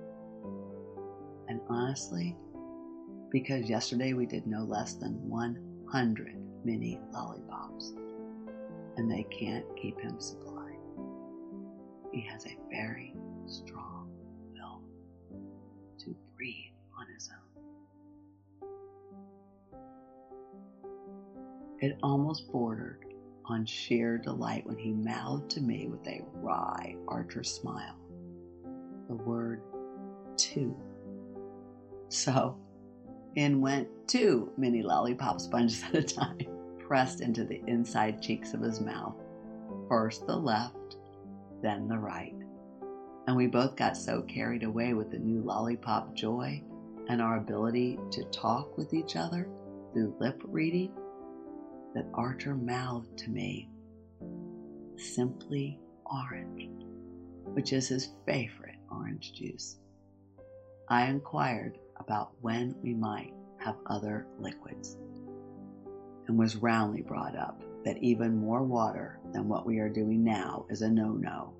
And 1.48 1.60
honestly, 1.68 2.36
because 3.30 3.68
yesterday 3.68 4.14
we 4.14 4.26
did 4.26 4.46
no 4.46 4.64
less 4.64 4.94
than 4.94 5.28
100 5.86 6.36
mini 6.64 7.00
lollipops, 7.12 7.92
and 8.96 9.10
they 9.10 9.24
can't 9.24 9.64
keep 9.80 10.00
him 10.00 10.20
supplied. 10.20 10.78
He 12.12 12.20
has 12.22 12.44
a 12.46 12.56
very 12.70 13.14
strong 13.46 14.10
will 14.52 14.82
to 15.98 16.14
breathe 16.36 16.72
on 16.98 17.06
his 17.14 17.30
own. 17.30 18.68
It 21.80 21.98
almost 22.02 22.50
bordered 22.50 23.04
on 23.44 23.64
sheer 23.64 24.18
delight 24.18 24.66
when 24.66 24.78
he 24.78 24.92
mouthed 24.92 25.50
to 25.50 25.60
me 25.60 25.86
with 25.86 26.06
a 26.08 26.22
wry 26.34 26.96
archer 27.06 27.44
smile 27.44 27.96
the 29.08 29.14
word 29.14 29.62
two. 30.36 30.76
So 32.08 32.58
in 33.36 33.60
went 33.60 33.88
two 34.08 34.50
mini 34.56 34.82
lollipop 34.82 35.40
sponges 35.40 35.84
at 35.88 35.94
a 35.94 36.02
time, 36.02 36.46
pressed 36.78 37.20
into 37.20 37.44
the 37.44 37.62
inside 37.66 38.20
cheeks 38.20 38.54
of 38.54 38.60
his 38.60 38.80
mouth. 38.80 39.14
First 39.88 40.26
the 40.26 40.36
left, 40.36 40.96
then 41.62 41.86
the 41.86 41.98
right. 41.98 42.34
And 43.26 43.36
we 43.36 43.46
both 43.46 43.76
got 43.76 43.96
so 43.96 44.22
carried 44.22 44.62
away 44.62 44.94
with 44.94 45.10
the 45.10 45.18
new 45.18 45.40
lollipop 45.42 46.14
joy 46.14 46.62
and 47.08 47.20
our 47.20 47.36
ability 47.36 47.98
to 48.10 48.24
talk 48.24 48.76
with 48.76 48.94
each 48.94 49.16
other 49.16 49.48
through 49.92 50.16
lip 50.18 50.40
reading 50.44 50.92
that 51.94 52.06
Archer 52.14 52.54
mouthed 52.54 53.16
to 53.18 53.30
me, 53.30 53.68
Simply 54.96 55.80
Orange, 56.04 56.68
which 57.54 57.72
is 57.72 57.88
his 57.88 58.10
favorite 58.26 58.76
orange 58.90 59.32
juice. 59.32 59.76
I 60.88 61.06
inquired 61.06 61.78
about 62.00 62.32
when 62.40 62.74
we 62.82 62.94
might 62.94 63.32
have 63.58 63.76
other 63.86 64.26
liquids 64.38 64.96
and 66.28 66.38
was 66.38 66.56
roundly 66.56 67.02
brought 67.02 67.36
up 67.36 67.62
that 67.84 68.02
even 68.02 68.36
more 68.36 68.62
water 68.62 69.18
than 69.32 69.48
what 69.48 69.64
we 69.64 69.78
are 69.78 69.88
doing 69.88 70.24
now 70.24 70.66
is 70.68 70.82
a 70.82 70.90
no 70.90 71.12
no, 71.12 71.54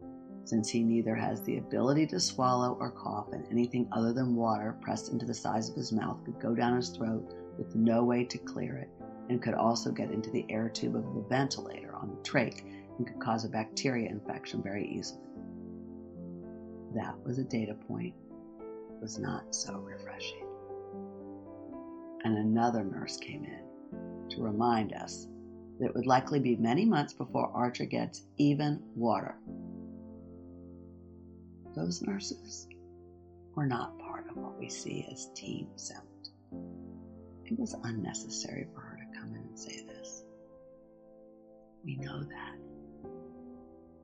since 0.45 0.69
he 0.69 0.83
neither 0.83 1.15
has 1.15 1.41
the 1.43 1.59
ability 1.59 2.07
to 2.07 2.19
swallow 2.19 2.77
or 2.81 2.91
cough, 2.91 3.33
and 3.33 3.47
anything 3.51 3.89
other 3.93 4.13
than 4.13 4.35
water 4.35 4.77
pressed 4.81 5.13
into 5.13 5.25
the 5.25 5.35
sides 5.35 5.69
of 5.69 5.77
his 5.77 5.93
mouth 5.93 6.23
could 6.25 6.41
go 6.41 6.55
down 6.55 6.77
his 6.77 6.91
throat 6.91 7.33
with 7.59 7.75
no 7.77 8.03
way 8.03 8.25
to 8.25 8.39
clear 8.39 8.77
it, 8.77 8.91
and 9.29 9.41
could 9.41 9.55
also 9.55 9.93
get 9.93 10.11
into 10.11 10.31
the 10.31 10.45
air 10.49 10.69
tube 10.69 10.97
of 10.97 11.15
the 11.15 11.25
ventilator 11.29 11.95
on 11.95 12.11
the 12.11 12.29
trach 12.29 12.63
and 12.99 13.07
could 13.07 13.21
cause 13.21 13.45
a 13.45 13.49
bacteria 13.49 14.09
infection 14.11 14.63
very 14.63 14.89
easily. 14.89 15.21
That 16.95 17.17
was 17.25 17.39
a 17.39 17.45
data 17.45 17.75
point 17.75 18.15
was 19.01 19.19
not 19.19 19.55
so 19.55 19.75
refreshing. 19.75 20.47
And 22.25 22.39
another 22.39 22.85
nurse 22.85 23.17
came 23.17 23.45
in 23.45 24.29
to 24.31 24.43
remind 24.43 24.93
us 24.93 25.29
that 25.79 25.87
it 25.87 25.95
would 25.95 26.07
likely 26.07 26.41
be 26.41 26.57
many 26.57 26.85
months 26.85 27.13
before 27.13 27.51
Archer 27.55 27.85
gets 27.85 28.23
even 28.39 28.83
water. 28.95 29.37
Those 31.75 32.03
nurses 32.03 32.67
were 33.55 33.67
not 33.67 33.99
part 33.99 34.29
of 34.31 34.37
what 34.37 34.59
we 34.59 34.69
see 34.69 35.07
as 35.13 35.31
Team 35.35 35.69
Summit. 35.77 36.31
It 37.45 37.59
was 37.59 37.77
unnecessary 37.85 38.67
for 38.75 38.81
her 38.81 38.97
to 38.97 39.19
come 39.19 39.35
in 39.35 39.43
and 39.43 39.59
say 39.59 39.83
this. 39.87 40.25
We 41.85 41.97
know 41.97 42.25
that. 42.25 43.11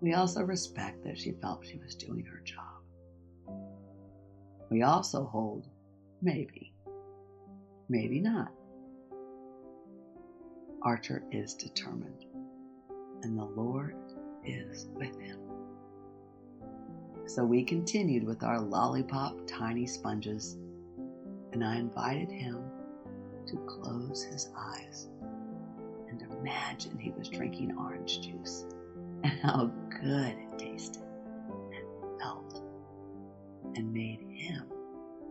We 0.01 0.15
also 0.15 0.43
respect 0.43 1.03
that 1.05 1.19
she 1.19 1.33
felt 1.33 1.67
she 1.67 1.79
was 1.79 1.95
doing 1.95 2.25
her 2.27 2.41
job. 2.45 2.82
We 4.73 4.81
also 4.81 5.25
hold 5.27 5.69
maybe, 6.23 6.73
maybe 7.91 8.21
not. 8.21 8.51
Archer 10.81 11.23
is 11.31 11.53
determined, 11.53 12.25
and 13.23 13.39
the 13.39 13.45
Lord 13.45 13.95
is 14.47 14.89
with 14.95 15.21
him. 15.21 15.41
So 17.27 17.45
we 17.45 17.65
continued 17.65 18.25
with 18.25 18.43
our 18.43 18.63
lollipop 18.63 19.47
tiny 19.47 19.87
sponges, 19.87 20.57
and 21.53 21.63
I 21.63 21.77
invited 21.77 22.31
him 22.31 22.65
to 23.49 23.57
close 23.67 24.23
his 24.23 24.49
eyes 24.57 25.11
and 26.09 26.23
imagine 26.41 26.99
he 26.99 27.11
was 27.11 27.29
drinking 27.29 27.77
orange 27.77 28.23
juice 28.23 28.65
and 29.23 29.33
how 29.43 29.71
good 30.01 30.35
it 30.35 30.59
tasted 30.59 31.03
and 31.03 32.21
felt 32.21 32.62
and 33.77 33.93
made 33.93 34.21
him 34.21 34.65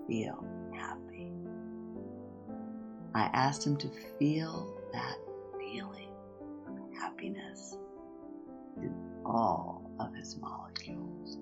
feel 0.08 0.46
happy. 0.74 1.32
I 3.14 3.24
asked 3.34 3.66
him 3.66 3.78
to 3.78 3.90
feel 4.18 4.82
that 4.94 5.18
feeling 5.58 6.14
of 6.68 6.98
happiness 6.98 7.78
in 8.78 8.94
all 9.26 9.92
of 10.00 10.14
his 10.16 10.38
molecules. 10.38 11.38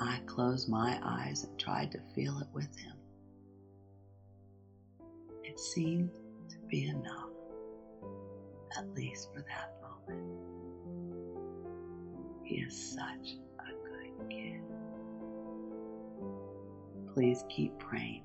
I 0.00 0.20
closed 0.26 0.68
my 0.68 0.98
eyes 1.02 1.44
and 1.44 1.58
tried 1.58 1.92
to 1.92 2.00
feel 2.14 2.38
it 2.40 2.48
with 2.52 2.74
him. 2.78 2.96
It 5.42 5.58
seemed 5.58 6.10
to 6.48 6.58
be 6.68 6.88
enough, 6.88 7.30
at 8.78 8.88
least 8.94 9.28
for 9.34 9.40
that 9.42 9.74
moment. 9.82 10.38
He 12.44 12.56
is 12.56 12.94
such 12.94 13.36
a 13.58 13.72
good 13.84 14.30
kid. 14.30 14.62
Please 17.14 17.44
keep 17.48 17.78
praying. 17.78 18.22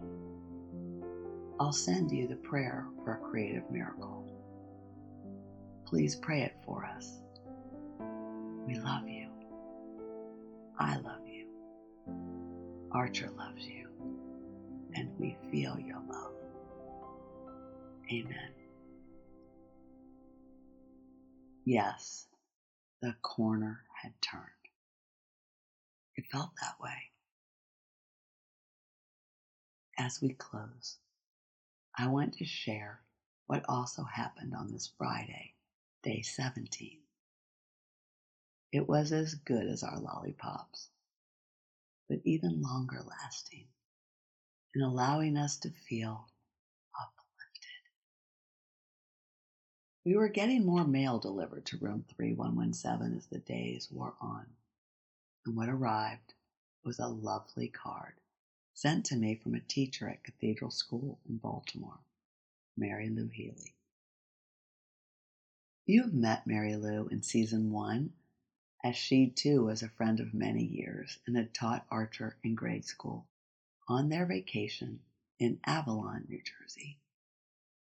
I'll 1.59 1.71
send 1.71 2.11
you 2.11 2.27
the 2.27 2.35
prayer 2.35 2.85
for 3.03 3.13
a 3.13 3.29
creative 3.29 3.69
miracle. 3.71 4.31
Please 5.87 6.15
pray 6.15 6.41
it 6.41 6.55
for 6.65 6.85
us. 6.85 7.19
We 8.67 8.75
love 8.79 9.07
you. 9.07 9.29
I 10.77 10.97
love 10.97 11.27
you. 11.27 11.47
Archer 12.91 13.29
loves 13.37 13.65
you. 13.65 13.87
And 14.95 15.09
we 15.19 15.37
feel 15.51 15.77
your 15.79 16.01
love. 16.09 16.33
Amen. 18.11 18.51
Yes, 21.65 22.27
the 23.01 23.15
corner 23.23 23.81
had 24.01 24.13
turned. 24.21 24.43
It 26.15 26.25
felt 26.31 26.51
that 26.61 26.75
way. 26.79 27.14
As 29.97 30.21
we 30.21 30.33
close, 30.33 30.97
I 31.97 32.07
want 32.07 32.33
to 32.35 32.45
share 32.45 33.01
what 33.47 33.63
also 33.69 34.03
happened 34.03 34.53
on 34.53 34.69
this 34.71 34.91
Friday, 34.97 35.53
day 36.03 36.21
17. 36.21 36.99
It 38.73 38.89
was 38.89 39.13
as 39.13 39.35
good 39.35 39.67
as 39.67 39.83
our 39.83 39.97
lollipops, 39.97 40.89
but 42.09 42.19
even 42.25 42.61
longer 42.61 43.01
lasting 43.07 43.67
in 44.73 44.81
allowing 44.81 45.37
us 45.37 45.55
to 45.59 45.69
feel 45.69 46.27
uplifted. 46.99 47.81
We 50.03 50.17
were 50.17 50.27
getting 50.27 50.65
more 50.65 50.85
mail 50.85 51.19
delivered 51.19 51.65
to 51.67 51.77
room 51.77 52.03
3117 52.17 53.17
as 53.17 53.27
the 53.27 53.39
days 53.39 53.89
wore 53.89 54.15
on, 54.19 54.45
and 55.45 55.55
what 55.55 55.69
arrived 55.69 56.33
was 56.83 56.99
a 56.99 57.07
lovely 57.07 57.69
card 57.69 58.15
sent 58.75 59.05
to 59.05 59.15
me 59.15 59.35
from 59.35 59.55
a 59.55 59.59
teacher 59.61 60.09
at 60.09 60.23
Cathedral 60.23 60.69
School 60.69 61.17
in 61.27 61.37
Baltimore, 61.37 61.99
Mary 62.77 63.09
Lou 63.09 63.29
Healy. 63.29 63.73
You 65.85 66.03
have 66.03 66.13
met 66.13 66.45
Mary 66.45 66.75
Lou 66.75 67.07
in 67.07 67.23
season 67.23 67.71
one, 67.71 68.13
as 68.83 68.97
she 68.97 69.29
too 69.29 69.63
was 69.63 69.81
a 69.81 69.89
friend 69.89 70.19
of 70.19 70.33
many 70.33 70.63
years 70.63 71.19
and 71.25 71.37
had 71.37 71.53
taught 71.53 71.87
Archer 71.89 72.37
in 72.43 72.53
grade 72.55 72.85
school. 72.85 73.27
on 73.87 74.09
their 74.09 74.25
vacation 74.25 74.99
in 75.39 75.59
Avalon, 75.65 76.25
New 76.27 76.41
Jersey. 76.41 76.97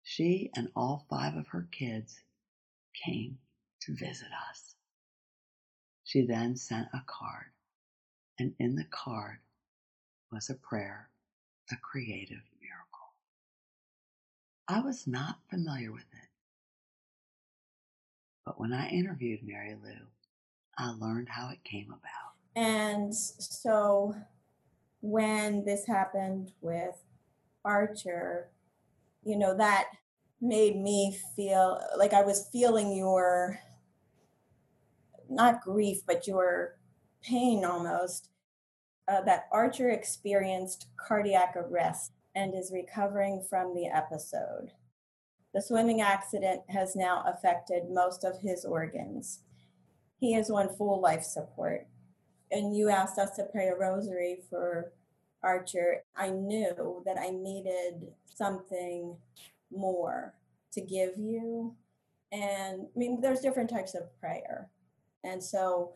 She 0.02 0.50
and 0.54 0.70
all 0.76 1.06
five 1.10 1.34
of 1.34 1.48
her 1.48 1.66
kids 1.72 2.20
came 3.04 3.38
to 3.80 3.94
visit 3.96 4.28
us. 4.50 4.74
She 6.04 6.26
then 6.26 6.56
sent 6.56 6.88
a 6.92 7.02
card, 7.06 7.46
and 8.38 8.54
in 8.58 8.76
the 8.76 8.84
card 8.84 9.38
was 10.34 10.50
a 10.50 10.54
prayer, 10.54 11.08
a 11.70 11.76
creative 11.76 12.42
miracle. 12.60 13.14
I 14.66 14.80
was 14.80 15.06
not 15.06 15.38
familiar 15.48 15.92
with 15.92 16.02
it, 16.02 16.28
but 18.44 18.58
when 18.58 18.72
I 18.72 18.88
interviewed 18.88 19.46
Mary 19.46 19.76
Lou, 19.80 19.92
I 20.76 20.90
learned 20.90 21.28
how 21.28 21.50
it 21.50 21.62
came 21.62 21.86
about. 21.86 22.34
And 22.56 23.14
so 23.14 24.16
when 25.00 25.64
this 25.64 25.86
happened 25.86 26.50
with 26.60 26.96
Archer, 27.64 28.48
you 29.22 29.38
know, 29.38 29.56
that 29.56 29.86
made 30.40 30.76
me 30.76 31.16
feel 31.36 31.80
like 31.96 32.12
I 32.12 32.22
was 32.22 32.48
feeling 32.52 32.96
your 32.96 33.60
not 35.30 35.62
grief, 35.62 35.98
but 36.06 36.26
your 36.26 36.76
pain 37.22 37.64
almost. 37.64 38.30
Uh, 39.06 39.20
that 39.22 39.48
Archer 39.52 39.90
experienced 39.90 40.86
cardiac 40.96 41.56
arrest 41.56 42.12
and 42.34 42.54
is 42.54 42.72
recovering 42.72 43.44
from 43.48 43.74
the 43.74 43.86
episode. 43.86 44.70
The 45.52 45.62
swimming 45.62 46.00
accident 46.00 46.62
has 46.68 46.96
now 46.96 47.22
affected 47.26 47.90
most 47.90 48.24
of 48.24 48.40
his 48.40 48.64
organs. 48.64 49.40
He 50.18 50.34
is 50.34 50.50
on 50.50 50.74
full 50.76 51.00
life 51.00 51.22
support. 51.22 51.86
And 52.50 52.76
you 52.76 52.88
asked 52.88 53.18
us 53.18 53.36
to 53.36 53.44
pray 53.44 53.68
a 53.68 53.76
rosary 53.76 54.38
for 54.50 54.92
Archer. 55.42 56.02
I 56.16 56.30
knew 56.30 57.02
that 57.04 57.18
I 57.18 57.30
needed 57.30 58.08
something 58.24 59.16
more 59.70 60.34
to 60.72 60.80
give 60.80 61.16
you. 61.16 61.74
And 62.32 62.86
I 62.94 62.98
mean, 62.98 63.20
there's 63.20 63.40
different 63.40 63.70
types 63.70 63.94
of 63.94 64.18
prayer. 64.18 64.70
And 65.22 65.42
so 65.42 65.92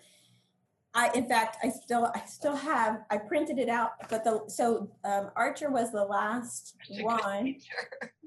I, 0.95 1.11
in 1.15 1.29
fact, 1.29 1.59
I 1.63 1.69
still, 1.69 2.11
I 2.15 2.25
still 2.27 2.57
have, 2.57 3.03
I 3.11 3.19
printed 3.19 3.59
it 3.59 3.69
out, 3.69 3.93
but 4.09 4.25
the, 4.25 4.43
so 4.49 4.91
um, 5.05 5.31
Archer 5.37 5.71
was 5.71 5.93
the 5.93 6.05
last 6.05 6.77
one. 7.01 7.57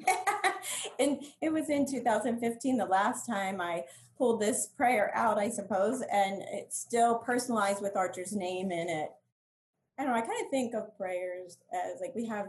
and 1.00 1.24
it 1.42 1.52
was 1.52 1.70
in 1.70 1.90
2015, 1.90 2.78
the 2.78 2.86
last 2.86 3.26
time 3.26 3.60
I 3.60 3.84
pulled 4.18 4.40
this 4.40 4.68
prayer 4.68 5.12
out, 5.16 5.40
I 5.40 5.50
suppose, 5.50 6.04
and 6.14 6.44
it's 6.52 6.80
still 6.80 7.16
personalized 7.16 7.82
with 7.82 7.98
Archer's 7.98 8.34
name 8.34 8.72
in 8.72 8.88
it. 8.88 9.10
I 9.98 10.04
don't 10.04 10.14
know, 10.14 10.18
I 10.20 10.22
kind 10.22 10.46
of 10.46 10.50
think 10.52 10.76
of 10.76 10.96
prayers 10.98 11.58
as 11.74 12.00
like 12.00 12.14
we 12.16 12.26
have 12.28 12.48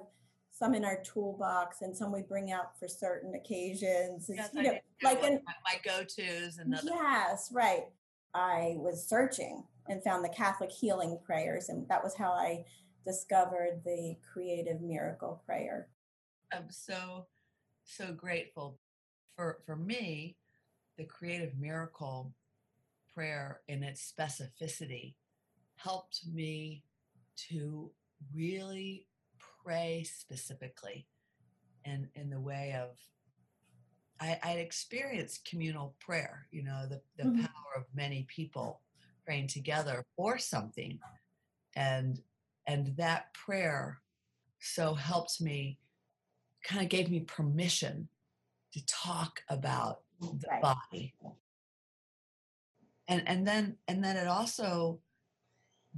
some 0.52 0.74
in 0.74 0.84
our 0.84 1.02
toolbox 1.02 1.80
and 1.80 1.96
some 1.96 2.12
we 2.12 2.22
bring 2.22 2.52
out 2.52 2.78
for 2.78 2.86
certain 2.86 3.34
occasions. 3.34 4.30
Yes, 4.32 4.50
you 4.52 4.62
know, 4.62 4.78
like 5.02 5.24
in, 5.24 5.40
my, 5.64 5.80
go-tos 5.82 6.58
and 6.58 6.74
other 6.74 6.82
Yes, 6.84 7.50
right. 7.52 7.86
I 8.34 8.76
was 8.78 9.06
searching 9.06 9.64
and 9.88 10.02
found 10.02 10.24
the 10.24 10.28
Catholic 10.28 10.70
healing 10.70 11.18
prayers, 11.24 11.68
and 11.68 11.88
that 11.88 12.02
was 12.02 12.14
how 12.14 12.32
I 12.32 12.64
discovered 13.04 13.82
the 13.84 14.16
creative 14.32 14.80
miracle 14.80 15.42
prayer. 15.44 15.88
I'm 16.52 16.70
so 16.70 17.26
so 17.84 18.12
grateful 18.12 18.78
for 19.34 19.58
for 19.66 19.74
me 19.76 20.36
the 20.98 21.04
creative 21.04 21.56
miracle 21.58 22.32
prayer 23.12 23.60
in 23.68 23.82
its 23.82 24.12
specificity 24.12 25.14
helped 25.76 26.20
me 26.32 26.84
to 27.48 27.90
really 28.32 29.08
pray 29.64 30.04
specifically 30.04 31.06
in 31.84 32.08
in 32.14 32.30
the 32.30 32.40
way 32.40 32.74
of 32.80 32.96
I, 34.20 34.38
I'd 34.44 34.58
experienced 34.60 35.44
communal 35.44 35.96
prayer, 35.98 36.46
you 36.52 36.62
know, 36.62 36.86
the, 36.88 37.02
the 37.16 37.24
Mhm. 37.28 37.40
power 37.42 37.72
of 37.76 37.86
many 37.92 38.22
people 38.24 38.80
praying 39.24 39.48
together 39.48 40.04
for 40.16 40.38
something. 40.38 40.98
And 41.76 42.20
and 42.66 42.96
that 42.96 43.32
prayer 43.34 44.00
so 44.60 44.94
helped 44.94 45.40
me 45.40 45.78
kind 46.62 46.82
of 46.82 46.88
gave 46.88 47.10
me 47.10 47.20
permission 47.20 48.08
to 48.72 48.86
talk 48.86 49.42
about 49.48 50.00
the 50.20 50.46
Right. 50.48 50.62
body. 50.62 51.14
And 53.08 53.22
and 53.26 53.46
then 53.46 53.76
and 53.88 54.02
then 54.02 54.16
it 54.16 54.28
also 54.28 55.00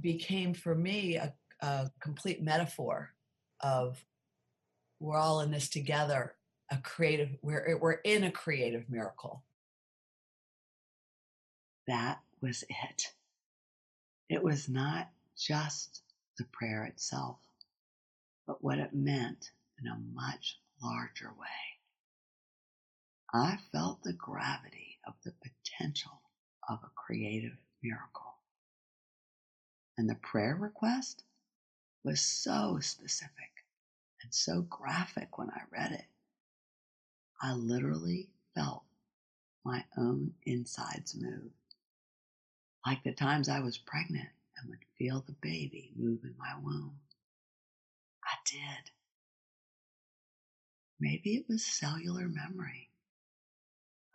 became 0.01 0.53
for 0.53 0.75
me 0.75 1.15
a, 1.15 1.33
a 1.61 1.91
complete 1.99 2.41
metaphor 2.41 3.13
of 3.61 4.03
we're 4.99 5.17
all 5.17 5.41
in 5.41 5.51
this 5.51 5.69
together 5.69 6.35
a 6.71 6.77
creative 6.77 7.29
we're 7.41 7.77
we're 7.79 7.93
in 7.93 8.23
a 8.23 8.31
creative 8.31 8.89
miracle 8.89 9.43
That 11.87 12.19
was 12.45 12.63
it. 12.69 13.11
It 14.29 14.43
was 14.43 14.69
not 14.69 15.09
just 15.35 16.03
the 16.37 16.43
prayer 16.43 16.85
itself, 16.85 17.37
but 18.45 18.63
what 18.63 18.77
it 18.77 18.93
meant 18.93 19.49
in 19.81 19.87
a 19.87 19.97
much 20.13 20.59
larger 20.79 21.31
way. 21.39 21.79
I 23.33 23.57
felt 23.71 24.03
the 24.03 24.13
gravity 24.13 24.99
of 25.07 25.15
the 25.23 25.33
potential 25.43 26.21
of 26.69 26.77
a 26.83 26.91
creative 26.95 27.57
miracle. 27.81 28.35
And 29.97 30.07
the 30.07 30.15
prayer 30.15 30.55
request 30.55 31.23
was 32.03 32.21
so 32.21 32.77
specific 32.79 33.65
and 34.21 34.31
so 34.31 34.61
graphic 34.61 35.39
when 35.39 35.49
I 35.49 35.61
read 35.71 35.93
it. 35.93 36.05
I 37.41 37.53
literally 37.53 38.29
felt 38.53 38.83
my 39.63 39.83
own 39.97 40.35
insides 40.45 41.15
move. 41.19 41.51
Like 42.85 43.03
the 43.03 43.13
times 43.13 43.49
I 43.49 43.61
was 43.61 43.77
pregnant 43.79 44.29
and 44.57 44.69
would 44.69 44.85
feel 44.97 45.21
the 45.21 45.35
baby 45.41 45.91
move 45.95 46.23
in 46.23 46.35
my 46.37 46.53
womb. 46.61 46.99
I 48.23 48.35
did. 48.45 48.91
Maybe 50.99 51.35
it 51.35 51.45
was 51.49 51.65
cellular 51.65 52.27
memory. 52.27 52.89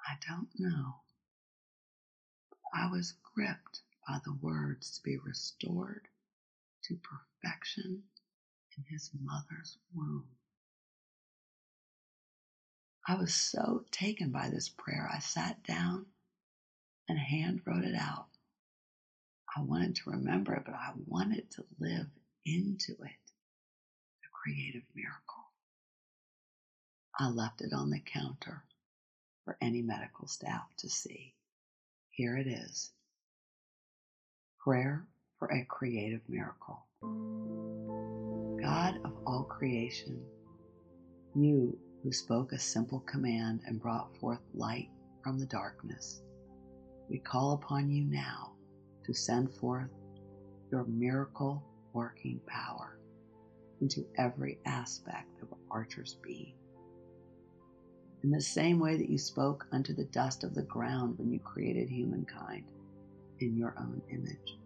I 0.07 0.15
don't 0.29 0.49
know. 0.59 0.95
I 2.73 2.91
was 2.91 3.15
gripped 3.35 3.83
by 4.07 4.19
the 4.25 4.35
words 4.41 4.97
to 4.97 5.03
be 5.03 5.19
restored 5.19 6.09
to 6.85 6.97
perfection 6.97 8.05
in 8.77 8.85
his 8.89 9.11
mother's 9.21 9.79
womb. 9.95 10.27
I 13.07 13.17
was 13.17 13.35
so 13.35 13.85
taken 13.91 14.31
by 14.31 14.49
this 14.51 14.69
prayer, 14.69 15.11
I 15.13 15.19
sat 15.19 15.65
down 15.65 16.07
and 17.09 17.19
hand 17.19 17.63
wrote 17.67 17.85
it 17.85 17.97
out. 17.97 18.30
I 19.57 19.63
wanted 19.63 19.97
to 19.97 20.11
remember 20.11 20.55
it, 20.55 20.63
but 20.65 20.75
I 20.75 20.93
wanted 21.07 21.51
to 21.53 21.65
live 21.81 22.07
into 22.47 22.93
it 22.93 23.21
the 24.23 24.29
creative 24.33 24.85
miracle. 24.95 25.45
I 27.19 27.29
left 27.29 27.61
it 27.61 27.73
on 27.73 27.91
the 27.91 27.99
counter 27.99 28.63
for 29.45 29.57
any 29.61 29.83
medical 29.83 30.29
staff 30.29 30.69
to 30.79 30.89
see. 30.89 31.35
Here 32.11 32.37
it 32.37 32.47
is 32.47 32.93
Prayer 34.61 35.05
for 35.39 35.49
a 35.49 35.65
Creative 35.65 36.21
Miracle. 36.29 36.87
God 38.63 39.01
of 39.05 39.13
all 39.27 39.45
creation, 39.45 40.23
you 41.35 41.77
who 42.03 42.13
spoke 42.13 42.53
a 42.53 42.59
simple 42.59 43.01
command 43.01 43.63
and 43.67 43.81
brought 43.81 44.17
forth 44.19 44.41
light 44.55 44.91
from 45.25 45.39
the 45.39 45.47
darkness, 45.47 46.23
we 47.09 47.19
call 47.19 47.55
upon 47.55 47.91
you 47.91 48.05
now 48.05 48.53
to 49.07 49.15
send 49.15 49.53
forth 49.55 49.91
your 50.71 50.85
miracle 50.85 51.63
working 51.93 52.41
power 52.47 52.99
into 53.81 54.05
every 54.19 54.59
aspect 54.67 55.43
of 55.43 55.49
Archer's 55.71 56.17
being. 56.23 56.55
In 58.23 58.31
the 58.31 58.41
same 58.41 58.79
way 58.79 58.97
that 58.97 59.09
you 59.09 59.19
spoke 59.19 59.67
unto 59.73 59.95
the 59.95 60.05
dust 60.05 60.45
of 60.45 60.55
the 60.55 60.63
ground 60.63 61.19
when 61.19 61.33
you 61.33 61.41
created 61.41 61.89
humankind 61.89 62.65
in 63.41 63.57
your 63.57 63.75
own 63.79 64.03
image, 64.11 64.59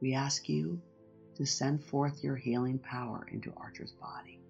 we 0.00 0.14
ask 0.14 0.48
you 0.48 0.80
to 1.36 1.44
send 1.44 1.84
forth 1.84 2.24
your 2.24 2.36
healing 2.36 2.78
power 2.78 3.26
into 3.30 3.52
Archer's 3.58 3.92
body. 3.92 4.40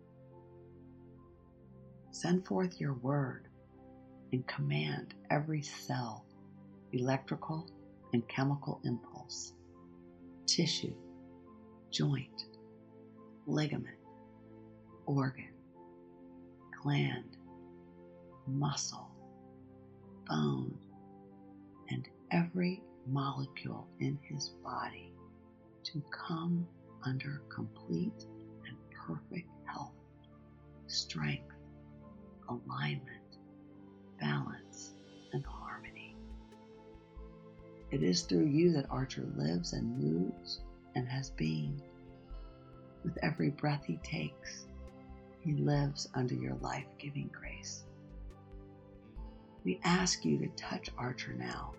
Send 2.13 2.47
forth 2.47 2.81
your 2.81 2.95
word 2.95 3.49
and 4.33 4.47
command 4.47 5.15
every 5.31 5.63
cell, 5.63 6.25
electrical 6.93 7.69
and 8.17 8.27
chemical 8.29 8.81
impulse, 8.85 9.53
tissue, 10.47 10.95
joint, 11.91 12.47
ligament, 13.47 13.99
organ, 15.05 15.53
gland, 16.83 17.37
muscle, 18.47 19.11
bone, 20.27 20.75
and 21.91 22.09
every 22.31 22.83
molecule 23.07 23.87
in 24.01 24.19
his 24.23 24.49
body 24.65 25.13
to 25.85 26.03
come 26.11 26.67
under 27.05 27.43
complete 27.51 28.25
and 28.67 28.79
perfect 29.07 29.51
health, 29.67 29.93
strength, 30.87 31.53
alignment, 32.49 33.37
balance, 34.19 34.95
It 37.97 38.03
is 38.03 38.21
through 38.21 38.49
you 38.49 38.73
that 38.73 38.91
Archer 38.91 39.27
lives 39.37 39.73
and 39.73 39.99
moves 39.99 40.61
and 40.95 41.09
has 41.09 41.31
been. 41.31 41.81
With 43.03 43.17
every 43.23 43.49
breath 43.49 43.87
he 43.87 43.97
takes, 44.03 44.67
he 45.41 45.55
lives 45.55 46.07
under 46.13 46.35
your 46.35 46.57
life 46.57 46.85
giving 46.99 47.31
grace. 47.33 47.85
We 49.65 49.81
ask 49.83 50.27
you 50.27 50.37
to 50.41 50.49
touch 50.49 50.91
Archer 50.99 51.33
now 51.33 51.73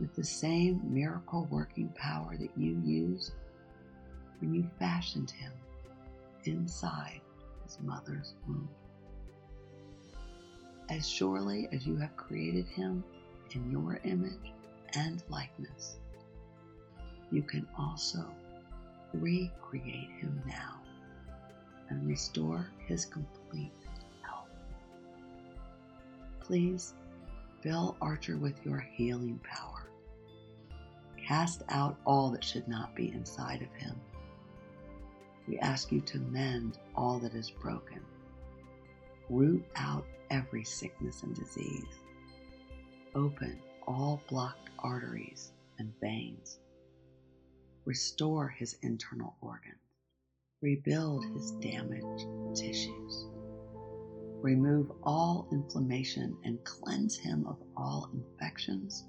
with 0.00 0.12
the 0.16 0.24
same 0.24 0.80
miracle 0.92 1.46
working 1.52 1.90
power 1.90 2.36
that 2.36 2.50
you 2.56 2.82
used 2.84 3.30
when 4.40 4.52
you 4.52 4.68
fashioned 4.80 5.30
him 5.30 5.52
inside 6.46 7.20
his 7.64 7.78
mother's 7.80 8.34
womb. 8.48 8.68
As 10.88 11.08
surely 11.08 11.68
as 11.70 11.86
you 11.86 11.94
have 11.98 12.16
created 12.16 12.66
him 12.66 13.04
in 13.52 13.70
your 13.70 14.00
image 14.02 14.52
and 14.94 15.22
likeness, 15.28 15.96
you 17.30 17.42
can 17.42 17.66
also 17.78 18.24
recreate 19.14 20.10
him 20.20 20.42
now 20.46 20.80
and 21.88 22.06
restore 22.06 22.68
his 22.86 23.04
complete 23.04 23.72
health. 24.22 24.48
Please 26.40 26.94
fill 27.60 27.96
Archer 28.00 28.36
with 28.36 28.54
your 28.64 28.80
healing 28.80 29.40
power. 29.42 29.88
Cast 31.16 31.62
out 31.68 31.96
all 32.04 32.30
that 32.30 32.44
should 32.44 32.66
not 32.66 32.94
be 32.94 33.12
inside 33.12 33.62
of 33.62 33.72
him. 33.80 33.94
We 35.46 35.58
ask 35.58 35.92
you 35.92 36.00
to 36.02 36.18
mend 36.18 36.78
all 36.94 37.18
that 37.20 37.34
is 37.34 37.50
broken. 37.50 38.00
Root 39.28 39.64
out 39.76 40.04
every 40.30 40.64
sickness 40.64 41.22
and 41.22 41.34
disease. 41.34 41.84
Open 43.14 43.58
all 43.86 44.22
blocked 44.28 44.70
arteries 44.78 45.52
and 45.78 45.92
veins. 46.00 46.58
Restore 47.84 48.48
his 48.48 48.76
internal 48.82 49.36
organs. 49.40 49.76
Rebuild 50.60 51.24
his 51.34 51.50
damaged 51.52 52.26
tissues. 52.54 53.26
Remove 54.40 54.90
all 55.02 55.48
inflammation 55.52 56.36
and 56.44 56.62
cleanse 56.64 57.16
him 57.16 57.46
of 57.46 57.56
all 57.76 58.10
infections, 58.12 59.04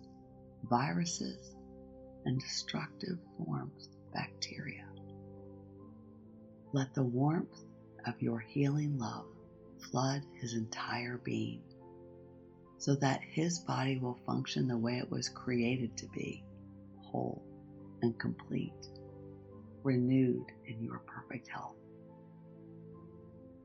viruses, 0.69 1.55
and 2.26 2.39
destructive 2.39 3.19
forms 3.38 3.88
of 3.88 4.13
bacteria. 4.13 4.88
Let 6.71 6.93
the 6.93 7.03
warmth 7.03 7.63
of 8.05 8.21
your 8.21 8.39
healing 8.39 8.97
love 8.97 9.26
flood 9.91 10.24
his 10.39 10.53
entire 10.53 11.17
being 11.17 11.61
so 12.84 12.95
that 12.95 13.21
his 13.34 13.59
body 13.59 13.97
will 13.97 14.19
function 14.25 14.67
the 14.67 14.77
way 14.77 14.97
it 14.97 15.09
was 15.09 15.29
created 15.29 15.95
to 15.95 16.05
be 16.13 16.43
whole 17.09 17.41
and 18.01 18.19
complete, 18.19 18.73
renewed 19.86 20.45
in 20.67 20.84
your 20.84 21.01
perfect 21.07 21.47
health. 21.47 21.77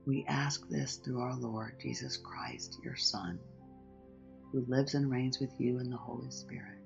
We 0.06 0.24
ask 0.28 0.60
this 0.68 1.00
through 1.04 1.20
our 1.20 1.34
Lord 1.34 1.72
Jesus 1.82 2.16
Christ, 2.16 2.78
your 2.84 2.94
Son, 2.94 3.40
who 4.52 4.64
lives 4.68 4.94
and 4.94 5.10
reigns 5.10 5.40
with 5.40 5.50
you 5.58 5.80
in 5.80 5.90
the 5.90 5.96
Holy 5.96 6.30
Spirit, 6.30 6.78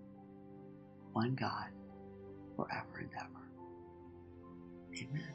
one 1.13 1.37
God, 1.39 1.69
forever 2.57 2.99
and 2.99 3.11
ever. 3.15 5.11
Amen. 5.11 5.35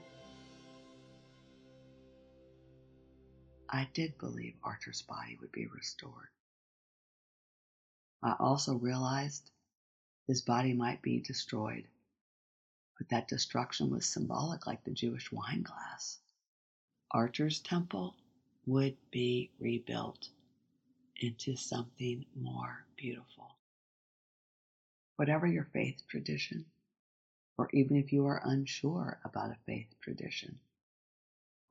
I 3.70 3.88
did 3.94 4.18
believe 4.18 4.56
Archer's 4.64 5.04
body 5.04 5.38
would 5.40 5.52
be 5.52 5.68
restored. 5.76 6.30
I 8.24 8.36
also 8.40 8.76
realized 8.76 9.52
his 10.28 10.42
body 10.42 10.74
might 10.74 11.02
be 11.02 11.20
destroyed, 11.20 11.88
but 12.98 13.10
that 13.10 13.28
destruction 13.28 13.90
was 13.90 14.06
symbolic 14.06 14.66
like 14.68 14.84
the 14.84 14.92
Jewish 14.92 15.32
wine 15.32 15.62
glass. 15.62 16.20
Archer's 17.12 17.60
temple 17.60 18.16
would 18.66 18.98
be 19.12 19.52
rebuilt 19.60 20.30
into 21.18 21.56
something 21.56 22.26
more 22.36 22.86
beautiful. 22.98 23.56
Whatever 25.16 25.48
your 25.48 25.70
faith 25.74 26.02
tradition, 26.08 26.66
or 27.58 27.70
even 27.74 27.98
if 27.98 28.12
you 28.12 28.26
are 28.26 28.42
unsure 28.44 29.20
about 29.24 29.52
a 29.52 29.58
faith 29.66 29.88
tradition, 30.02 30.60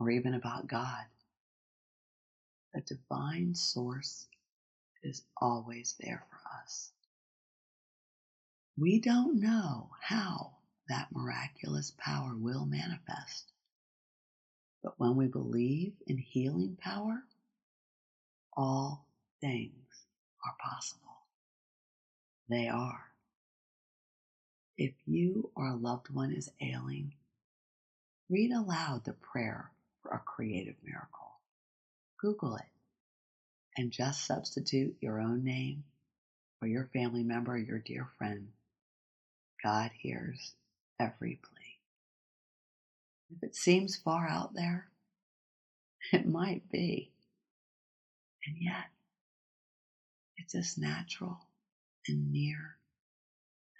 or 0.01 0.11
even 0.11 0.34
about 0.34 0.66
God, 0.66 1.05
a 2.74 2.80
divine 2.80 3.55
source 3.55 4.26
is 5.03 5.22
always 5.40 5.94
there 6.01 6.24
for 6.30 6.38
us. 6.62 6.90
We 8.78 9.01
don't 9.01 9.40
know 9.40 9.90
how 10.01 10.53
that 10.88 11.09
miraculous 11.12 11.92
power 11.99 12.34
will 12.36 12.66
manifest. 12.66 13.53
But 14.82 14.99
when 14.99 15.16
we 15.16 15.26
believe 15.26 15.94
in 16.07 16.18
healing 16.18 16.76
power, 16.80 17.22
all 18.57 19.07
things 19.40 19.72
are 20.44 20.55
possible. 20.61 21.03
They 22.49 22.68
are. 22.68 23.07
If 24.78 24.92
you 25.07 25.51
or 25.57 25.68
a 25.68 25.76
loved 25.76 26.11
one 26.11 26.32
is 26.32 26.51
ailing, 26.61 27.14
read 28.28 28.53
aloud 28.53 29.05
the 29.05 29.14
prayer 29.14 29.70
for 30.03 30.11
a 30.12 30.18
creative 30.18 30.76
miracle. 30.84 31.40
Google 32.20 32.57
it 32.57 32.75
and 33.76 33.90
just 33.90 34.26
substitute 34.26 34.96
your 35.00 35.20
own 35.20 35.44
name 35.44 35.84
or 36.62 36.68
your 36.68 36.88
family 36.92 37.22
member 37.22 37.52
or 37.52 37.58
your 37.58 37.78
dear 37.78 38.08
friend. 38.18 38.48
God 39.62 39.90
hears 39.98 40.54
every 40.98 41.40
plea. 41.42 41.78
If 43.30 43.42
it 43.42 43.56
seems 43.56 43.96
far 43.96 44.28
out 44.28 44.54
there, 44.54 44.88
it 46.12 46.26
might 46.26 46.70
be. 46.70 47.10
And 48.46 48.56
yet, 48.60 48.84
it's 50.36 50.54
as 50.54 50.78
natural 50.78 51.38
and 52.06 52.32
near 52.32 52.76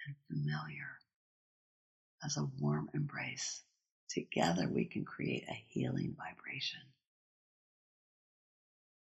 and 0.05 0.15
familiar 0.27 0.99
as 2.23 2.37
a 2.37 2.49
warm 2.59 2.89
embrace. 2.93 3.61
Together, 4.09 4.67
we 4.69 4.85
can 4.85 5.05
create 5.05 5.45
a 5.49 5.63
healing 5.69 6.15
vibration. 6.17 6.81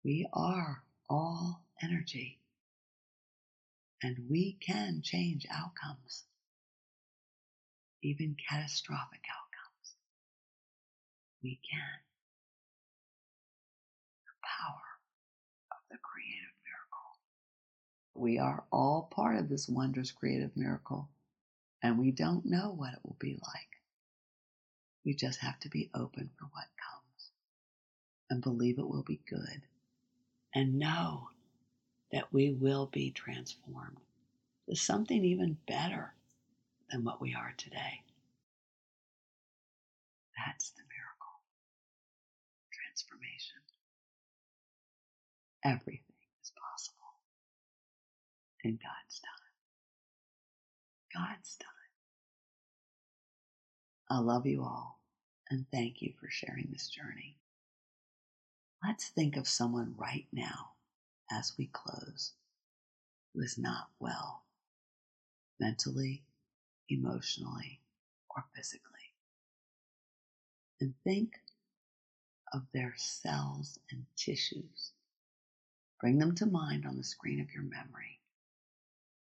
We 0.04 0.28
are 0.34 0.84
all 1.10 1.62
energy, 1.84 2.39
and 4.02 4.18
we 4.30 4.58
can 4.60 5.02
change 5.04 5.45
outcomes, 5.52 6.24
even 8.02 8.36
catastrophic 8.49 9.22
outcomes. 9.30 9.95
We 11.43 11.60
can. 11.70 12.02
The 14.26 14.34
power 14.43 14.82
of 15.72 15.78
the 15.91 15.99
creative 16.02 16.56
miracle. 16.66 17.20
We 18.16 18.39
are 18.39 18.64
all 18.72 19.08
part 19.12 19.38
of 19.38 19.49
this 19.49 19.70
wondrous 19.70 20.12
creative 20.12 20.58
miracle, 20.58 21.10
and 21.84 21.99
we 21.99 22.10
don't 22.10 22.45
know 22.47 22.74
what 22.76 22.93
it 22.93 22.99
will 23.04 23.18
be 23.20 23.34
like. 23.34 23.82
We 25.06 25.14
just 25.14 25.41
have 25.41 25.60
to 25.60 25.70
be 25.70 25.91
open 25.93 26.32
for 26.39 26.45
what 26.45 26.68
comes 26.78 27.32
and 28.32 28.41
believe 28.41 28.80
it 28.80 28.88
will 28.88 29.04
be 29.04 29.22
good 29.30 29.62
and 30.54 30.80
know 30.80 31.30
that 32.12 32.32
we 32.34 32.52
will 32.52 32.88
be 32.91 33.12
transformed 33.12 33.97
to 34.70 34.76
something 34.76 35.24
even 35.24 35.58
better 35.68 36.14
than 36.91 37.04
what 37.04 37.22
we 37.22 37.34
are 37.36 37.54
today. 37.58 38.02
That's 40.38 40.72
the 40.72 40.84
miracle. 40.89 41.36
Transformation. 42.72 43.62
Everything 45.64 46.16
is 46.41 46.52
possible 46.52 46.97
in 48.64 48.72
God's 48.74 49.20
time. 49.20 49.49
God's 51.28 51.56
time. 51.58 51.70
I 54.10 54.20
love 54.20 54.45
you 54.45 54.64
all 54.64 54.99
and 55.49 55.66
thank 55.72 56.02
you 56.02 56.14
for 56.20 56.28
sharing 56.30 56.68
this 56.72 56.88
journey. 56.89 57.38
Let's 58.84 59.09
think 59.09 59.38
of 59.38 59.47
someone 59.47 59.93
right 59.97 60.27
now 60.32 60.71
as 61.32 61.53
we 61.57 61.67
close 61.67 62.34
who 63.34 63.41
is 63.41 63.57
not 63.57 63.89
well 63.99 64.43
mentally, 65.59 66.23
emotionally, 66.89 67.79
or 68.36 68.43
physically. 68.55 69.13
And 70.79 70.95
think 71.03 71.34
of 72.51 72.63
their 72.73 72.95
cells 72.97 73.77
and 73.91 74.05
tissues. 74.17 74.91
Bring 75.99 76.17
them 76.17 76.34
to 76.36 76.47
mind 76.47 76.86
on 76.88 76.97
the 76.97 77.03
screen 77.03 77.39
of 77.39 77.53
your 77.53 77.63
memory 77.63 78.19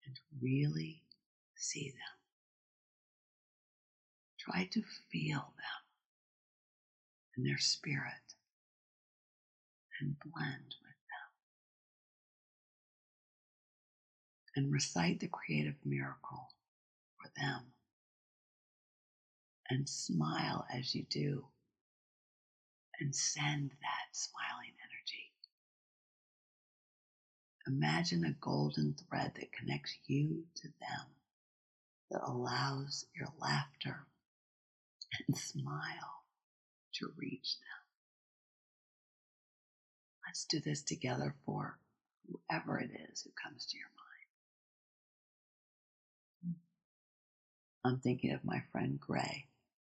and 0.07 0.19
really 0.41 1.03
see 1.55 1.91
them. 1.91 1.99
Try 4.39 4.69
to 4.73 4.83
feel 5.11 5.53
them 5.57 5.83
and 7.37 7.47
their 7.47 7.59
spirit 7.59 8.32
and 10.03 10.17
blend 10.19 10.75
with 10.83 10.99
them. 11.13 11.31
And 14.57 14.73
recite 14.73 15.21
the 15.21 15.29
creative 15.29 15.77
miracle 15.85 16.49
for 17.17 17.31
them. 17.41 17.61
And 19.71 19.89
smile 19.89 20.67
as 20.75 20.95
you 20.95 21.05
do. 21.09 21.47
And 23.01 23.15
send 23.15 23.71
that 23.71 24.09
smiling 24.13 24.75
energy. 24.83 25.31
Imagine 27.67 28.25
a 28.25 28.33
golden 28.45 28.95
thread 28.95 29.33
that 29.37 29.53
connects 29.53 29.97
you 30.07 30.45
to 30.57 30.69
them, 30.81 31.07
that 32.11 32.21
allows 32.27 33.07
your 33.17 33.29
laughter 33.41 34.07
and 35.27 35.37
smile 35.37 36.25
to 36.95 37.13
reach 37.17 37.57
them. 37.61 37.82
Let's 40.33 40.47
do 40.47 40.61
this 40.61 40.81
together 40.81 41.35
for 41.45 41.77
whoever 42.27 42.79
it 42.79 42.89
is 43.13 43.21
who 43.21 43.31
comes 43.33 43.67
to 43.67 43.77
your 43.77 43.91
mind. 46.43 46.55
I'm 47.85 47.99
thinking 48.01 48.33
of 48.33 48.43
my 48.43 48.63
friend 48.73 48.99
Gray 48.99 49.45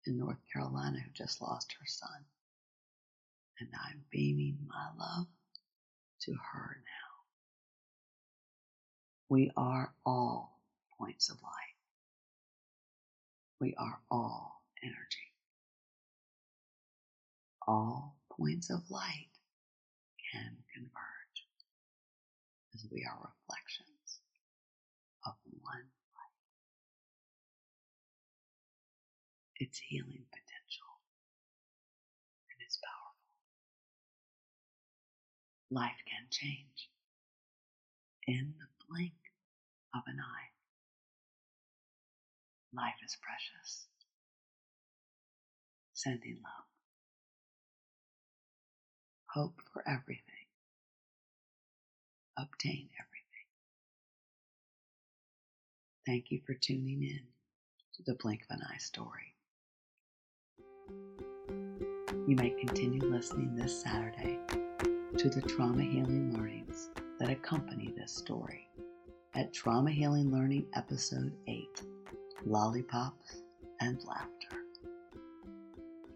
in 0.08 0.18
North 0.18 0.40
Carolina 0.52 0.98
who 0.98 1.12
just 1.14 1.40
lost 1.40 1.76
her 1.80 1.86
son. 1.86 2.26
And 3.60 3.70
I'm 3.86 4.06
beaming 4.10 4.58
my 4.68 4.88
love 4.98 5.28
to 6.22 6.32
her 6.32 6.78
now. 6.78 7.12
We 9.30 9.52
are 9.56 9.94
all 10.04 10.60
points 10.98 11.30
of 11.30 11.38
light. 11.44 11.78
We 13.62 13.76
are 13.78 14.00
all 14.10 14.64
energy. 14.82 15.32
All 17.68 18.16
points 18.36 18.72
of 18.72 18.82
light 18.90 19.28
can 20.34 20.58
converge 20.74 21.38
as 22.74 22.86
we 22.92 23.06
are 23.06 23.22
reflections 23.22 24.18
of 25.28 25.34
one 25.62 25.86
light. 26.18 26.42
Its 29.62 29.78
healing 29.78 30.26
potential 30.34 30.94
and 32.50 32.58
its 32.66 32.82
powerful. 32.82 33.22
Life 35.70 36.02
can 36.10 36.26
change 36.32 36.90
in 38.26 38.56
the 38.58 38.70
blink 38.90 39.14
of 39.94 40.02
an 40.08 40.18
eye. 40.18 40.50
Life 42.74 42.98
is 43.06 43.16
precious. 43.22 43.86
Sending 45.94 46.42
love. 46.42 46.73
Hope 49.34 49.60
for 49.74 49.84
everything. 49.88 50.46
Obtain 52.38 52.88
everything. 53.00 53.48
Thank 56.06 56.30
you 56.30 56.40
for 56.46 56.54
tuning 56.54 57.02
in 57.02 57.22
to 57.96 58.04
the 58.06 58.14
Blink 58.14 58.44
of 58.44 58.58
an 58.58 58.62
Eye 58.72 58.78
story. 58.78 59.34
You 62.28 62.36
may 62.36 62.52
continue 62.52 63.02
listening 63.02 63.56
this 63.56 63.82
Saturday 63.82 64.38
to 65.18 65.30
the 65.32 65.42
trauma 65.42 65.82
healing 65.82 66.32
learnings 66.38 66.92
that 67.20 67.32
accompany 67.32 67.92
this 67.98 68.16
story 68.16 68.70
at 69.34 69.52
Trauma 69.52 69.90
Healing 69.90 70.32
Learning 70.32 70.68
Episode 70.76 71.34
8 71.48 71.82
Lollipops 72.46 73.42
and 73.82 73.98
Laughter. 74.04 74.58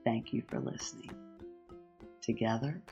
Thank 0.03 0.34
you 0.34 0.43
for 0.47 0.59
listening. 0.59 1.09
Together, 2.22 2.84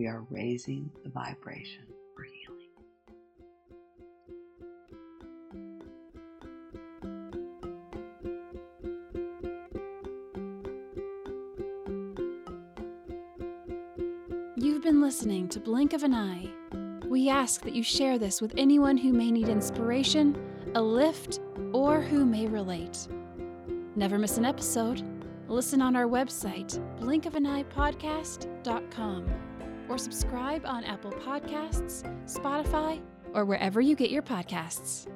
we 0.00 0.06
are 0.06 0.24
raising 0.30 0.90
the 1.04 1.10
vibration 1.10 1.84
for 2.16 2.22
healing. 2.22 2.70
You've 14.56 14.82
been 14.82 15.02
listening 15.02 15.50
to 15.50 15.60
Blink 15.60 15.92
of 15.92 16.02
an 16.02 16.14
Eye. 16.14 16.48
We 17.06 17.28
ask 17.28 17.60
that 17.64 17.74
you 17.74 17.82
share 17.82 18.18
this 18.18 18.40
with 18.40 18.54
anyone 18.56 18.96
who 18.96 19.12
may 19.12 19.30
need 19.30 19.50
inspiration, 19.50 20.34
a 20.74 20.80
lift, 20.80 21.40
or 21.74 22.00
who 22.00 22.24
may 22.24 22.46
relate. 22.46 23.06
Never 23.96 24.16
miss 24.16 24.38
an 24.38 24.46
episode. 24.46 25.02
Listen 25.46 25.82
on 25.82 25.94
our 25.94 26.06
website, 26.06 26.80
blinkofaneyepodcast.com, 27.00 29.49
or 29.90 29.98
subscribe 29.98 30.64
on 30.64 30.84
Apple 30.84 31.10
Podcasts, 31.10 32.04
Spotify, 32.24 33.02
or 33.34 33.44
wherever 33.44 33.80
you 33.80 33.96
get 33.96 34.08
your 34.08 34.22
podcasts. 34.22 35.08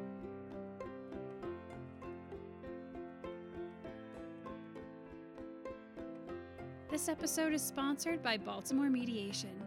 This 6.90 7.08
episode 7.08 7.52
is 7.52 7.62
sponsored 7.62 8.20
by 8.20 8.36
Baltimore 8.36 8.90
Mediation. 8.90 9.62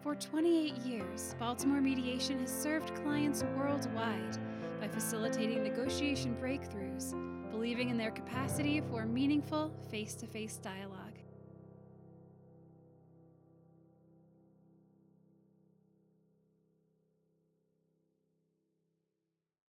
For 0.00 0.14
28 0.14 0.76
years, 0.78 1.34
Baltimore 1.40 1.80
Mediation 1.80 2.38
has 2.40 2.50
served 2.50 2.94
clients 3.02 3.44
worldwide 3.56 4.38
by 4.80 4.86
facilitating 4.88 5.62
negotiation 5.62 6.36
breakthroughs, 6.40 7.14
believing 7.50 7.88
in 7.88 7.96
their 7.96 8.10
capacity 8.12 8.80
for 8.80 9.06
meaningful 9.06 9.72
face 9.90 10.14
to 10.16 10.26
face 10.26 10.58
dialogue. 10.58 11.11